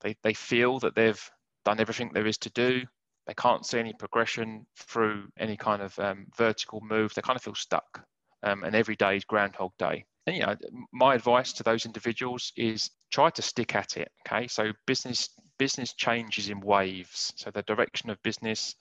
They, 0.02 0.16
they 0.24 0.34
feel 0.34 0.80
that 0.80 0.96
they've 0.96 1.22
done 1.66 1.82
everything 1.82 2.12
there 2.14 2.26
is 2.26 2.38
to 2.40 2.50
do. 2.52 2.84
They 3.28 3.34
can't 3.34 3.66
see 3.66 3.80
any 3.80 3.94
progression 3.94 4.66
through 4.78 5.28
any 5.38 5.58
kind 5.58 5.82
of 5.82 5.98
um, 6.00 6.28
vertical 6.38 6.82
move. 6.82 7.14
They 7.14 7.22
kind 7.22 7.36
of 7.36 7.44
feel 7.44 7.56
stuck. 7.56 8.06
Um, 8.42 8.64
and 8.64 8.76
every 8.76 8.96
day 8.96 9.18
is 9.18 9.26
Groundhog 9.26 9.72
Day. 9.78 10.06
And 10.26 10.36
you 10.36 10.44
know, 10.44 10.56
my 10.94 11.16
advice 11.16 11.52
to 11.54 11.64
those 11.64 11.86
individuals 11.86 12.54
is 12.56 12.90
try 13.12 13.30
to 13.32 13.42
stick 13.42 13.76
at 13.76 13.98
it. 13.98 14.10
Okay, 14.26 14.48
so 14.48 14.72
business 14.86 15.30
business 15.58 15.94
changes 15.94 16.50
in 16.50 16.60
waves. 16.60 17.34
So 17.36 17.52
the 17.52 17.62
direction 17.64 18.10
of 18.10 18.22
business, 18.24 18.76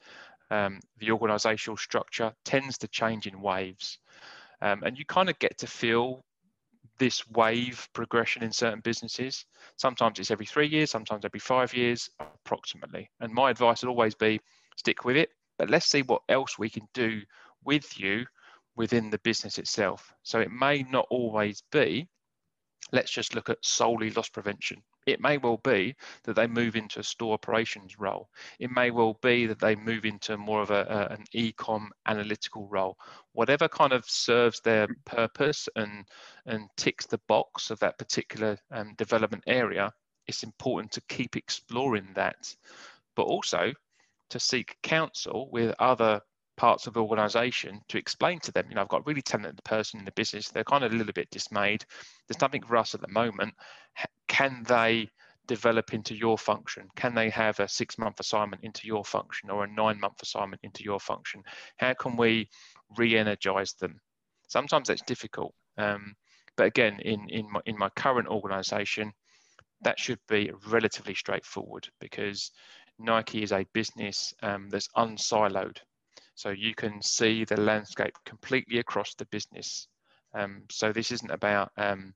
um, 0.52 0.80
the 0.98 1.08
organisational 1.08 1.78
structure 1.78 2.32
tends 2.44 2.78
to 2.78 2.88
change 2.88 3.26
in 3.26 3.40
waves, 3.40 3.98
um, 4.60 4.82
and 4.84 4.98
you 4.98 5.04
kind 5.06 5.30
of 5.30 5.38
get 5.38 5.56
to 5.58 5.66
feel 5.66 6.22
this 6.98 7.26
wave 7.30 7.88
progression 7.94 8.42
in 8.42 8.52
certain 8.52 8.80
businesses. 8.80 9.46
Sometimes 9.76 10.18
it's 10.18 10.30
every 10.30 10.46
three 10.46 10.68
years, 10.68 10.90
sometimes 10.90 11.24
every 11.24 11.40
five 11.40 11.74
years, 11.74 12.10
approximately. 12.20 13.10
And 13.20 13.32
my 13.32 13.50
advice 13.50 13.82
would 13.82 13.88
always 13.88 14.14
be 14.14 14.40
stick 14.76 15.04
with 15.04 15.16
it, 15.16 15.30
but 15.58 15.70
let's 15.70 15.86
see 15.86 16.02
what 16.02 16.22
else 16.28 16.58
we 16.58 16.68
can 16.68 16.86
do 16.92 17.22
with 17.64 17.98
you 17.98 18.26
within 18.76 19.10
the 19.10 19.18
business 19.18 19.58
itself. 19.58 20.12
So 20.22 20.40
it 20.40 20.50
may 20.50 20.82
not 20.82 21.06
always 21.10 21.62
be, 21.72 22.08
let's 22.92 23.10
just 23.10 23.34
look 23.34 23.48
at 23.48 23.64
solely 23.64 24.10
loss 24.10 24.28
prevention. 24.28 24.82
It 25.06 25.20
may 25.20 25.38
well 25.38 25.58
be 25.58 25.94
that 26.24 26.36
they 26.36 26.46
move 26.46 26.76
into 26.76 27.00
a 27.00 27.04
store 27.04 27.34
operations 27.34 27.98
role. 27.98 28.28
It 28.58 28.70
may 28.70 28.90
well 28.90 29.18
be 29.22 29.46
that 29.46 29.58
they 29.58 29.74
move 29.74 30.04
into 30.04 30.36
more 30.36 30.62
of 30.62 30.70
a, 30.70 30.86
a, 30.88 31.14
an 31.14 31.24
e-com 31.32 31.90
analytical 32.06 32.68
role. 32.68 32.96
Whatever 33.32 33.68
kind 33.68 33.92
of 33.92 34.04
serves 34.04 34.60
their 34.60 34.88
purpose 35.04 35.68
and 35.76 36.06
and 36.46 36.68
ticks 36.76 37.06
the 37.06 37.20
box 37.28 37.70
of 37.70 37.78
that 37.80 37.98
particular 37.98 38.58
um, 38.70 38.94
development 38.96 39.44
area, 39.46 39.92
it's 40.26 40.42
important 40.42 40.92
to 40.92 41.00
keep 41.08 41.36
exploring 41.36 42.08
that, 42.14 42.54
but 43.16 43.24
also 43.24 43.72
to 44.30 44.40
seek 44.40 44.76
counsel 44.82 45.48
with 45.52 45.74
other 45.78 46.20
parts 46.56 46.86
of 46.86 46.94
the 46.94 47.02
organization 47.02 47.80
to 47.88 47.98
explain 47.98 48.38
to 48.40 48.52
them, 48.52 48.66
you 48.68 48.74
know, 48.74 48.82
I've 48.82 48.88
got 48.88 49.00
a 49.00 49.04
really 49.04 49.22
talented 49.22 49.62
person 49.64 49.98
in 49.98 50.04
the 50.04 50.12
business. 50.12 50.48
They're 50.48 50.64
kind 50.64 50.84
of 50.84 50.92
a 50.92 50.96
little 50.96 51.12
bit 51.12 51.30
dismayed. 51.30 51.84
There's 52.28 52.40
nothing 52.40 52.62
for 52.62 52.76
us 52.76 52.94
at 52.94 53.00
the 53.00 53.08
moment. 53.08 53.54
Can 54.32 54.62
they 54.66 55.10
develop 55.46 55.92
into 55.92 56.14
your 56.14 56.38
function? 56.38 56.88
Can 56.96 57.14
they 57.14 57.28
have 57.28 57.60
a 57.60 57.68
six 57.68 57.98
month 57.98 58.18
assignment 58.18 58.64
into 58.64 58.86
your 58.86 59.04
function 59.04 59.50
or 59.50 59.64
a 59.64 59.70
nine 59.70 60.00
month 60.00 60.22
assignment 60.22 60.62
into 60.64 60.82
your 60.82 60.98
function? 60.98 61.42
How 61.76 61.92
can 61.92 62.16
we 62.16 62.48
re 62.96 63.18
energize 63.18 63.74
them? 63.74 64.00
Sometimes 64.48 64.88
that's 64.88 65.02
difficult. 65.02 65.52
Um, 65.76 66.14
but 66.56 66.66
again, 66.66 66.98
in, 67.00 67.28
in, 67.28 67.52
my, 67.52 67.60
in 67.66 67.76
my 67.76 67.90
current 67.90 68.26
organization, 68.28 69.12
that 69.82 70.00
should 70.00 70.20
be 70.30 70.50
relatively 70.66 71.14
straightforward 71.14 71.86
because 72.00 72.52
Nike 72.98 73.42
is 73.42 73.52
a 73.52 73.66
business 73.74 74.32
um, 74.42 74.70
that's 74.70 74.88
unsiloed. 74.96 75.76
So 76.36 76.48
you 76.48 76.74
can 76.74 77.02
see 77.02 77.44
the 77.44 77.60
landscape 77.60 78.14
completely 78.24 78.78
across 78.78 79.14
the 79.14 79.26
business. 79.26 79.88
Um, 80.32 80.62
so 80.70 80.90
this 80.90 81.10
isn't 81.10 81.30
about 81.30 81.70
um, 81.76 82.14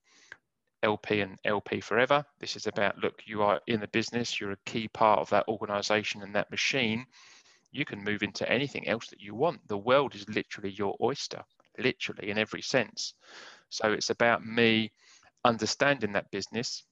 LP 0.86 1.20
and 1.20 1.36
LP 1.44 1.80
forever. 1.80 2.24
This 2.38 2.54
is 2.54 2.68
about, 2.68 2.96
look, 2.98 3.20
you 3.26 3.42
are 3.42 3.60
in 3.66 3.80
the 3.80 3.88
business, 3.88 4.40
you're 4.40 4.52
a 4.52 4.70
key 4.70 4.86
part 4.88 5.18
of 5.18 5.28
that 5.30 5.48
organization 5.48 6.22
and 6.22 6.34
that 6.34 6.50
machine. 6.50 7.04
You 7.72 7.84
can 7.84 8.04
move 8.04 8.22
into 8.22 8.48
anything 8.48 8.86
else 8.86 9.08
that 9.08 9.20
you 9.20 9.34
want. 9.34 9.66
The 9.66 9.76
world 9.76 10.14
is 10.14 10.28
literally 10.28 10.70
your 10.70 10.96
oyster, 11.02 11.42
literally 11.76 12.30
in 12.30 12.38
every 12.38 12.62
sense. 12.62 13.14
So 13.68 13.92
it's 13.92 14.10
about 14.10 14.46
me 14.46 14.92
understanding 15.44 16.12
that 16.12 16.30
business, 16.30 16.84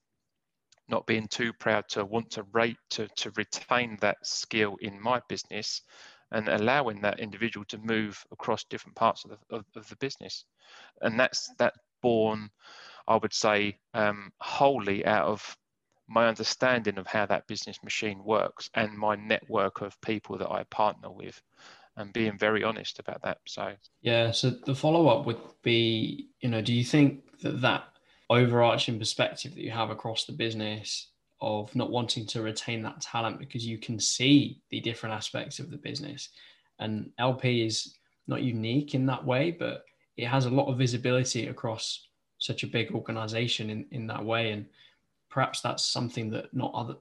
not 0.89 1.07
being 1.07 1.29
too 1.29 1.53
proud 1.53 1.85
to 1.91 2.05
want 2.05 2.33
to 2.33 2.43
rate 2.53 2.79
to, 2.91 3.07
to 3.17 3.31
retain 3.37 3.97
that 4.01 4.19
skill 4.25 4.77
in 4.81 5.01
my 5.01 5.21
business 5.29 5.83
and 6.33 6.49
allowing 6.49 7.01
that 7.03 7.21
individual 7.21 7.65
to 7.67 7.79
move 7.79 8.25
across 8.33 8.65
different 8.65 8.97
parts 8.97 9.25
of 9.25 9.31
the, 9.31 9.57
of, 9.57 9.65
of 9.77 9.89
the 9.89 9.97
business. 9.97 10.45
And 11.01 11.19
that's 11.19 11.49
that 11.59 11.75
born, 12.03 12.51
I 13.07 13.17
would 13.17 13.33
say, 13.33 13.79
um, 13.93 14.33
wholly 14.41 15.05
out 15.05 15.27
of 15.27 15.57
my 16.09 16.29
understanding 16.29 16.99
of 16.99 17.07
how 17.07 17.27
that 17.27 17.47
business 17.47 17.83
machine 17.83 18.23
works 18.23 18.69
and 18.75 18.97
my 18.97 19.17
network 19.17 19.81
of 19.81 19.99
people 20.01 20.37
that 20.39 20.51
I 20.51 20.65
partner 20.65 21.11
with 21.11 21.41
and 21.97 22.13
being 22.13 22.37
very 22.39 22.65
honest 22.65 22.99
about 22.99 23.23
that. 23.23 23.39
So 23.47 23.73
yeah. 24.03 24.31
So 24.33 24.51
the 24.51 24.75
follow 24.75 25.09
up 25.09 25.27
would 25.27 25.41
be, 25.63 26.29
you 26.41 26.51
know, 26.51 26.61
do 26.61 26.73
you 26.75 26.85
think 26.85 27.41
that 27.41 27.61
that 27.63 27.85
overarching 28.31 28.99
perspective 28.99 29.55
that 29.55 29.63
you 29.63 29.71
have 29.71 29.91
across 29.91 30.25
the 30.25 30.33
business 30.33 31.11
of 31.41 31.75
not 31.77 31.91
wanting 31.91 32.27
to 32.27 32.43
retain 32.43 32.83
that 32.83 33.01
talent 33.01 33.39
because 33.39 33.67
you 33.67 33.79
can 33.79 34.01
see 34.01 34.61
the 34.71 34.81
different 34.81 35.15
aspects 35.15 35.59
of 35.59 35.71
the 35.71 35.77
business. 35.77 36.31
And 36.79 37.11
LP 37.19 37.65
is 37.65 37.97
not 38.27 38.43
unique 38.43 38.95
in 38.95 39.07
that 39.07 39.25
way, 39.25 39.51
but 39.51 39.85
it 40.17 40.27
has 40.27 40.47
a 40.47 40.51
lot 40.51 40.71
of 40.71 40.79
visibility 40.79 41.49
across 41.49 42.09
such 42.45 42.63
a 42.63 42.67
big 42.67 42.93
organization 42.93 43.71
in, 43.71 43.87
in 43.91 44.07
that 44.09 44.25
way. 44.25 44.53
And 44.53 44.67
perhaps 45.31 45.61
that's 45.61 45.85
something 45.85 46.31
that 46.31 46.53
not 46.53 46.73
other 46.75 46.97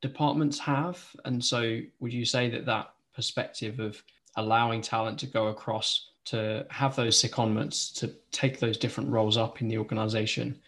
departments 0.00 0.58
have. 0.60 1.04
And 1.24 1.44
so, 1.44 1.80
would 2.00 2.12
you 2.12 2.24
say 2.24 2.48
that 2.50 2.66
that 2.66 2.94
perspective 3.14 3.78
of 3.78 4.02
allowing 4.36 4.82
talent 4.82 5.18
to 5.18 5.26
go 5.26 5.48
across 5.48 6.10
to 6.26 6.66
have 6.70 6.96
those 6.96 7.20
secondments 7.20 7.94
to 7.94 8.12
take 8.30 8.58
those 8.58 8.76
different 8.76 9.10
roles 9.10 9.36
up 9.36 9.60
in 9.60 9.68
the 9.68 9.78
organization 9.78 10.58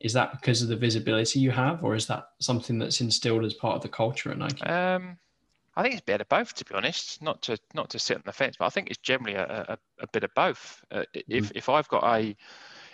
is 0.00 0.12
that 0.12 0.32
because 0.32 0.62
of 0.62 0.68
the 0.68 0.76
visibility 0.76 1.38
you 1.38 1.50
have 1.50 1.84
or 1.84 1.94
is 1.94 2.06
that 2.06 2.30
something 2.40 2.78
that's 2.78 3.00
instilled 3.00 3.44
as 3.44 3.54
part 3.54 3.76
of 3.76 3.82
the 3.82 3.88
culture 3.88 4.32
at 4.32 4.38
nike 4.38 4.62
um, 4.64 5.16
i 5.76 5.82
think 5.82 5.94
it's 5.94 6.00
a 6.00 6.04
bit 6.04 6.20
of 6.20 6.28
both 6.28 6.54
to 6.54 6.64
be 6.64 6.74
honest 6.74 7.22
not 7.22 7.40
to 7.42 7.56
not 7.74 7.88
to 7.90 7.98
sit 7.98 8.16
on 8.16 8.22
the 8.24 8.32
fence 8.32 8.56
but 8.58 8.64
i 8.64 8.70
think 8.70 8.88
it's 8.88 8.98
generally 8.98 9.34
a, 9.34 9.64
a, 9.68 9.78
a 10.02 10.06
bit 10.08 10.24
of 10.24 10.30
both 10.34 10.82
uh, 10.90 11.04
if, 11.28 11.50
mm. 11.50 11.52
if 11.54 11.68
i've 11.68 11.88
got 11.88 12.02
a 12.04 12.34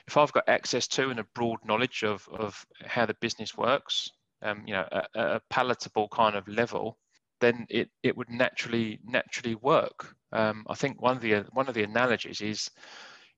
if 0.09 0.17
i've 0.17 0.33
got 0.33 0.49
access 0.49 0.89
to 0.89 1.11
and 1.11 1.21
a 1.21 1.27
broad 1.35 1.59
knowledge 1.65 2.03
of 2.03 2.29
of 2.33 2.67
how 2.85 3.07
the 3.07 3.15
business 3.21 3.57
works 3.57 4.11
um, 4.43 4.65
you 4.67 4.73
know 4.73 4.87
a, 4.91 5.05
a 5.15 5.41
palatable 5.49 6.09
kind 6.09 6.35
of 6.35 6.49
level 6.49 6.99
then 7.41 7.67
it, 7.69 7.91
it 8.03 8.17
would 8.17 8.31
naturally 8.31 9.01
naturally 9.05 9.55
work. 9.55 10.15
Um, 10.33 10.65
I 10.69 10.75
think 10.75 11.01
one 11.01 11.17
of 11.17 11.23
the 11.23 11.45
one 11.53 11.69
of 11.69 11.75
the 11.75 11.85
analogies 11.85 12.41
is, 12.41 12.71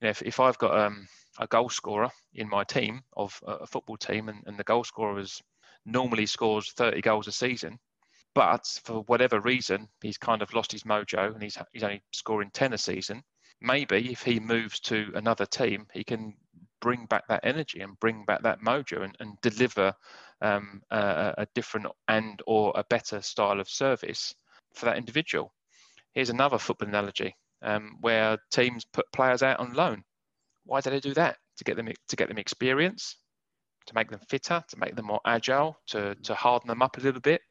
you 0.00 0.06
know, 0.06 0.10
if, 0.10 0.22
if 0.22 0.40
I've 0.40 0.58
got 0.58 0.78
um, 0.78 1.06
a 1.38 1.46
goal 1.46 1.68
scorer 1.68 2.08
in 2.34 2.48
my 2.48 2.64
team 2.64 3.02
of 3.16 3.38
a 3.46 3.66
football 3.66 3.96
team, 3.96 4.28
and, 4.28 4.42
and 4.46 4.58
the 4.58 4.64
goal 4.64 4.84
scorer 4.84 5.18
is 5.20 5.40
normally 5.86 6.26
scores 6.26 6.72
30 6.72 7.00
goals 7.00 7.28
a 7.28 7.32
season, 7.32 7.78
but 8.34 8.66
for 8.84 9.02
whatever 9.02 9.40
reason 9.40 9.88
he's 10.02 10.18
kind 10.18 10.42
of 10.42 10.52
lost 10.52 10.72
his 10.72 10.84
mojo 10.84 11.32
and 11.32 11.42
he's 11.42 11.58
he's 11.72 11.84
only 11.84 12.02
scoring 12.12 12.50
10 12.52 12.72
a 12.72 12.78
season. 12.78 13.22
Maybe 13.62 14.10
if 14.10 14.22
he 14.22 14.40
moves 14.40 14.80
to 14.80 15.12
another 15.14 15.44
team, 15.44 15.86
he 15.92 16.02
can 16.02 16.34
bring 16.81 17.07
back 17.07 17.26
that 17.28 17.45
energy 17.45 17.81
and 17.81 17.99
bring 18.01 18.24
back 18.24 18.43
that 18.43 18.61
mojo 18.61 19.03
and, 19.03 19.16
and 19.20 19.41
deliver 19.41 19.95
um, 20.41 20.83
a, 20.91 21.35
a 21.39 21.47
different 21.55 21.87
and 22.09 22.43
or 22.47 22.72
a 22.74 22.85
better 22.85 23.20
style 23.20 23.61
of 23.61 23.68
service 23.68 24.35
for 24.74 24.87
that 24.87 24.99
individual. 24.99 25.53
Here's 26.12 26.31
another 26.31 26.59
football 26.59 26.89
analogy 26.89 27.37
um, 27.62 27.97
where 28.01 28.39
teams 28.51 28.85
put 28.85 29.12
players 29.12 29.43
out 29.43 29.61
on 29.61 29.74
loan. 29.74 30.03
Why 30.64 30.81
do 30.81 30.91
they 30.91 31.01
do 31.01 31.14
that? 31.14 31.37
To 31.59 31.64
get 31.64 31.76
them 31.76 31.89
to 32.09 32.16
get 32.16 32.28
them 32.28 32.39
experience, 32.39 33.16
to 33.87 33.95
make 33.95 34.11
them 34.11 34.20
fitter, 34.28 34.64
to 34.66 34.78
make 34.78 34.97
them 34.97 35.07
more 35.07 35.20
agile, 35.26 35.78
to 35.89 36.14
to 36.14 36.35
harden 36.35 36.68
them 36.68 36.83
up 36.83 36.97
a 36.97 37.01
little 37.01 37.20
bit. 37.20 37.43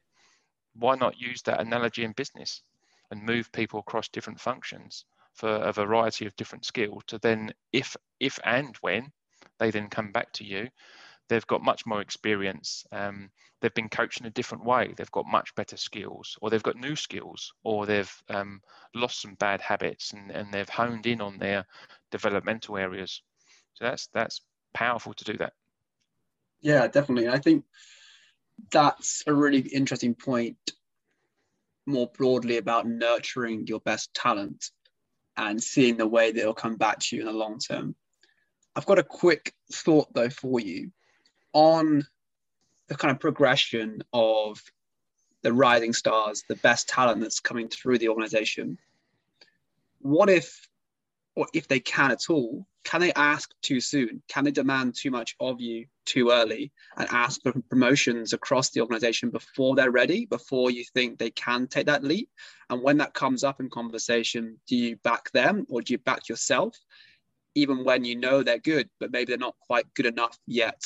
Why 0.74 0.96
not 0.96 1.20
use 1.20 1.42
that 1.42 1.60
analogy 1.60 2.04
in 2.04 2.12
business 2.12 2.62
and 3.10 3.22
move 3.22 3.50
people 3.52 3.80
across 3.80 4.08
different 4.08 4.40
functions 4.40 5.04
for 5.34 5.48
a 5.48 5.72
variety 5.72 6.26
of 6.26 6.36
different 6.36 6.64
skills 6.64 7.02
to 7.06 7.18
then, 7.18 7.52
if 7.72 7.96
if 8.18 8.38
and 8.44 8.76
when 8.80 9.12
they 9.60 9.70
then 9.70 9.88
come 9.88 10.10
back 10.10 10.32
to 10.32 10.44
you, 10.44 10.68
they've 11.28 11.46
got 11.46 11.62
much 11.62 11.86
more 11.86 12.00
experience. 12.00 12.84
Um, 12.90 13.30
they've 13.60 13.72
been 13.74 13.88
coached 13.88 14.20
in 14.20 14.26
a 14.26 14.30
different 14.30 14.64
way. 14.64 14.92
They've 14.96 15.10
got 15.12 15.26
much 15.26 15.54
better 15.54 15.76
skills, 15.76 16.36
or 16.42 16.50
they've 16.50 16.62
got 16.62 16.76
new 16.76 16.96
skills, 16.96 17.52
or 17.62 17.86
they've 17.86 18.12
um, 18.28 18.60
lost 18.94 19.22
some 19.22 19.34
bad 19.34 19.60
habits 19.60 20.12
and, 20.12 20.32
and 20.32 20.52
they've 20.52 20.68
honed 20.68 21.06
in 21.06 21.20
on 21.20 21.38
their 21.38 21.64
developmental 22.10 22.76
areas. 22.76 23.22
So 23.74 23.84
that's 23.84 24.08
that's 24.08 24.40
powerful 24.74 25.14
to 25.14 25.24
do 25.24 25.36
that. 25.38 25.52
Yeah, 26.60 26.88
definitely. 26.88 27.28
I 27.28 27.38
think 27.38 27.64
that's 28.72 29.22
a 29.26 29.32
really 29.32 29.60
interesting 29.60 30.14
point 30.14 30.56
more 31.86 32.10
broadly 32.16 32.56
about 32.56 32.86
nurturing 32.86 33.66
your 33.66 33.80
best 33.80 34.12
talent 34.14 34.70
and 35.36 35.62
seeing 35.62 35.96
the 35.96 36.06
way 36.06 36.30
that 36.30 36.40
it'll 36.40 36.54
come 36.54 36.76
back 36.76 36.98
to 36.98 37.16
you 37.16 37.22
in 37.22 37.26
the 37.26 37.32
long 37.32 37.58
term. 37.58 37.94
I've 38.76 38.86
got 38.86 38.98
a 38.98 39.04
quick 39.04 39.54
thought 39.72 40.12
though 40.14 40.30
for 40.30 40.60
you 40.60 40.92
on 41.52 42.06
the 42.88 42.94
kind 42.96 43.12
of 43.12 43.20
progression 43.20 44.02
of 44.12 44.62
the 45.42 45.52
rising 45.52 45.92
stars, 45.92 46.44
the 46.48 46.56
best 46.56 46.88
talent 46.88 47.20
that's 47.20 47.40
coming 47.40 47.68
through 47.68 47.98
the 47.98 48.08
organization. 48.08 48.78
What 50.00 50.28
if, 50.28 50.68
or 51.34 51.46
if 51.54 51.68
they 51.68 51.80
can 51.80 52.10
at 52.10 52.28
all, 52.28 52.66
can 52.84 53.00
they 53.00 53.12
ask 53.12 53.52
too 53.62 53.80
soon? 53.80 54.22
Can 54.28 54.44
they 54.44 54.50
demand 54.50 54.94
too 54.94 55.10
much 55.10 55.36
of 55.38 55.60
you 55.60 55.86
too 56.06 56.30
early 56.30 56.72
and 56.96 57.08
ask 57.10 57.42
for 57.42 57.52
promotions 57.68 58.32
across 58.32 58.70
the 58.70 58.80
organization 58.80 59.30
before 59.30 59.76
they're 59.76 59.90
ready, 59.90 60.26
before 60.26 60.70
you 60.70 60.84
think 60.94 61.18
they 61.18 61.30
can 61.30 61.66
take 61.66 61.86
that 61.86 62.04
leap? 62.04 62.30
And 62.70 62.82
when 62.82 62.98
that 62.98 63.14
comes 63.14 63.44
up 63.44 63.60
in 63.60 63.68
conversation, 63.68 64.58
do 64.66 64.76
you 64.76 64.96
back 64.96 65.30
them 65.32 65.66
or 65.68 65.82
do 65.82 65.92
you 65.92 65.98
back 65.98 66.28
yourself? 66.28 66.76
Even 67.54 67.84
when 67.84 68.04
you 68.04 68.16
know 68.16 68.42
they're 68.42 68.58
good, 68.58 68.88
but 68.98 69.10
maybe 69.10 69.26
they're 69.26 69.38
not 69.38 69.56
quite 69.66 69.92
good 69.94 70.06
enough 70.06 70.38
yet 70.46 70.82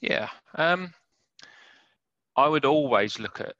yeah, 0.00 0.30
um, 0.54 0.92
I 2.36 2.48
would 2.48 2.64
always 2.64 3.18
look 3.18 3.40
at 3.40 3.54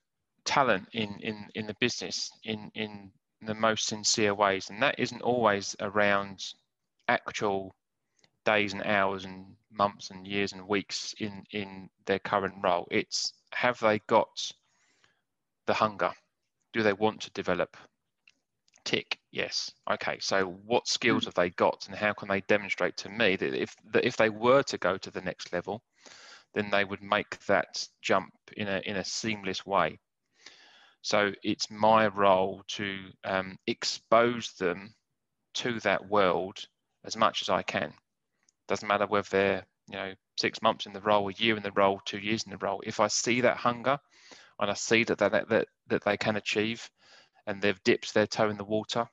talent 0.44 0.88
in 0.92 1.20
in 1.20 1.48
in 1.54 1.66
the 1.66 1.76
business 1.80 2.30
in 2.44 2.70
in 2.74 3.12
the 3.42 3.54
most 3.54 3.86
sincere 3.86 4.34
ways, 4.34 4.70
and 4.70 4.82
that 4.82 4.98
isn't 4.98 5.22
always 5.22 5.76
around 5.80 6.44
actual 7.08 7.74
days 8.44 8.72
and 8.72 8.82
hours 8.84 9.24
and 9.24 9.54
months 9.70 10.10
and 10.10 10.26
years 10.26 10.52
and 10.52 10.66
weeks 10.66 11.14
in 11.18 11.44
in 11.52 11.90
their 12.06 12.18
current 12.18 12.54
role. 12.62 12.88
It's 12.90 13.34
have 13.52 13.78
they 13.80 13.98
got 14.00 14.52
the 15.66 15.74
hunger? 15.74 16.12
Do 16.72 16.82
they 16.82 16.94
want 16.94 17.20
to 17.22 17.30
develop? 17.32 17.76
Tick, 18.84 19.18
yes. 19.30 19.70
Okay, 19.90 20.18
so 20.20 20.46
what 20.46 20.88
skills 20.88 21.24
hmm. 21.24 21.28
have 21.28 21.34
they 21.34 21.50
got, 21.50 21.86
and 21.86 21.96
how 21.96 22.12
can 22.12 22.28
they 22.28 22.40
demonstrate 22.42 22.96
to 22.98 23.08
me 23.08 23.36
that 23.36 23.54
if 23.54 23.74
that 23.92 24.04
if 24.04 24.16
they 24.16 24.30
were 24.30 24.62
to 24.64 24.78
go 24.78 24.96
to 24.96 25.10
the 25.10 25.20
next 25.20 25.52
level, 25.52 25.82
then 26.54 26.70
they 26.70 26.84
would 26.84 27.02
make 27.02 27.38
that 27.46 27.86
jump 28.02 28.32
in 28.56 28.68
a, 28.68 28.80
in 28.84 28.96
a 28.96 29.04
seamless 29.04 29.64
way. 29.64 29.98
So 31.02 31.32
it's 31.42 31.70
my 31.70 32.08
role 32.08 32.62
to 32.68 32.98
um, 33.24 33.56
expose 33.66 34.52
them 34.52 34.94
to 35.54 35.80
that 35.80 36.08
world 36.08 36.58
as 37.04 37.16
much 37.16 37.42
as 37.42 37.48
I 37.48 37.62
can. 37.62 37.92
Doesn't 38.68 38.88
matter 38.88 39.06
whether 39.06 39.28
they're 39.30 39.66
you 39.88 39.96
know 39.96 40.14
six 40.38 40.62
months 40.62 40.86
in 40.86 40.92
the 40.92 41.00
role, 41.00 41.28
a 41.28 41.32
year 41.32 41.56
in 41.56 41.62
the 41.62 41.72
role, 41.72 42.00
two 42.04 42.18
years 42.18 42.44
in 42.44 42.50
the 42.50 42.58
role. 42.58 42.82
If 42.84 43.00
I 43.00 43.08
see 43.08 43.42
that 43.42 43.56
hunger 43.56 43.98
and 44.58 44.70
I 44.70 44.74
see 44.74 45.04
that 45.04 45.18
that 45.18 45.48
that, 45.48 45.68
that 45.88 46.04
they 46.04 46.16
can 46.16 46.36
achieve, 46.36 46.88
and 47.46 47.60
they've 47.60 47.82
dipped 47.84 48.14
their 48.14 48.26
toe 48.26 48.50
in 48.50 48.56
the 48.56 48.64
water, 48.64 49.06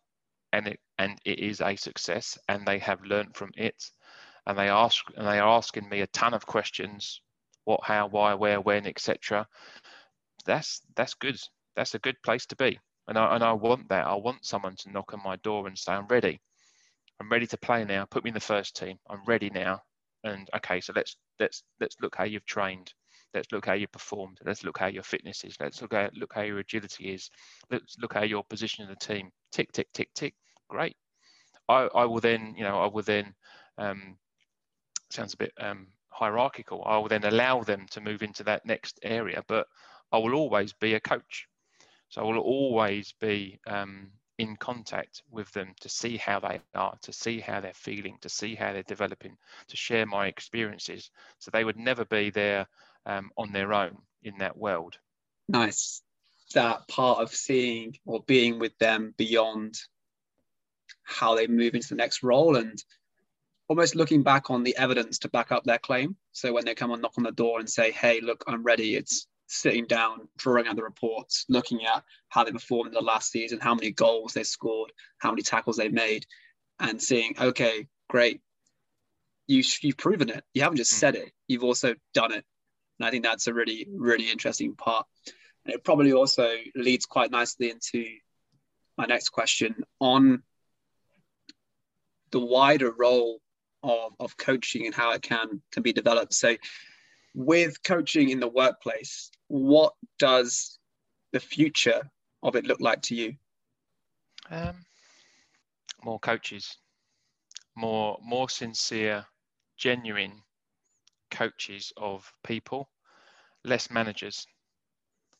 and 0.54 0.68
it 0.68 0.80
and 0.98 1.20
it 1.26 1.40
is 1.40 1.62
a 1.62 1.76
success, 1.76 2.38
and 2.48 2.66
they 2.66 2.80
have 2.80 3.04
learned 3.04 3.36
from 3.36 3.52
it, 3.56 3.92
and 4.46 4.58
they 4.58 4.70
ask 4.70 5.06
and 5.16 5.28
they 5.28 5.40
are 5.40 5.58
asking 5.58 5.90
me 5.90 6.02
a 6.02 6.08
ton 6.08 6.34
of 6.34 6.46
questions 6.46 7.22
what, 7.68 7.82
how, 7.84 8.08
why, 8.08 8.34
where, 8.34 8.62
when, 8.62 8.88
etc. 8.88 9.46
That's 10.46 10.82
that's 10.96 11.14
good. 11.16 11.38
That's 11.76 11.96
a 11.96 12.00
good 12.00 12.16
place 12.24 12.46
to 12.48 12.56
be. 12.56 12.80
And 13.10 13.18
I 13.18 13.36
and 13.36 13.44
I 13.44 13.52
want 13.52 13.90
that. 13.90 14.08
I 14.08 14.16
want 14.16 14.46
someone 14.46 14.76
to 14.78 14.92
knock 14.92 15.14
on 15.14 15.22
my 15.24 15.36
door 15.38 15.68
and 15.68 15.78
say, 15.78 15.92
I'm 15.92 16.08
ready. 16.08 16.40
I'm 17.20 17.30
ready 17.30 17.46
to 17.48 17.58
play 17.58 17.84
now. 17.84 18.06
Put 18.06 18.24
me 18.24 18.30
in 18.30 18.34
the 18.34 18.40
first 18.40 18.78
team. 18.78 18.98
I'm 19.10 19.24
ready 19.28 19.50
now. 19.50 19.82
And 20.24 20.50
okay, 20.56 20.80
so 20.80 20.94
let's 20.96 21.18
let's 21.40 21.64
let's 21.82 21.98
look 22.02 22.16
how 22.16 22.24
you've 22.24 22.46
trained. 22.46 22.94
Let's 23.34 23.52
look 23.52 23.66
how 23.66 23.74
you 23.74 23.88
performed. 23.88 24.40
Let's 24.46 24.64
look 24.64 24.78
how 24.78 24.88
your 24.88 25.04
fitness 25.04 25.44
is. 25.44 25.56
Let's 25.60 25.82
look 25.82 25.94
at 25.94 26.16
look 26.16 26.34
how 26.34 26.42
your 26.42 26.60
agility 26.60 27.14
is. 27.14 27.30
Let's 27.70 27.98
look 28.00 28.14
how 28.14 28.24
your 28.24 28.44
position 28.44 28.84
in 28.84 28.90
the 28.90 28.96
team. 28.96 29.32
Tick, 29.52 29.72
tick, 29.72 29.88
tick, 29.94 30.10
tick. 30.16 30.34
Great. 30.70 30.96
I, 31.70 31.90
I 31.94 32.06
will 32.06 32.22
then, 32.22 32.56
you 32.58 32.64
know, 32.64 32.80
I 32.80 32.88
will 32.88 33.04
then 33.04 33.34
um, 33.78 34.18
sounds 35.10 35.34
a 35.34 35.38
bit 35.38 35.52
um, 35.60 35.88
hierarchical. 36.10 36.84
I 36.86 36.98
will 36.98 37.10
then 37.10 37.26
allow 37.26 37.64
them 37.64 37.86
to 37.92 38.02
move 38.02 38.24
into 38.24 38.44
that 38.46 38.66
next 38.66 39.00
area, 39.04 39.44
but 39.48 39.68
I 40.12 40.18
will 40.18 40.34
always 40.34 40.74
be 40.74 40.94
a 40.94 41.00
coach. 41.00 41.48
So 42.10 42.22
I 42.22 42.24
will 42.24 42.40
always 42.40 43.14
be 43.20 43.60
um, 43.68 44.12
in 44.38 44.56
contact 44.56 45.24
with 45.32 45.52
them 45.52 45.74
to 45.82 45.90
see 45.90 46.18
how 46.18 46.40
they 46.40 46.62
are, 46.76 46.98
to 47.02 47.12
see 47.12 47.40
how 47.40 47.60
they're 47.60 47.74
feeling, 47.74 48.18
to 48.22 48.30
see 48.30 48.56
how 48.56 48.72
they're 48.72 48.84
developing, 48.84 49.36
to 49.68 49.78
share 49.78 50.06
my 50.06 50.28
experiences. 50.28 51.12
So 51.40 51.52
they 51.52 51.64
would 51.64 51.78
never 51.78 52.06
be 52.06 52.30
there 52.30 52.68
um, 53.08 53.32
on 53.38 53.52
their 53.52 53.74
own 53.74 53.98
in 54.22 54.38
that 54.40 54.58
world. 54.58 54.98
Nice. 55.48 56.04
That 56.54 56.88
part 56.88 57.20
of 57.20 57.34
seeing 57.34 57.98
or 58.06 58.22
being 58.28 58.60
with 58.60 58.78
them 58.78 59.14
beyond 59.18 59.76
how 61.04 61.36
they 61.36 61.48
move 61.48 61.74
into 61.74 61.90
the 61.90 61.96
next 61.96 62.22
role 62.22 62.58
and 62.58 62.78
almost 63.70 63.96
looking 63.96 64.24
back 64.24 64.50
on 64.50 64.64
the 64.64 64.76
evidence 64.78 65.20
to 65.20 65.30
back 65.30 65.52
up 65.52 65.64
their 65.64 65.78
claim. 65.80 66.16
So 66.34 66.54
when 66.54 66.66
they 66.66 66.76
come 66.76 66.92
and 66.92 67.02
knock 67.02 67.14
on 67.18 67.24
the 67.24 67.32
door 67.32 67.60
and 67.60 67.70
say, 67.70 67.92
"Hey, 67.92 68.22
look, 68.22 68.44
I'm 68.48 68.64
ready," 68.64 68.96
it's 68.96 69.28
sitting 69.48 69.86
down, 69.86 70.28
drawing 70.38 70.68
out 70.68 70.76
the 70.76 70.84
reports, 70.84 71.46
looking 71.50 71.86
at 71.86 72.04
how 72.30 72.44
they 72.44 72.52
performed 72.52 72.90
in 72.90 72.94
the 72.94 73.02
last 73.02 73.32
season, 73.32 73.60
how 73.60 73.74
many 73.76 73.92
goals 73.92 74.34
they 74.34 74.44
scored, 74.44 74.92
how 75.20 75.32
many 75.32 75.42
tackles 75.42 75.78
they 75.78 75.90
made, 75.90 76.26
and 76.80 77.02
seeing, 77.02 77.34
okay, 77.40 77.88
great. 78.10 78.42
you 79.50 79.64
you've 79.82 79.96
proven 79.98 80.30
it. 80.30 80.44
You 80.54 80.62
haven't 80.62 80.76
just 80.76 80.92
Mm. 80.94 80.98
said 80.98 81.16
it. 81.16 81.32
You've 81.48 81.64
also 81.64 81.96
done 82.14 82.34
it. 82.34 82.46
And 83.00 83.08
I 83.08 83.12
think 83.12 83.24
that's 83.24 83.48
a 83.48 83.54
really 83.54 83.88
really 83.92 84.32
interesting 84.32 84.76
part. 84.76 85.06
And 85.66 85.74
it 85.74 85.84
probably 85.84 86.14
also 86.14 86.56
leads 86.76 87.06
quite 87.06 87.32
nicely 87.32 87.70
into 87.70 88.06
my 88.98 89.06
next 89.06 89.30
question 89.30 89.84
on 90.00 90.44
the 92.32 92.40
wider 92.40 92.92
role 92.92 93.40
of, 93.84 94.14
of 94.20 94.38
coaching 94.38 94.86
and 94.86 94.96
how 94.96 95.14
it 95.14 95.22
can 95.22 95.62
can 95.72 95.84
be 95.84 95.94
developed. 95.94 96.34
So 96.34 96.56
with 97.34 97.84
coaching 97.84 98.30
in 98.30 98.40
the 98.40 98.48
workplace, 98.48 99.30
what 99.48 99.94
does 100.18 100.80
the 101.32 101.40
future 101.40 102.10
of 102.42 102.56
it 102.56 102.66
look 102.66 102.80
like 102.80 103.02
to 103.04 103.16
you? 103.16 103.36
Um, 104.50 104.86
more 106.04 106.20
coaches, 106.20 106.78
more 107.76 108.18
more 108.24 108.50
sincere, 108.50 109.26
genuine 109.78 110.42
coaches 111.32 111.92
of 111.98 112.32
people, 112.44 112.90
less 113.64 113.90
managers. 113.90 114.46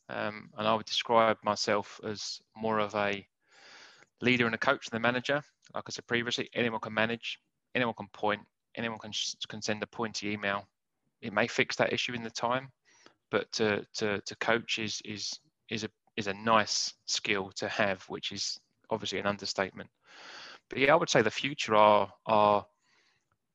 Um, 0.08 0.50
and 0.56 0.66
I 0.66 0.74
would 0.74 0.86
describe 0.86 1.36
myself 1.44 2.00
as 2.04 2.40
more 2.56 2.78
of 2.78 2.94
a 2.94 3.26
leader 4.20 4.46
and 4.46 4.54
a 4.54 4.58
coach 4.58 4.86
than 4.86 4.98
a 4.98 5.00
manager. 5.00 5.42
Like 5.74 5.84
I 5.86 5.90
said 5.90 6.06
previously, 6.06 6.48
anyone 6.54 6.80
can 6.80 6.94
manage, 6.94 7.38
anyone 7.74 7.94
can 7.94 8.08
point, 8.12 8.40
anyone 8.74 8.98
can 8.98 9.12
can 9.48 9.60
send 9.60 9.82
a 9.82 9.86
pointy 9.86 10.30
email. 10.30 10.66
It 11.20 11.32
may 11.32 11.46
fix 11.46 11.76
that 11.76 11.92
issue 11.92 12.14
in 12.14 12.22
the 12.22 12.30
time, 12.30 12.70
but 13.30 13.50
to 13.52 13.84
to, 13.94 14.20
to 14.20 14.36
coach 14.36 14.78
is 14.78 15.02
is 15.04 15.38
is 15.68 15.84
a 15.84 15.90
is 16.16 16.26
a 16.26 16.34
nice 16.34 16.94
skill 17.06 17.50
to 17.56 17.68
have, 17.68 18.02
which 18.08 18.32
is 18.32 18.58
obviously 18.90 19.18
an 19.18 19.26
understatement. 19.26 19.90
But 20.70 20.78
yeah, 20.78 20.92
I 20.92 20.96
would 20.96 21.10
say 21.10 21.22
the 21.22 21.30
future 21.30 21.74
are 21.74 22.10
are 22.26 22.66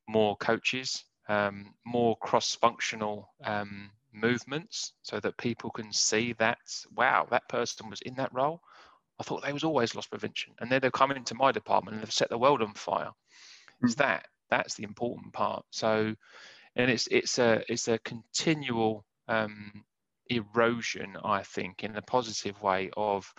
more 0.07 0.35
coaches, 0.37 1.03
um, 1.27 1.73
more 1.85 2.17
cross-functional 2.17 3.29
um, 3.43 3.89
movements, 4.13 4.93
so 5.01 5.19
that 5.19 5.37
people 5.37 5.69
can 5.69 5.91
see 5.91 6.33
that 6.33 6.59
wow, 6.95 7.27
that 7.31 7.47
person 7.49 7.89
was 7.89 8.01
in 8.01 8.15
that 8.15 8.33
role. 8.33 8.61
I 9.19 9.23
thought 9.23 9.43
they 9.43 9.53
was 9.53 9.63
always 9.63 9.95
loss 9.95 10.07
prevention, 10.07 10.53
and 10.59 10.71
then 10.71 10.81
they've 10.81 10.91
come 10.91 11.11
into 11.11 11.35
my 11.35 11.51
department 11.51 11.95
and 11.95 12.03
they've 12.03 12.11
set 12.11 12.29
the 12.29 12.37
world 12.37 12.61
on 12.61 12.73
fire. 12.73 13.11
It's 13.81 13.95
that 13.95 14.27
that's 14.49 14.75
the 14.75 14.83
important 14.83 15.33
part. 15.33 15.65
So, 15.71 16.15
and 16.75 16.91
it's 16.91 17.07
it's 17.07 17.39
a 17.39 17.63
it's 17.67 17.87
a 17.87 17.99
continual 17.99 19.05
um, 19.27 19.83
erosion, 20.27 21.17
I 21.23 21.43
think, 21.43 21.83
in 21.83 21.95
a 21.95 22.01
positive 22.01 22.61
way 22.61 22.89
of 22.95 23.31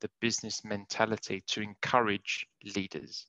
the 0.00 0.10
business 0.20 0.64
mentality 0.64 1.42
to 1.48 1.62
encourage 1.62 2.46
leaders, 2.76 3.26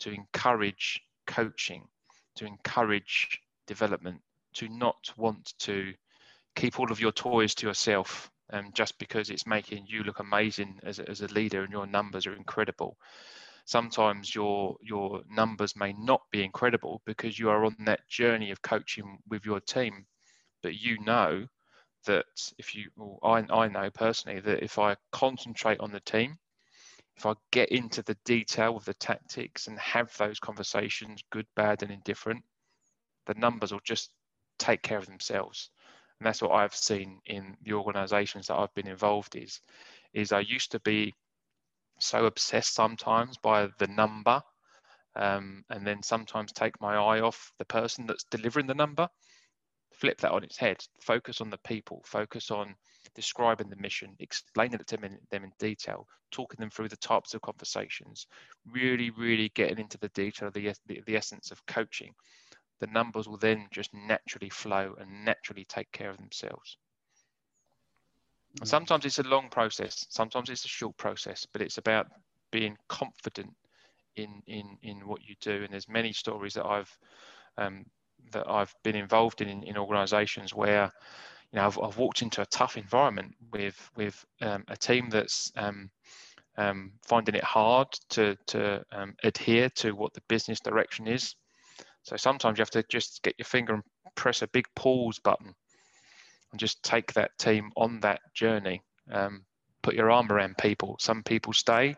to 0.00 0.10
encourage 0.10 1.02
coaching, 1.26 1.88
to 2.36 2.46
encourage 2.46 3.40
development, 3.66 4.20
to 4.54 4.68
not 4.68 5.12
want 5.16 5.54
to 5.60 5.92
keep 6.54 6.78
all 6.78 6.90
of 6.92 7.00
your 7.00 7.12
toys 7.12 7.54
to 7.56 7.66
yourself 7.66 8.30
um, 8.52 8.70
just 8.74 8.98
because 8.98 9.30
it's 9.30 9.46
making 9.46 9.86
you 9.88 10.02
look 10.02 10.20
amazing 10.20 10.78
as 10.84 10.98
a, 10.98 11.08
as 11.08 11.20
a 11.20 11.26
leader 11.28 11.62
and 11.62 11.72
your 11.72 11.86
numbers 11.86 12.26
are 12.26 12.34
incredible. 12.34 12.96
Sometimes 13.66 14.34
your 14.34 14.76
your 14.82 15.22
numbers 15.30 15.74
may 15.74 15.94
not 15.94 16.20
be 16.30 16.44
incredible 16.44 17.00
because 17.06 17.38
you 17.38 17.48
are 17.48 17.64
on 17.64 17.76
that 17.86 18.06
journey 18.08 18.50
of 18.50 18.60
coaching 18.60 19.18
with 19.28 19.46
your 19.46 19.60
team, 19.60 20.04
but 20.62 20.74
you 20.74 21.00
know 21.00 21.46
that 22.06 22.26
if 22.58 22.74
you, 22.74 22.90
well, 22.96 23.18
I, 23.22 23.44
I 23.50 23.68
know 23.68 23.90
personally 23.90 24.40
that 24.40 24.62
if 24.62 24.78
I 24.78 24.96
concentrate 25.12 25.80
on 25.80 25.92
the 25.92 26.00
team, 26.00 26.36
if 27.16 27.24
I 27.24 27.34
get 27.50 27.70
into 27.70 28.02
the 28.02 28.16
detail 28.24 28.76
of 28.76 28.84
the 28.84 28.94
tactics 28.94 29.66
and 29.66 29.78
have 29.78 30.14
those 30.18 30.38
conversations, 30.38 31.22
good, 31.30 31.46
bad, 31.56 31.82
and 31.82 31.90
indifferent, 31.90 32.44
the 33.26 33.34
numbers 33.34 33.72
will 33.72 33.80
just 33.84 34.10
take 34.58 34.82
care 34.82 34.98
of 34.98 35.06
themselves. 35.06 35.70
And 36.20 36.26
that's 36.26 36.42
what 36.42 36.52
I've 36.52 36.74
seen 36.74 37.20
in 37.26 37.56
the 37.62 37.72
organizations 37.72 38.46
that 38.46 38.56
I've 38.56 38.74
been 38.74 38.86
involved 38.86 39.36
is, 39.36 39.60
is 40.12 40.32
I 40.32 40.40
used 40.40 40.72
to 40.72 40.80
be 40.80 41.14
so 41.98 42.26
obsessed 42.26 42.74
sometimes 42.74 43.36
by 43.38 43.68
the 43.78 43.86
number 43.86 44.42
um, 45.16 45.64
and 45.70 45.86
then 45.86 46.02
sometimes 46.02 46.52
take 46.52 46.80
my 46.80 46.94
eye 46.96 47.20
off 47.20 47.52
the 47.58 47.64
person 47.64 48.06
that's 48.06 48.24
delivering 48.24 48.66
the 48.66 48.74
number 48.74 49.08
flip 49.92 50.20
that 50.20 50.32
on 50.32 50.42
its 50.42 50.56
head 50.56 50.84
focus 51.00 51.40
on 51.40 51.50
the 51.50 51.58
people 51.58 52.02
focus 52.04 52.50
on 52.50 52.74
describing 53.14 53.68
the 53.70 53.76
mission 53.76 54.14
explaining 54.18 54.80
it 54.80 54.86
to 54.88 54.96
them 54.96 55.04
in, 55.04 55.18
them 55.30 55.44
in 55.44 55.52
detail 55.60 56.06
talking 56.32 56.58
them 56.58 56.70
through 56.70 56.88
the 56.88 56.96
types 56.96 57.32
of 57.32 57.40
conversations 57.42 58.26
really 58.72 59.10
really 59.10 59.50
getting 59.54 59.78
into 59.78 59.98
the 59.98 60.08
detail 60.08 60.48
of 60.48 60.54
the, 60.54 60.72
the, 60.86 61.00
the 61.06 61.16
essence 61.16 61.52
of 61.52 61.64
coaching 61.66 62.12
the 62.80 62.86
numbers 62.88 63.28
will 63.28 63.36
then 63.36 63.66
just 63.70 63.92
naturally 63.94 64.50
flow 64.50 64.94
and 64.98 65.24
naturally 65.24 65.64
take 65.64 65.90
care 65.92 66.10
of 66.10 66.18
themselves. 66.18 66.76
And 68.60 68.68
sometimes 68.68 69.04
it's 69.04 69.18
a 69.18 69.24
long 69.24 69.48
process 69.48 70.06
sometimes 70.10 70.48
it's 70.48 70.64
a 70.64 70.68
short 70.68 70.96
process 70.96 71.44
but 71.52 71.60
it's 71.60 71.78
about 71.78 72.06
being 72.52 72.76
confident 72.88 73.52
in 74.16 74.42
in 74.46 74.78
in 74.82 75.06
what 75.06 75.20
you 75.24 75.34
do. 75.40 75.64
And 75.64 75.72
there's 75.72 75.88
many 75.88 76.12
stories 76.12 76.54
that 76.54 76.66
i've 76.66 76.98
um, 77.58 77.84
that 78.32 78.48
I've 78.48 78.74
been 78.82 78.96
involved 78.96 79.40
in 79.40 79.48
in, 79.48 79.62
in 79.64 79.76
organisations 79.76 80.54
where 80.54 80.92
you 81.52 81.58
know 81.58 81.66
I've, 81.66 81.78
I've, 81.78 81.98
walked 81.98 82.22
into 82.22 82.42
a 82.42 82.46
tough 82.46 82.76
environment 82.76 83.34
with 83.52 83.90
with 83.96 84.24
um, 84.40 84.64
a 84.68 84.76
team 84.76 85.10
that's 85.10 85.52
um, 85.56 85.90
um, 86.56 86.92
finding 87.02 87.34
it 87.34 87.44
hard 87.44 87.88
to 88.10 88.36
to 88.46 88.84
um, 88.92 89.14
adhere 89.22 89.68
to 89.70 89.92
what 89.92 90.14
the 90.14 90.22
business 90.28 90.60
direction 90.60 91.06
is. 91.06 91.34
So 92.04 92.16
sometimes 92.16 92.58
you 92.58 92.62
have 92.62 92.70
to 92.70 92.84
just 92.88 93.22
get 93.22 93.34
your 93.38 93.46
finger 93.46 93.74
and 93.74 93.82
press 94.14 94.42
a 94.42 94.48
big 94.48 94.66
pause 94.76 95.18
button 95.18 95.54
and 96.52 96.60
just 96.60 96.82
take 96.82 97.12
that 97.14 97.36
team 97.38 97.70
on 97.76 98.00
that 98.00 98.20
journey. 98.34 98.82
Um, 99.10 99.44
put 99.82 99.94
your 99.94 100.10
arm 100.10 100.30
around 100.30 100.56
people. 100.58 100.96
Some 101.00 101.22
people 101.22 101.52
stay. 101.52 101.96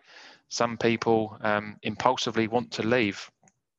Some 0.49 0.77
people 0.77 1.37
um, 1.43 1.77
impulsively 1.83 2.49
want 2.49 2.73
to 2.73 2.83
leave 2.83 3.31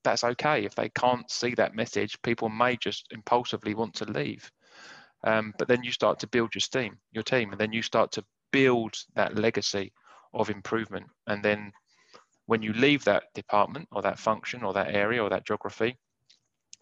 that's 0.07 0.23
okay. 0.23 0.63
If 0.63 0.73
they 0.73 0.87
can't 0.89 1.29
see 1.29 1.53
that 1.55 1.75
message, 1.75 2.21
people 2.21 2.47
may 2.47 2.77
just 2.77 3.07
impulsively 3.11 3.73
want 3.73 3.93
to 3.95 4.05
leave. 4.05 4.49
Um, 5.25 5.53
but 5.57 5.67
then 5.67 5.83
you 5.83 5.91
start 5.91 6.19
to 6.19 6.27
build 6.27 6.55
your 6.55 6.61
team, 6.61 6.97
your 7.11 7.23
team, 7.23 7.51
and 7.51 7.59
then 7.59 7.73
you 7.73 7.81
start 7.81 8.13
to 8.13 8.23
build 8.53 8.95
that 9.15 9.37
legacy 9.37 9.91
of 10.33 10.49
improvement. 10.49 11.07
And 11.27 11.43
then 11.43 11.73
when 12.45 12.61
you 12.61 12.71
leave 12.71 13.03
that 13.03 13.25
department 13.35 13.89
or 13.91 14.01
that 14.03 14.17
function 14.17 14.63
or 14.63 14.71
that 14.73 14.95
area 14.95 15.21
or 15.21 15.29
that 15.29 15.45
geography, 15.45 15.97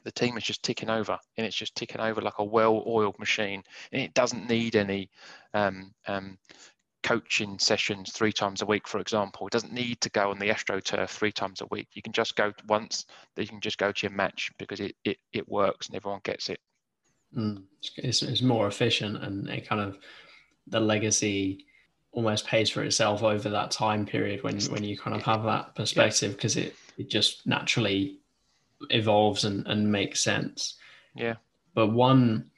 the 0.05 0.11
team 0.11 0.37
is 0.37 0.43
just 0.43 0.63
ticking 0.63 0.89
over 0.89 1.17
and 1.35 1.45
it's 1.45 1.55
just 1.55 1.75
ticking 1.75 1.99
over 1.99 2.21
like 2.21 2.37
a 2.39 2.43
well-oiled 2.43 3.17
machine 3.19 3.61
and 3.91 4.01
it 4.01 4.13
doesn't 4.13 4.47
need 4.47 4.75
any 4.75 5.09
um, 5.53 5.91
um, 6.07 6.37
coaching 7.03 7.59
sessions 7.59 8.11
three 8.11 8.31
times 8.31 8.61
a 8.61 8.65
week, 8.65 8.87
for 8.87 8.99
example. 8.99 9.47
It 9.47 9.51
doesn't 9.51 9.73
need 9.73 9.99
to 10.01 10.09
go 10.11 10.29
on 10.29 10.39
the 10.39 10.49
AstroTurf 10.49 11.09
three 11.09 11.31
times 11.31 11.61
a 11.61 11.67
week. 11.71 11.87
You 11.93 12.01
can 12.01 12.13
just 12.13 12.35
go 12.35 12.53
once, 12.67 13.05
you 13.35 13.47
can 13.47 13.59
just 13.59 13.77
go 13.77 13.91
to 13.91 14.07
your 14.07 14.15
match 14.15 14.51
because 14.57 14.79
it, 14.79 14.95
it, 15.03 15.17
it 15.33 15.49
works 15.49 15.87
and 15.87 15.95
everyone 15.95 16.21
gets 16.23 16.49
it. 16.49 16.59
Mm. 17.35 17.63
It's, 17.97 18.21
it's 18.21 18.41
more 18.41 18.67
efficient 18.67 19.23
and 19.23 19.49
it 19.49 19.67
kind 19.67 19.81
of, 19.81 19.97
the 20.67 20.79
legacy 20.79 21.65
almost 22.11 22.47
pays 22.47 22.69
for 22.69 22.83
itself 22.83 23.23
over 23.23 23.49
that 23.49 23.71
time 23.71 24.05
period 24.05 24.43
when, 24.43 24.59
when 24.65 24.83
you 24.83 24.97
kind 24.97 25.15
of 25.15 25.21
have 25.23 25.43
that 25.43 25.75
perspective 25.75 26.31
because 26.31 26.57
it, 26.57 26.75
it 26.97 27.09
just 27.09 27.45
naturally 27.45 28.19
evolves 28.89 29.45
and, 29.45 29.65
and 29.67 29.91
makes 29.91 30.21
sense. 30.21 30.75
Yeah. 31.15 31.35
But 31.73 31.87
one, 31.87 32.49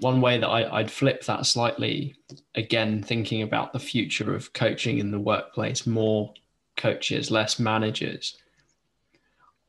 one 0.00 0.20
way 0.20 0.38
that 0.38 0.48
I, 0.48 0.80
would 0.80 0.90
flip 0.90 1.24
that 1.24 1.46
slightly, 1.46 2.16
again, 2.54 3.02
thinking 3.02 3.42
about 3.42 3.72
the 3.72 3.78
future 3.78 4.34
of 4.34 4.52
coaching 4.52 4.98
in 4.98 5.10
the 5.10 5.20
workplace, 5.20 5.86
more 5.86 6.32
coaches, 6.76 7.30
less 7.30 7.58
managers. 7.58 8.36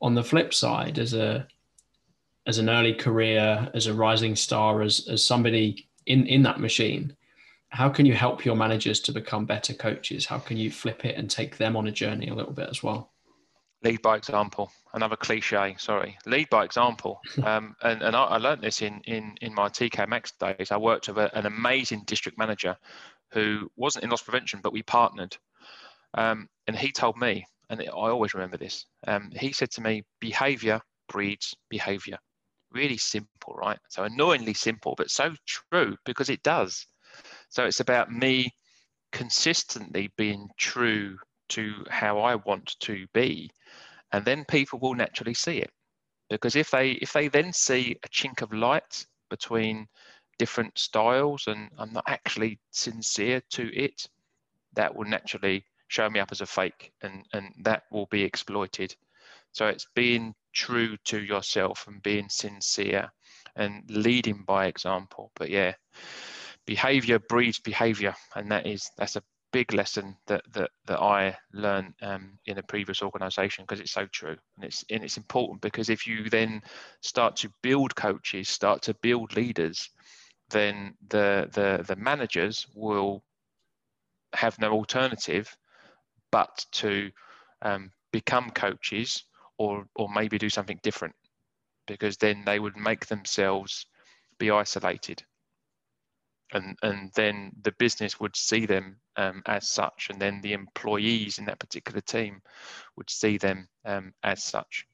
On 0.01 0.16
the 0.16 0.24
flip 0.24 0.53
side, 0.53 0.97
as 0.97 1.14
a 1.14 1.47
as 2.47 2.57
an 2.57 2.70
early 2.70 2.93
career, 2.93 3.70
as 3.76 3.86
a 3.86 3.93
rising 3.93 4.36
star, 4.36 4.82
as 4.82 5.07
as 5.07 5.24
somebody 5.24 5.88
in 6.05 6.26
in 6.26 6.41
that 6.43 6.59
machine, 6.59 7.16
how 7.70 7.89
can 7.89 8.05
you 8.05 8.14
help 8.14 8.43
your 8.43 8.55
managers 8.55 8.99
to 9.01 9.12
become 9.12 9.45
better 9.45 9.74
coaches? 9.74 10.26
How 10.26 10.39
can 10.39 10.57
you 10.57 10.72
flip 10.72 11.05
it 11.05 11.18
and 11.18 11.30
take 11.30 11.57
them 11.57 11.76
on 11.76 11.88
a 11.88 11.91
journey 11.91 12.30
a 12.30 12.34
little 12.34 12.53
bit 12.53 12.70
as 12.70 12.82
well? 12.82 13.12
Lead 13.84 14.02
by 14.02 14.18
example 14.18 14.72
another 14.94 15.16
cliche 15.16 15.76
sorry. 15.78 16.18
Lead 16.26 16.50
by 16.50 16.64
example. 16.64 17.20
Um, 17.44 17.76
and, 17.82 18.04
and 18.04 18.16
I, 18.16 18.24
I, 18.24 18.38
learned 18.38 18.62
this 18.62 18.82
in, 18.82 19.02
in 19.06 19.36
in 19.42 19.54
my 19.54 19.68
TK 19.68 20.08
Maxx 20.08 20.34
days. 20.34 20.70
I 20.70 20.78
worked 20.78 21.08
with 21.08 21.18
a, 21.18 21.36
an 21.36 21.46
amazing 21.48 22.04
district 22.06 22.38
manager 22.38 22.78
who 23.32 23.72
wasn't 23.76 24.04
in 24.04 24.12
loss 24.12 24.22
prevention 24.22 24.60
but 24.62 24.74
we 24.74 24.84
partnered. 24.84 25.36
Um, 26.14 26.48
and 26.68 26.76
he 26.76 26.92
told 26.92 27.18
me 27.18 27.46
and 27.70 27.82
i 27.82 27.86
always 27.88 28.34
remember 28.34 28.58
this 28.58 28.86
um, 29.08 29.32
he 29.34 29.54
said 29.54 29.72
to 29.72 29.82
me 29.82 30.04
behavior 30.20 30.80
breeds 31.08 31.56
behavior. 31.70 32.18
Really 32.72 32.98
simple 32.98 33.56
right? 33.56 33.80
So 33.90 34.04
annoyingly 34.04 34.54
simple 34.54 34.94
but 34.98 35.10
so 35.10 35.34
true 35.48 35.96
because 36.06 36.30
it 36.30 36.44
does. 36.44 36.86
So 37.50 37.66
it's 37.66 37.80
about 37.80 38.12
me 38.12 38.52
consistently 39.12 40.12
being 40.16 40.48
true 40.58 41.18
to 41.52 41.86
how 41.89 42.20
I 42.20 42.36
want 42.36 42.76
to 42.82 43.08
be, 43.14 43.52
and 44.12 44.26
then 44.26 44.45
people 44.45 44.80
will 44.80 44.95
naturally 44.95 45.34
see 45.36 45.60
it. 45.60 45.72
because 46.30 46.56
if 46.56 46.72
they 46.72 46.91
if 46.91 47.14
they 47.14 47.28
then 47.28 47.54
see 47.54 47.97
a 48.04 48.10
chink 48.10 48.41
of 48.41 48.54
light 48.54 49.06
between 49.30 49.88
different 50.39 50.78
styles 50.78 51.47
and 51.47 51.70
I'm 51.78 51.93
not 51.93 52.06
actually 52.08 52.60
sincere 52.72 53.41
to 53.52 53.64
it, 53.76 54.08
that 54.74 54.95
will 54.95 55.06
naturally 55.06 55.66
show 55.88 56.10
me 56.10 56.20
up 56.20 56.32
as 56.32 56.41
a 56.41 56.45
fake 56.45 56.93
and, 57.04 57.26
and 57.34 57.54
that 57.64 57.84
will 57.91 58.08
be 58.08 58.24
exploited. 58.24 58.95
So 59.52 59.68
it's 59.68 59.88
being 59.93 60.34
true 60.54 60.97
to 61.06 61.22
yourself 61.22 61.86
and 61.88 62.02
being 62.02 62.30
sincere 62.30 63.12
and 63.56 63.84
leading 63.89 64.43
by 64.47 64.68
example. 64.68 65.32
But 65.36 65.49
yeah, 65.49 65.74
behavior 66.66 67.20
breeds 67.20 67.60
behavior. 67.60 68.16
And 68.36 68.49
that 68.52 68.66
is, 68.66 68.89
that's 68.97 69.18
a 69.18 69.24
big 69.52 69.74
lesson 69.74 70.16
that 70.28 70.43
that, 70.54 70.72
that 70.86 70.99
I 70.99 71.38
learned 71.54 71.93
um, 72.02 72.38
in 72.45 72.58
a 72.58 72.64
previous 72.64 73.02
organisation 73.02 73.64
because 73.64 73.80
it's 73.80 73.91
so 73.91 74.06
true 74.08 74.38
and 74.56 74.66
it's 74.66 74.84
and 74.89 75.04
it's 75.04 75.18
important 75.18 75.62
because 75.62 75.89
if 75.89 76.08
you 76.08 76.30
then 76.30 76.62
start 77.02 77.36
to 77.38 77.52
build 77.62 77.95
coaches, 77.95 78.49
start 78.49 78.82
to 78.84 78.93
build 78.95 79.36
leaders, 79.36 79.89
then 80.49 80.95
the 81.10 81.49
the 81.52 81.84
the 81.88 81.95
managers 81.95 82.68
will 82.74 83.24
have 84.34 84.58
no 84.60 84.72
alternative 84.72 85.56
but 86.32 86.66
to 86.72 87.12
um, 87.62 87.91
become 88.12 88.49
coaches 88.52 89.24
or 89.58 89.86
or 89.95 90.10
maybe 90.10 90.38
do 90.38 90.49
something 90.49 90.80
different 90.82 91.16
because 91.88 92.18
then 92.18 92.43
they 92.45 92.60
would 92.60 92.78
make 92.78 93.06
themselves 93.08 93.86
be 94.39 94.49
isolated 94.49 95.24
and 96.54 96.78
and 96.82 97.12
then 97.16 97.52
the 97.62 97.74
business 97.74 98.20
would 98.20 98.36
see 98.36 98.66
them 98.66 98.97
um, 99.16 99.41
as 99.45 99.68
such, 99.68 100.08
and 100.10 100.22
then 100.22 100.41
the 100.41 100.54
employees 100.54 101.38
in 101.38 101.45
that 101.45 101.60
particular 101.60 102.02
team 102.02 102.41
would 102.97 103.10
see 103.10 103.38
them 103.38 103.68
um, 103.86 104.14
as 104.24 104.43
such. 104.43 104.86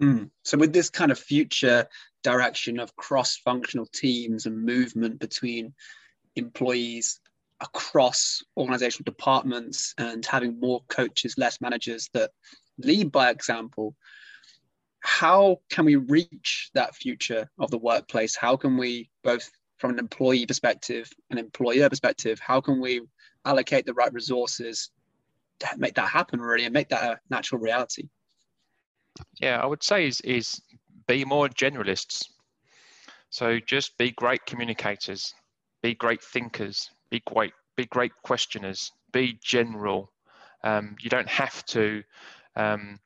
Mm. 0.00 0.30
So, 0.42 0.58
with 0.58 0.72
this 0.72 0.90
kind 0.90 1.10
of 1.10 1.18
future 1.18 1.86
direction 2.22 2.78
of 2.78 2.94
cross-functional 2.96 3.86
teams 3.86 4.46
and 4.46 4.64
movement 4.64 5.18
between 5.18 5.74
employees 6.34 7.20
across 7.60 8.42
organizational 8.56 9.04
departments, 9.04 9.94
and 9.96 10.24
having 10.26 10.60
more 10.60 10.82
coaches, 10.88 11.36
less 11.38 11.60
managers 11.60 12.10
that 12.12 12.32
lead 12.78 13.10
by 13.10 13.30
example, 13.30 13.94
how 15.00 15.60
can 15.70 15.86
we 15.86 15.96
reach 15.96 16.70
that 16.74 16.94
future 16.94 17.48
of 17.58 17.70
the 17.70 17.78
workplace? 17.78 18.36
How 18.36 18.56
can 18.56 18.76
we 18.76 19.08
both 19.24 19.50
from 19.76 19.90
an 19.90 19.98
employee 19.98 20.46
perspective, 20.46 21.10
an 21.30 21.38
employer 21.38 21.88
perspective, 21.88 22.40
how 22.40 22.60
can 22.60 22.80
we 22.80 23.02
allocate 23.44 23.86
the 23.86 23.94
right 23.94 24.12
resources 24.12 24.90
to 25.60 25.68
make 25.76 25.94
that 25.94 26.08
happen 26.08 26.40
really 26.40 26.64
and 26.64 26.72
make 26.72 26.88
that 26.88 27.02
a 27.02 27.18
natural 27.30 27.60
reality? 27.60 28.08
Yeah, 29.40 29.60
I 29.60 29.66
would 29.66 29.82
say 29.82 30.06
is 30.06 30.20
is 30.22 30.60
be 31.06 31.24
more 31.24 31.48
generalists. 31.48 32.26
So 33.30 33.58
just 33.58 33.96
be 33.98 34.12
great 34.12 34.44
communicators, 34.46 35.34
be 35.82 35.94
great 35.94 36.22
thinkers, 36.22 36.90
be 37.10 37.22
great 37.26 37.52
be 37.76 37.84
great 37.84 38.12
questioners, 38.22 38.92
be 39.12 39.38
general. 39.42 40.10
Um, 40.64 40.96
you 41.00 41.10
don't 41.10 41.28
have 41.28 41.64
to 41.66 42.02
um, 42.56 42.98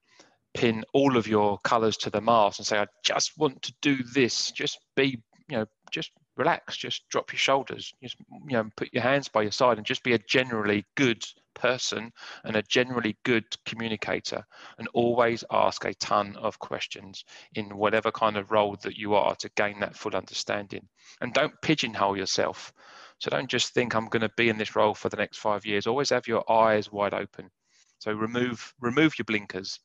pin 0.54 0.84
all 0.92 1.16
of 1.16 1.26
your 1.26 1.58
colors 1.58 1.96
to 1.98 2.10
the 2.10 2.20
mast 2.20 2.58
and 2.58 2.66
say, 2.66 2.78
I 2.78 2.86
just 3.02 3.36
want 3.36 3.62
to 3.62 3.74
do 3.82 4.02
this. 4.14 4.52
Just 4.52 4.78
be, 4.94 5.20
you 5.48 5.58
know, 5.58 5.66
just 5.90 6.12
relax, 6.40 6.76
just 6.76 7.08
drop 7.08 7.32
your 7.32 7.38
shoulders, 7.38 7.94
just 8.02 8.16
you 8.48 8.56
know, 8.56 8.68
put 8.76 8.92
your 8.92 9.02
hands 9.02 9.28
by 9.28 9.42
your 9.42 9.52
side, 9.52 9.76
and 9.76 9.86
just 9.86 10.02
be 10.02 10.14
a 10.14 10.18
generally 10.18 10.84
good 10.96 11.24
person 11.54 12.12
and 12.44 12.56
a 12.56 12.62
generally 12.62 13.16
good 13.24 13.44
communicator, 13.66 14.44
and 14.78 14.88
always 14.94 15.44
ask 15.52 15.84
a 15.84 15.94
ton 15.94 16.36
of 16.36 16.58
questions 16.58 17.24
in 17.54 17.76
whatever 17.76 18.10
kind 18.10 18.36
of 18.36 18.50
role 18.50 18.76
that 18.82 18.96
you 18.96 19.14
are 19.14 19.36
to 19.36 19.50
gain 19.56 19.78
that 19.80 19.96
full 19.96 20.16
understanding. 20.16 20.88
And 21.20 21.34
don't 21.34 21.60
pigeonhole 21.62 22.16
yourself. 22.16 22.72
So 23.18 23.30
don't 23.30 23.50
just 23.50 23.74
think 23.74 23.94
I'm 23.94 24.08
going 24.08 24.22
to 24.22 24.32
be 24.36 24.48
in 24.48 24.56
this 24.56 24.74
role 24.74 24.94
for 24.94 25.10
the 25.10 25.18
next 25.18 25.38
five 25.38 25.66
years. 25.66 25.86
Always 25.86 26.10
have 26.10 26.26
your 26.26 26.50
eyes 26.50 26.90
wide 26.90 27.14
open. 27.14 27.50
So 27.98 28.12
remove 28.12 28.74
remove 28.80 29.18
your 29.18 29.26
blinkers. 29.26 29.78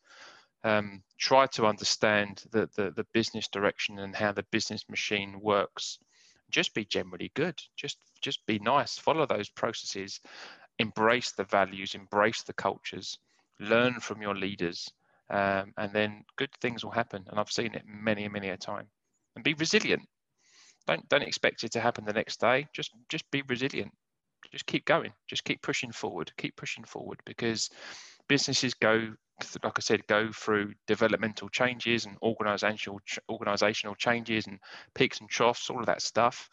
Um, 0.64 1.04
try 1.20 1.46
to 1.48 1.68
understand 1.68 2.44
the, 2.52 2.68
the, 2.76 2.90
the 2.90 3.06
business 3.14 3.48
direction 3.50 4.00
and 4.00 4.16
how 4.16 4.32
the 4.32 4.46
business 4.52 4.84
machine 4.90 5.40
works 5.40 6.00
just 6.52 6.74
be 6.74 6.86
generally 6.86 7.32
good. 7.36 7.60
Just 7.76 7.98
just 8.22 8.46
be 8.46 8.60
nice. 8.60 8.98
Follow 8.98 9.26
those 9.26 9.50
processes. 9.50 10.20
Embrace 10.80 11.32
the 11.32 11.44
values. 11.46 11.96
Embrace 11.96 12.44
the 12.44 12.54
cultures. 12.54 13.20
Learn 13.60 14.00
from 14.00 14.22
your 14.22 14.36
leaders. 14.36 14.90
Um, 15.30 15.74
and 15.78 15.92
then 15.92 16.24
good 16.36 16.52
things 16.62 16.84
will 16.84 16.92
happen. 16.92 17.26
And 17.28 17.40
i've 17.40 17.52
seen 17.52 17.74
it 17.74 17.84
many 17.86 18.28
many 18.28 18.50
a 18.50 18.58
time. 18.58 18.88
And 19.36 19.44
be 19.44 19.54
resilient. 19.54 20.04
Don't 20.88 21.08
don't 21.10 21.24
expect 21.24 21.64
it 21.64 21.72
to 21.72 21.80
happen 21.80 22.06
the 22.06 22.14
next 22.14 22.40
day. 22.40 22.68
Just 22.74 22.92
just 23.10 23.30
be 23.32 23.44
resilient. 23.48 23.92
Just 24.52 24.66
keep 24.66 24.86
going. 24.86 25.12
Just 25.28 25.44
keep 25.44 25.62
pushing 25.62 25.92
forward. 25.92 26.32
Keep 26.38 26.56
pushing 26.56 26.84
forward 26.84 27.20
because 27.26 27.70
businesses 28.28 28.74
go 28.74 29.14
like 29.64 29.74
I 29.78 29.82
said, 29.82 30.08
go 30.08 30.32
through 30.32 30.74
developmental 30.88 31.50
changes 31.50 32.06
and 32.06 32.18
organizational 32.22 33.00
organizational 33.30 33.96
changes 33.96 34.48
and 34.48 34.60
peaks 34.94 35.20
and 35.20 35.30
troughs, 35.30 35.70
all 35.70 35.80
of 35.80 35.88
that 35.88 36.02
stuff. 36.02 36.50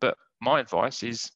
But 0.00 0.16
my 0.40 0.60
advice 0.60 1.02
is 1.02 1.30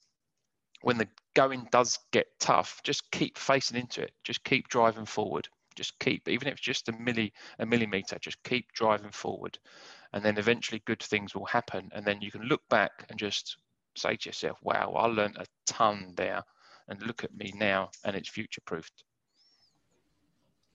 when 0.83 0.99
the 0.99 1.09
going 1.35 1.67
does 1.71 1.99
get 2.13 2.27
tough, 2.39 2.81
just 2.85 3.11
keep 3.11 3.37
facing 3.37 3.79
into 3.79 4.03
it. 4.03 4.13
Just 4.25 4.45
keep 4.45 4.69
driving 4.69 5.07
forward. 5.07 5.49
Just 5.77 5.99
keep, 5.99 6.29
even 6.29 6.49
if 6.49 6.55
it's 6.55 6.63
just 6.63 6.89
a 6.89 6.93
milli 6.93 7.33
a 7.59 7.67
millimeter, 7.67 8.19
just 8.21 8.43
keep 8.45 8.73
driving 8.73 9.13
forward. 9.13 9.59
And 10.13 10.25
then 10.25 10.39
eventually 10.39 10.83
good 10.87 11.03
things 11.03 11.35
will 11.35 11.47
happen. 11.47 11.91
And 11.93 12.05
then 12.05 12.21
you 12.21 12.31
can 12.31 12.43
look 12.43 12.63
back 12.69 13.07
and 13.09 13.19
just 13.19 13.57
say 13.97 14.17
to 14.17 14.29
yourself, 14.29 14.59
wow, 14.63 14.93
I 14.97 15.07
learned 15.07 15.37
a 15.39 15.47
ton 15.67 16.15
there. 16.17 16.43
And 16.89 17.01
look 17.05 17.23
at 17.23 17.37
me 17.37 17.53
now, 17.55 17.91
and 18.05 18.17
it's 18.17 18.29
future 18.29 18.63
proofed. 18.67 19.05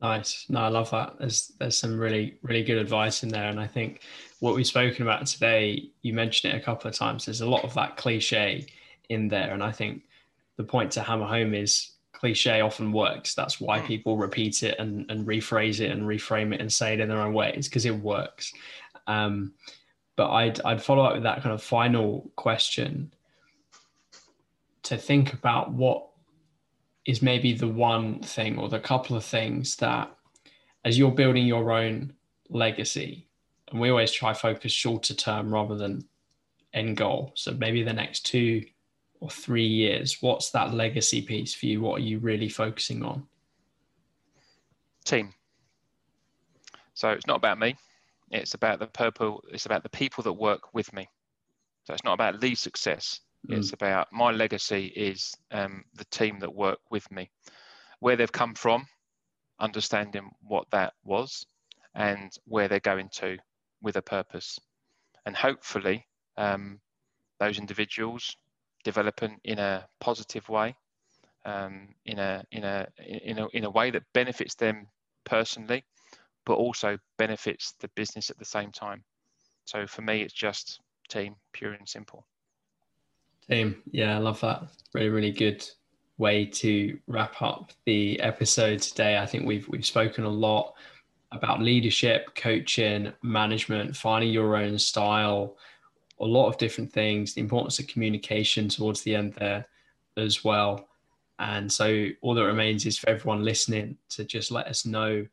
Nice. 0.02 0.46
No, 0.50 0.60
I 0.60 0.68
love 0.68 0.92
that. 0.92 1.18
There's 1.20 1.54
there's 1.60 1.78
some 1.78 1.98
really 1.98 2.38
really 2.42 2.64
good 2.64 2.78
advice 2.78 3.24
in 3.24 3.30
there, 3.30 3.50
and 3.50 3.60
I 3.60 3.68
think 3.68 4.02
what 4.40 4.56
we've 4.56 4.68
spoken 4.68 5.04
about 5.04 5.26
today, 5.26 5.90
you 6.02 6.14
mentioned 6.14 6.54
it 6.54 6.58
a 6.58 6.64
couple 6.64 6.90
of 6.90 6.96
times. 6.96 7.26
There's 7.26 7.42
a 7.42 7.50
lot 7.50 7.64
of 7.64 7.74
that 7.76 7.98
cliche 7.98 8.68
in 9.10 9.28
there, 9.28 9.54
and 9.54 9.64
I 9.64 9.72
think 9.72 10.04
the 10.58 10.64
point 10.64 10.92
to 10.92 11.02
hammer 11.02 11.26
home 11.26 11.54
is 11.54 11.92
cliche 12.12 12.62
often 12.62 12.92
works. 12.92 13.36
That's 13.36 13.60
why 13.60 13.80
hmm. 13.80 13.88
people 13.88 14.18
repeat 14.18 14.64
it 14.64 14.80
and, 14.80 15.10
and 15.10 15.26
rephrase 15.26 15.80
it 15.80 15.92
and 15.92 16.04
reframe 16.04 16.54
it 16.54 16.62
and 16.62 16.72
say 16.72 16.94
it 16.94 17.00
in 17.00 17.10
their 17.10 17.22
own 17.22 17.34
ways 17.34 17.68
because 17.68 17.86
it 17.86 17.96
works. 17.96 18.54
Um, 19.08 19.54
but 20.16 20.32
I'd 20.32 20.62
I'd 20.62 20.84
follow 20.84 21.04
up 21.04 21.14
with 21.14 21.24
that 21.24 21.42
kind 21.42 21.54
of 21.54 21.62
final 21.62 22.32
question 22.36 23.14
to 24.84 24.98
think 24.98 25.34
about 25.34 25.72
what 25.72 26.08
is 27.06 27.22
maybe 27.22 27.54
the 27.54 27.68
one 27.68 28.20
thing 28.22 28.58
or 28.58 28.68
the 28.68 28.80
couple 28.80 29.16
of 29.16 29.24
things 29.24 29.76
that 29.78 30.12
as 30.84 30.98
you're 30.98 31.12
building 31.12 31.46
your 31.46 31.72
own 31.72 32.14
legacy 32.50 33.28
and 33.70 33.80
we 33.80 33.90
always 33.90 34.12
try 34.12 34.34
focus 34.34 34.72
shorter 34.72 35.14
term 35.14 35.54
rather 35.54 35.76
than 35.76 36.06
end 36.74 36.98
goal. 36.98 37.32
So 37.36 37.52
maybe 37.52 37.84
the 37.84 37.94
next 37.94 38.26
two 38.26 38.64
or 39.20 39.30
three 39.30 39.66
years 39.66 40.18
what's 40.22 40.50
that 40.52 40.74
legacy 40.74 41.22
piece 41.22 41.54
for 41.54 41.68
you? 41.68 41.82
What 41.82 42.02
are 42.02 42.04
you 42.04 42.20
really 42.20 42.50
focusing 42.50 43.04
on? 43.04 43.26
Team. 45.04 45.34
So 46.96 47.10
it's 47.10 47.28
not 47.28 47.38
about 47.38 47.60
me. 47.60 47.76
It's 48.32 48.56
about 48.56 48.80
the 48.80 48.88
purple 48.88 49.44
it's 49.52 49.68
about 49.68 49.84
the 49.84 49.90
people 49.90 50.24
that 50.24 50.34
work 50.34 50.74
with 50.74 50.92
me. 50.94 51.08
So 51.84 51.94
it's 51.94 52.04
not 52.04 52.14
about 52.14 52.42
lead 52.42 52.58
success 52.58 53.22
Mm. 53.50 53.58
It's 53.58 53.74
about 53.74 54.08
my 54.12 54.32
legacy 54.32 54.88
is 54.96 55.34
um, 55.52 55.84
the 55.94 56.06
team 56.06 56.40
that 56.40 56.54
work 56.54 56.80
with 56.90 57.10
me, 57.12 57.30
where 58.00 58.16
they've 58.16 58.32
come 58.32 58.56
from, 58.56 58.88
understanding 59.60 60.32
what 60.42 60.66
that 60.72 60.94
was, 61.04 61.46
and 61.94 62.32
where 62.46 62.68
they're 62.68 62.80
going 62.80 63.10
to 63.16 63.38
with 63.82 63.98
a 63.98 64.02
purpose, 64.02 64.60
and 65.26 65.36
hopefully 65.36 66.06
um, 66.38 66.80
those 67.40 67.60
individuals 67.60 68.36
developing 68.84 69.40
in 69.44 69.60
a 69.60 69.88
positive 70.00 70.48
way, 70.50 70.76
um, 71.46 71.90
in 72.06 72.20
a 72.20 72.44
in 72.52 72.64
a 72.64 72.88
in 73.00 73.40
a 73.40 73.48
in 73.50 73.64
a 73.66 73.70
way 73.70 73.92
that 73.92 74.04
benefits 74.14 74.56
them 74.56 74.88
personally, 75.24 75.84
but 76.46 76.56
also 76.56 76.98
benefits 77.18 77.74
the 77.80 77.90
business 77.96 78.30
at 78.30 78.40
the 78.40 78.46
same 78.46 78.72
time. 78.72 79.04
So 79.66 79.88
for 79.88 80.02
me, 80.02 80.22
it's 80.22 80.34
just 80.34 80.80
team, 81.10 81.36
pure 81.54 81.74
and 81.74 81.88
simple. 81.88 82.26
Team, 83.50 83.82
yeah, 83.92 84.16
I 84.16 84.20
love 84.20 84.40
that. 84.42 84.64
Really, 84.94 85.10
really 85.10 85.32
good 85.32 85.68
way 86.18 86.46
to 86.46 86.98
wrap 87.08 87.42
up 87.42 87.72
the 87.86 88.20
episode 88.22 88.82
today. 88.82 89.18
I 89.18 89.26
think 89.26 89.46
we've 89.46 89.68
we've 89.68 89.86
spoken 89.86 90.24
a 90.24 90.30
lot 90.30 90.74
about 91.32 91.62
leadership, 91.62 92.34
coaching, 92.36 93.12
management, 93.22 93.96
finding 93.96 94.32
your 94.32 94.56
own 94.56 94.80
style, 94.80 95.58
a 96.20 96.26
lot 96.26 96.48
of 96.48 96.58
different 96.58 96.92
things, 96.92 97.34
the 97.34 97.42
importance 97.42 97.78
of 97.80 97.88
communication 97.88 98.70
towards 98.70 99.02
the 99.02 99.16
end 99.16 99.34
there 99.34 99.68
as 100.18 100.44
well. 100.44 100.88
And 101.40 101.72
so 101.72 102.08
all 102.22 102.34
that 102.36 102.46
remains 102.46 102.86
is 102.86 102.98
for 102.98 103.10
everyone 103.10 103.44
listening 103.44 103.98
to 104.10 104.24
just 104.24 104.52
let 104.52 104.68
us 104.68 104.86
know 104.86 105.26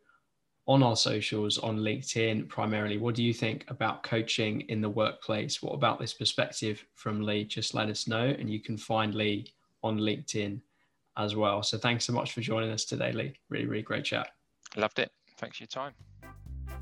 on 0.67 0.83
our 0.83 0.97
socials 0.97 1.59
on 1.59 1.79
LinkedIn 1.79 2.49
primarily. 2.49 2.99
What 2.99 3.15
do 3.15 3.23
you 3.23 3.35
think 3.35 3.65
about 3.69 4.03
coaching 4.03 4.61
in 4.69 4.81
the 4.81 4.89
workplace? 4.89 5.63
What 5.63 5.75
about 5.75 5.99
this 5.99 6.15
perspective 6.15 6.85
from 6.95 7.23
Lee? 7.23 7.45
Just 7.45 7.75
let 7.75 7.89
us 7.89 8.07
know, 8.07 8.25
and 8.25 8.49
you 8.49 8.61
can 8.61 8.77
find 8.77 9.15
Lee 9.15 9.53
on 9.83 9.99
LinkedIn 9.99 10.61
as 11.17 11.35
well. 11.37 11.63
So 11.63 11.79
thanks 11.79 12.05
so 12.05 12.13
much 12.13 12.33
for 12.33 12.41
joining 12.41 12.71
us 12.71 12.85
today, 12.85 13.13
Lee. 13.13 13.35
Really, 13.49 13.67
really 13.67 13.83
great 13.83 14.05
chat. 14.05 14.29
Loved 14.77 14.99
it. 14.99 15.11
Thanks 15.39 15.59
for 15.59 15.65
your 15.65 15.69
time. 15.69 15.93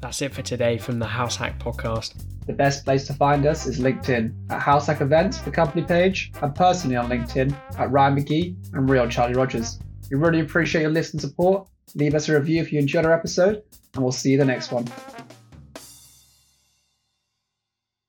That's 0.01 0.23
it 0.23 0.33
for 0.33 0.43
today 0.43 0.79
from 0.79 0.99
the 0.99 1.07
House 1.07 1.37
Hack 1.37 1.59
podcast. 1.59 2.25
The 2.47 2.53
best 2.53 2.85
place 2.85 3.07
to 3.07 3.15
find 3.15 3.45
us 3.45 3.67
is 3.67 3.81
LinkedIn 3.81 4.51
at 4.51 4.61
House 4.61 4.87
Hack 4.87 5.01
Events, 5.01 5.39
the 5.39 5.51
company 5.51 5.83
page, 5.83 6.33
and 6.43 6.55
personally 6.55 6.97
on 6.97 7.09
LinkedIn 7.09 7.55
at 7.79 7.91
Ryan 7.91 8.17
McGee 8.17 8.75
and 8.75 8.89
Real 8.89 9.09
Charlie 9.09 9.35
Rogers. 9.35 9.79
We 10.11 10.17
really 10.17 10.41
appreciate 10.41 10.83
your 10.83 10.91
listening 10.91 11.21
support. 11.21 11.69
Leave 11.95 12.15
us 12.15 12.29
a 12.29 12.39
review 12.39 12.61
if 12.61 12.73
you 12.73 12.79
enjoyed 12.79 13.05
our 13.05 13.13
episode, 13.13 13.63
and 13.95 14.03
we'll 14.03 14.13
see 14.13 14.31
you 14.31 14.39
the 14.39 14.45
next 14.45 14.73
one. 14.73 14.87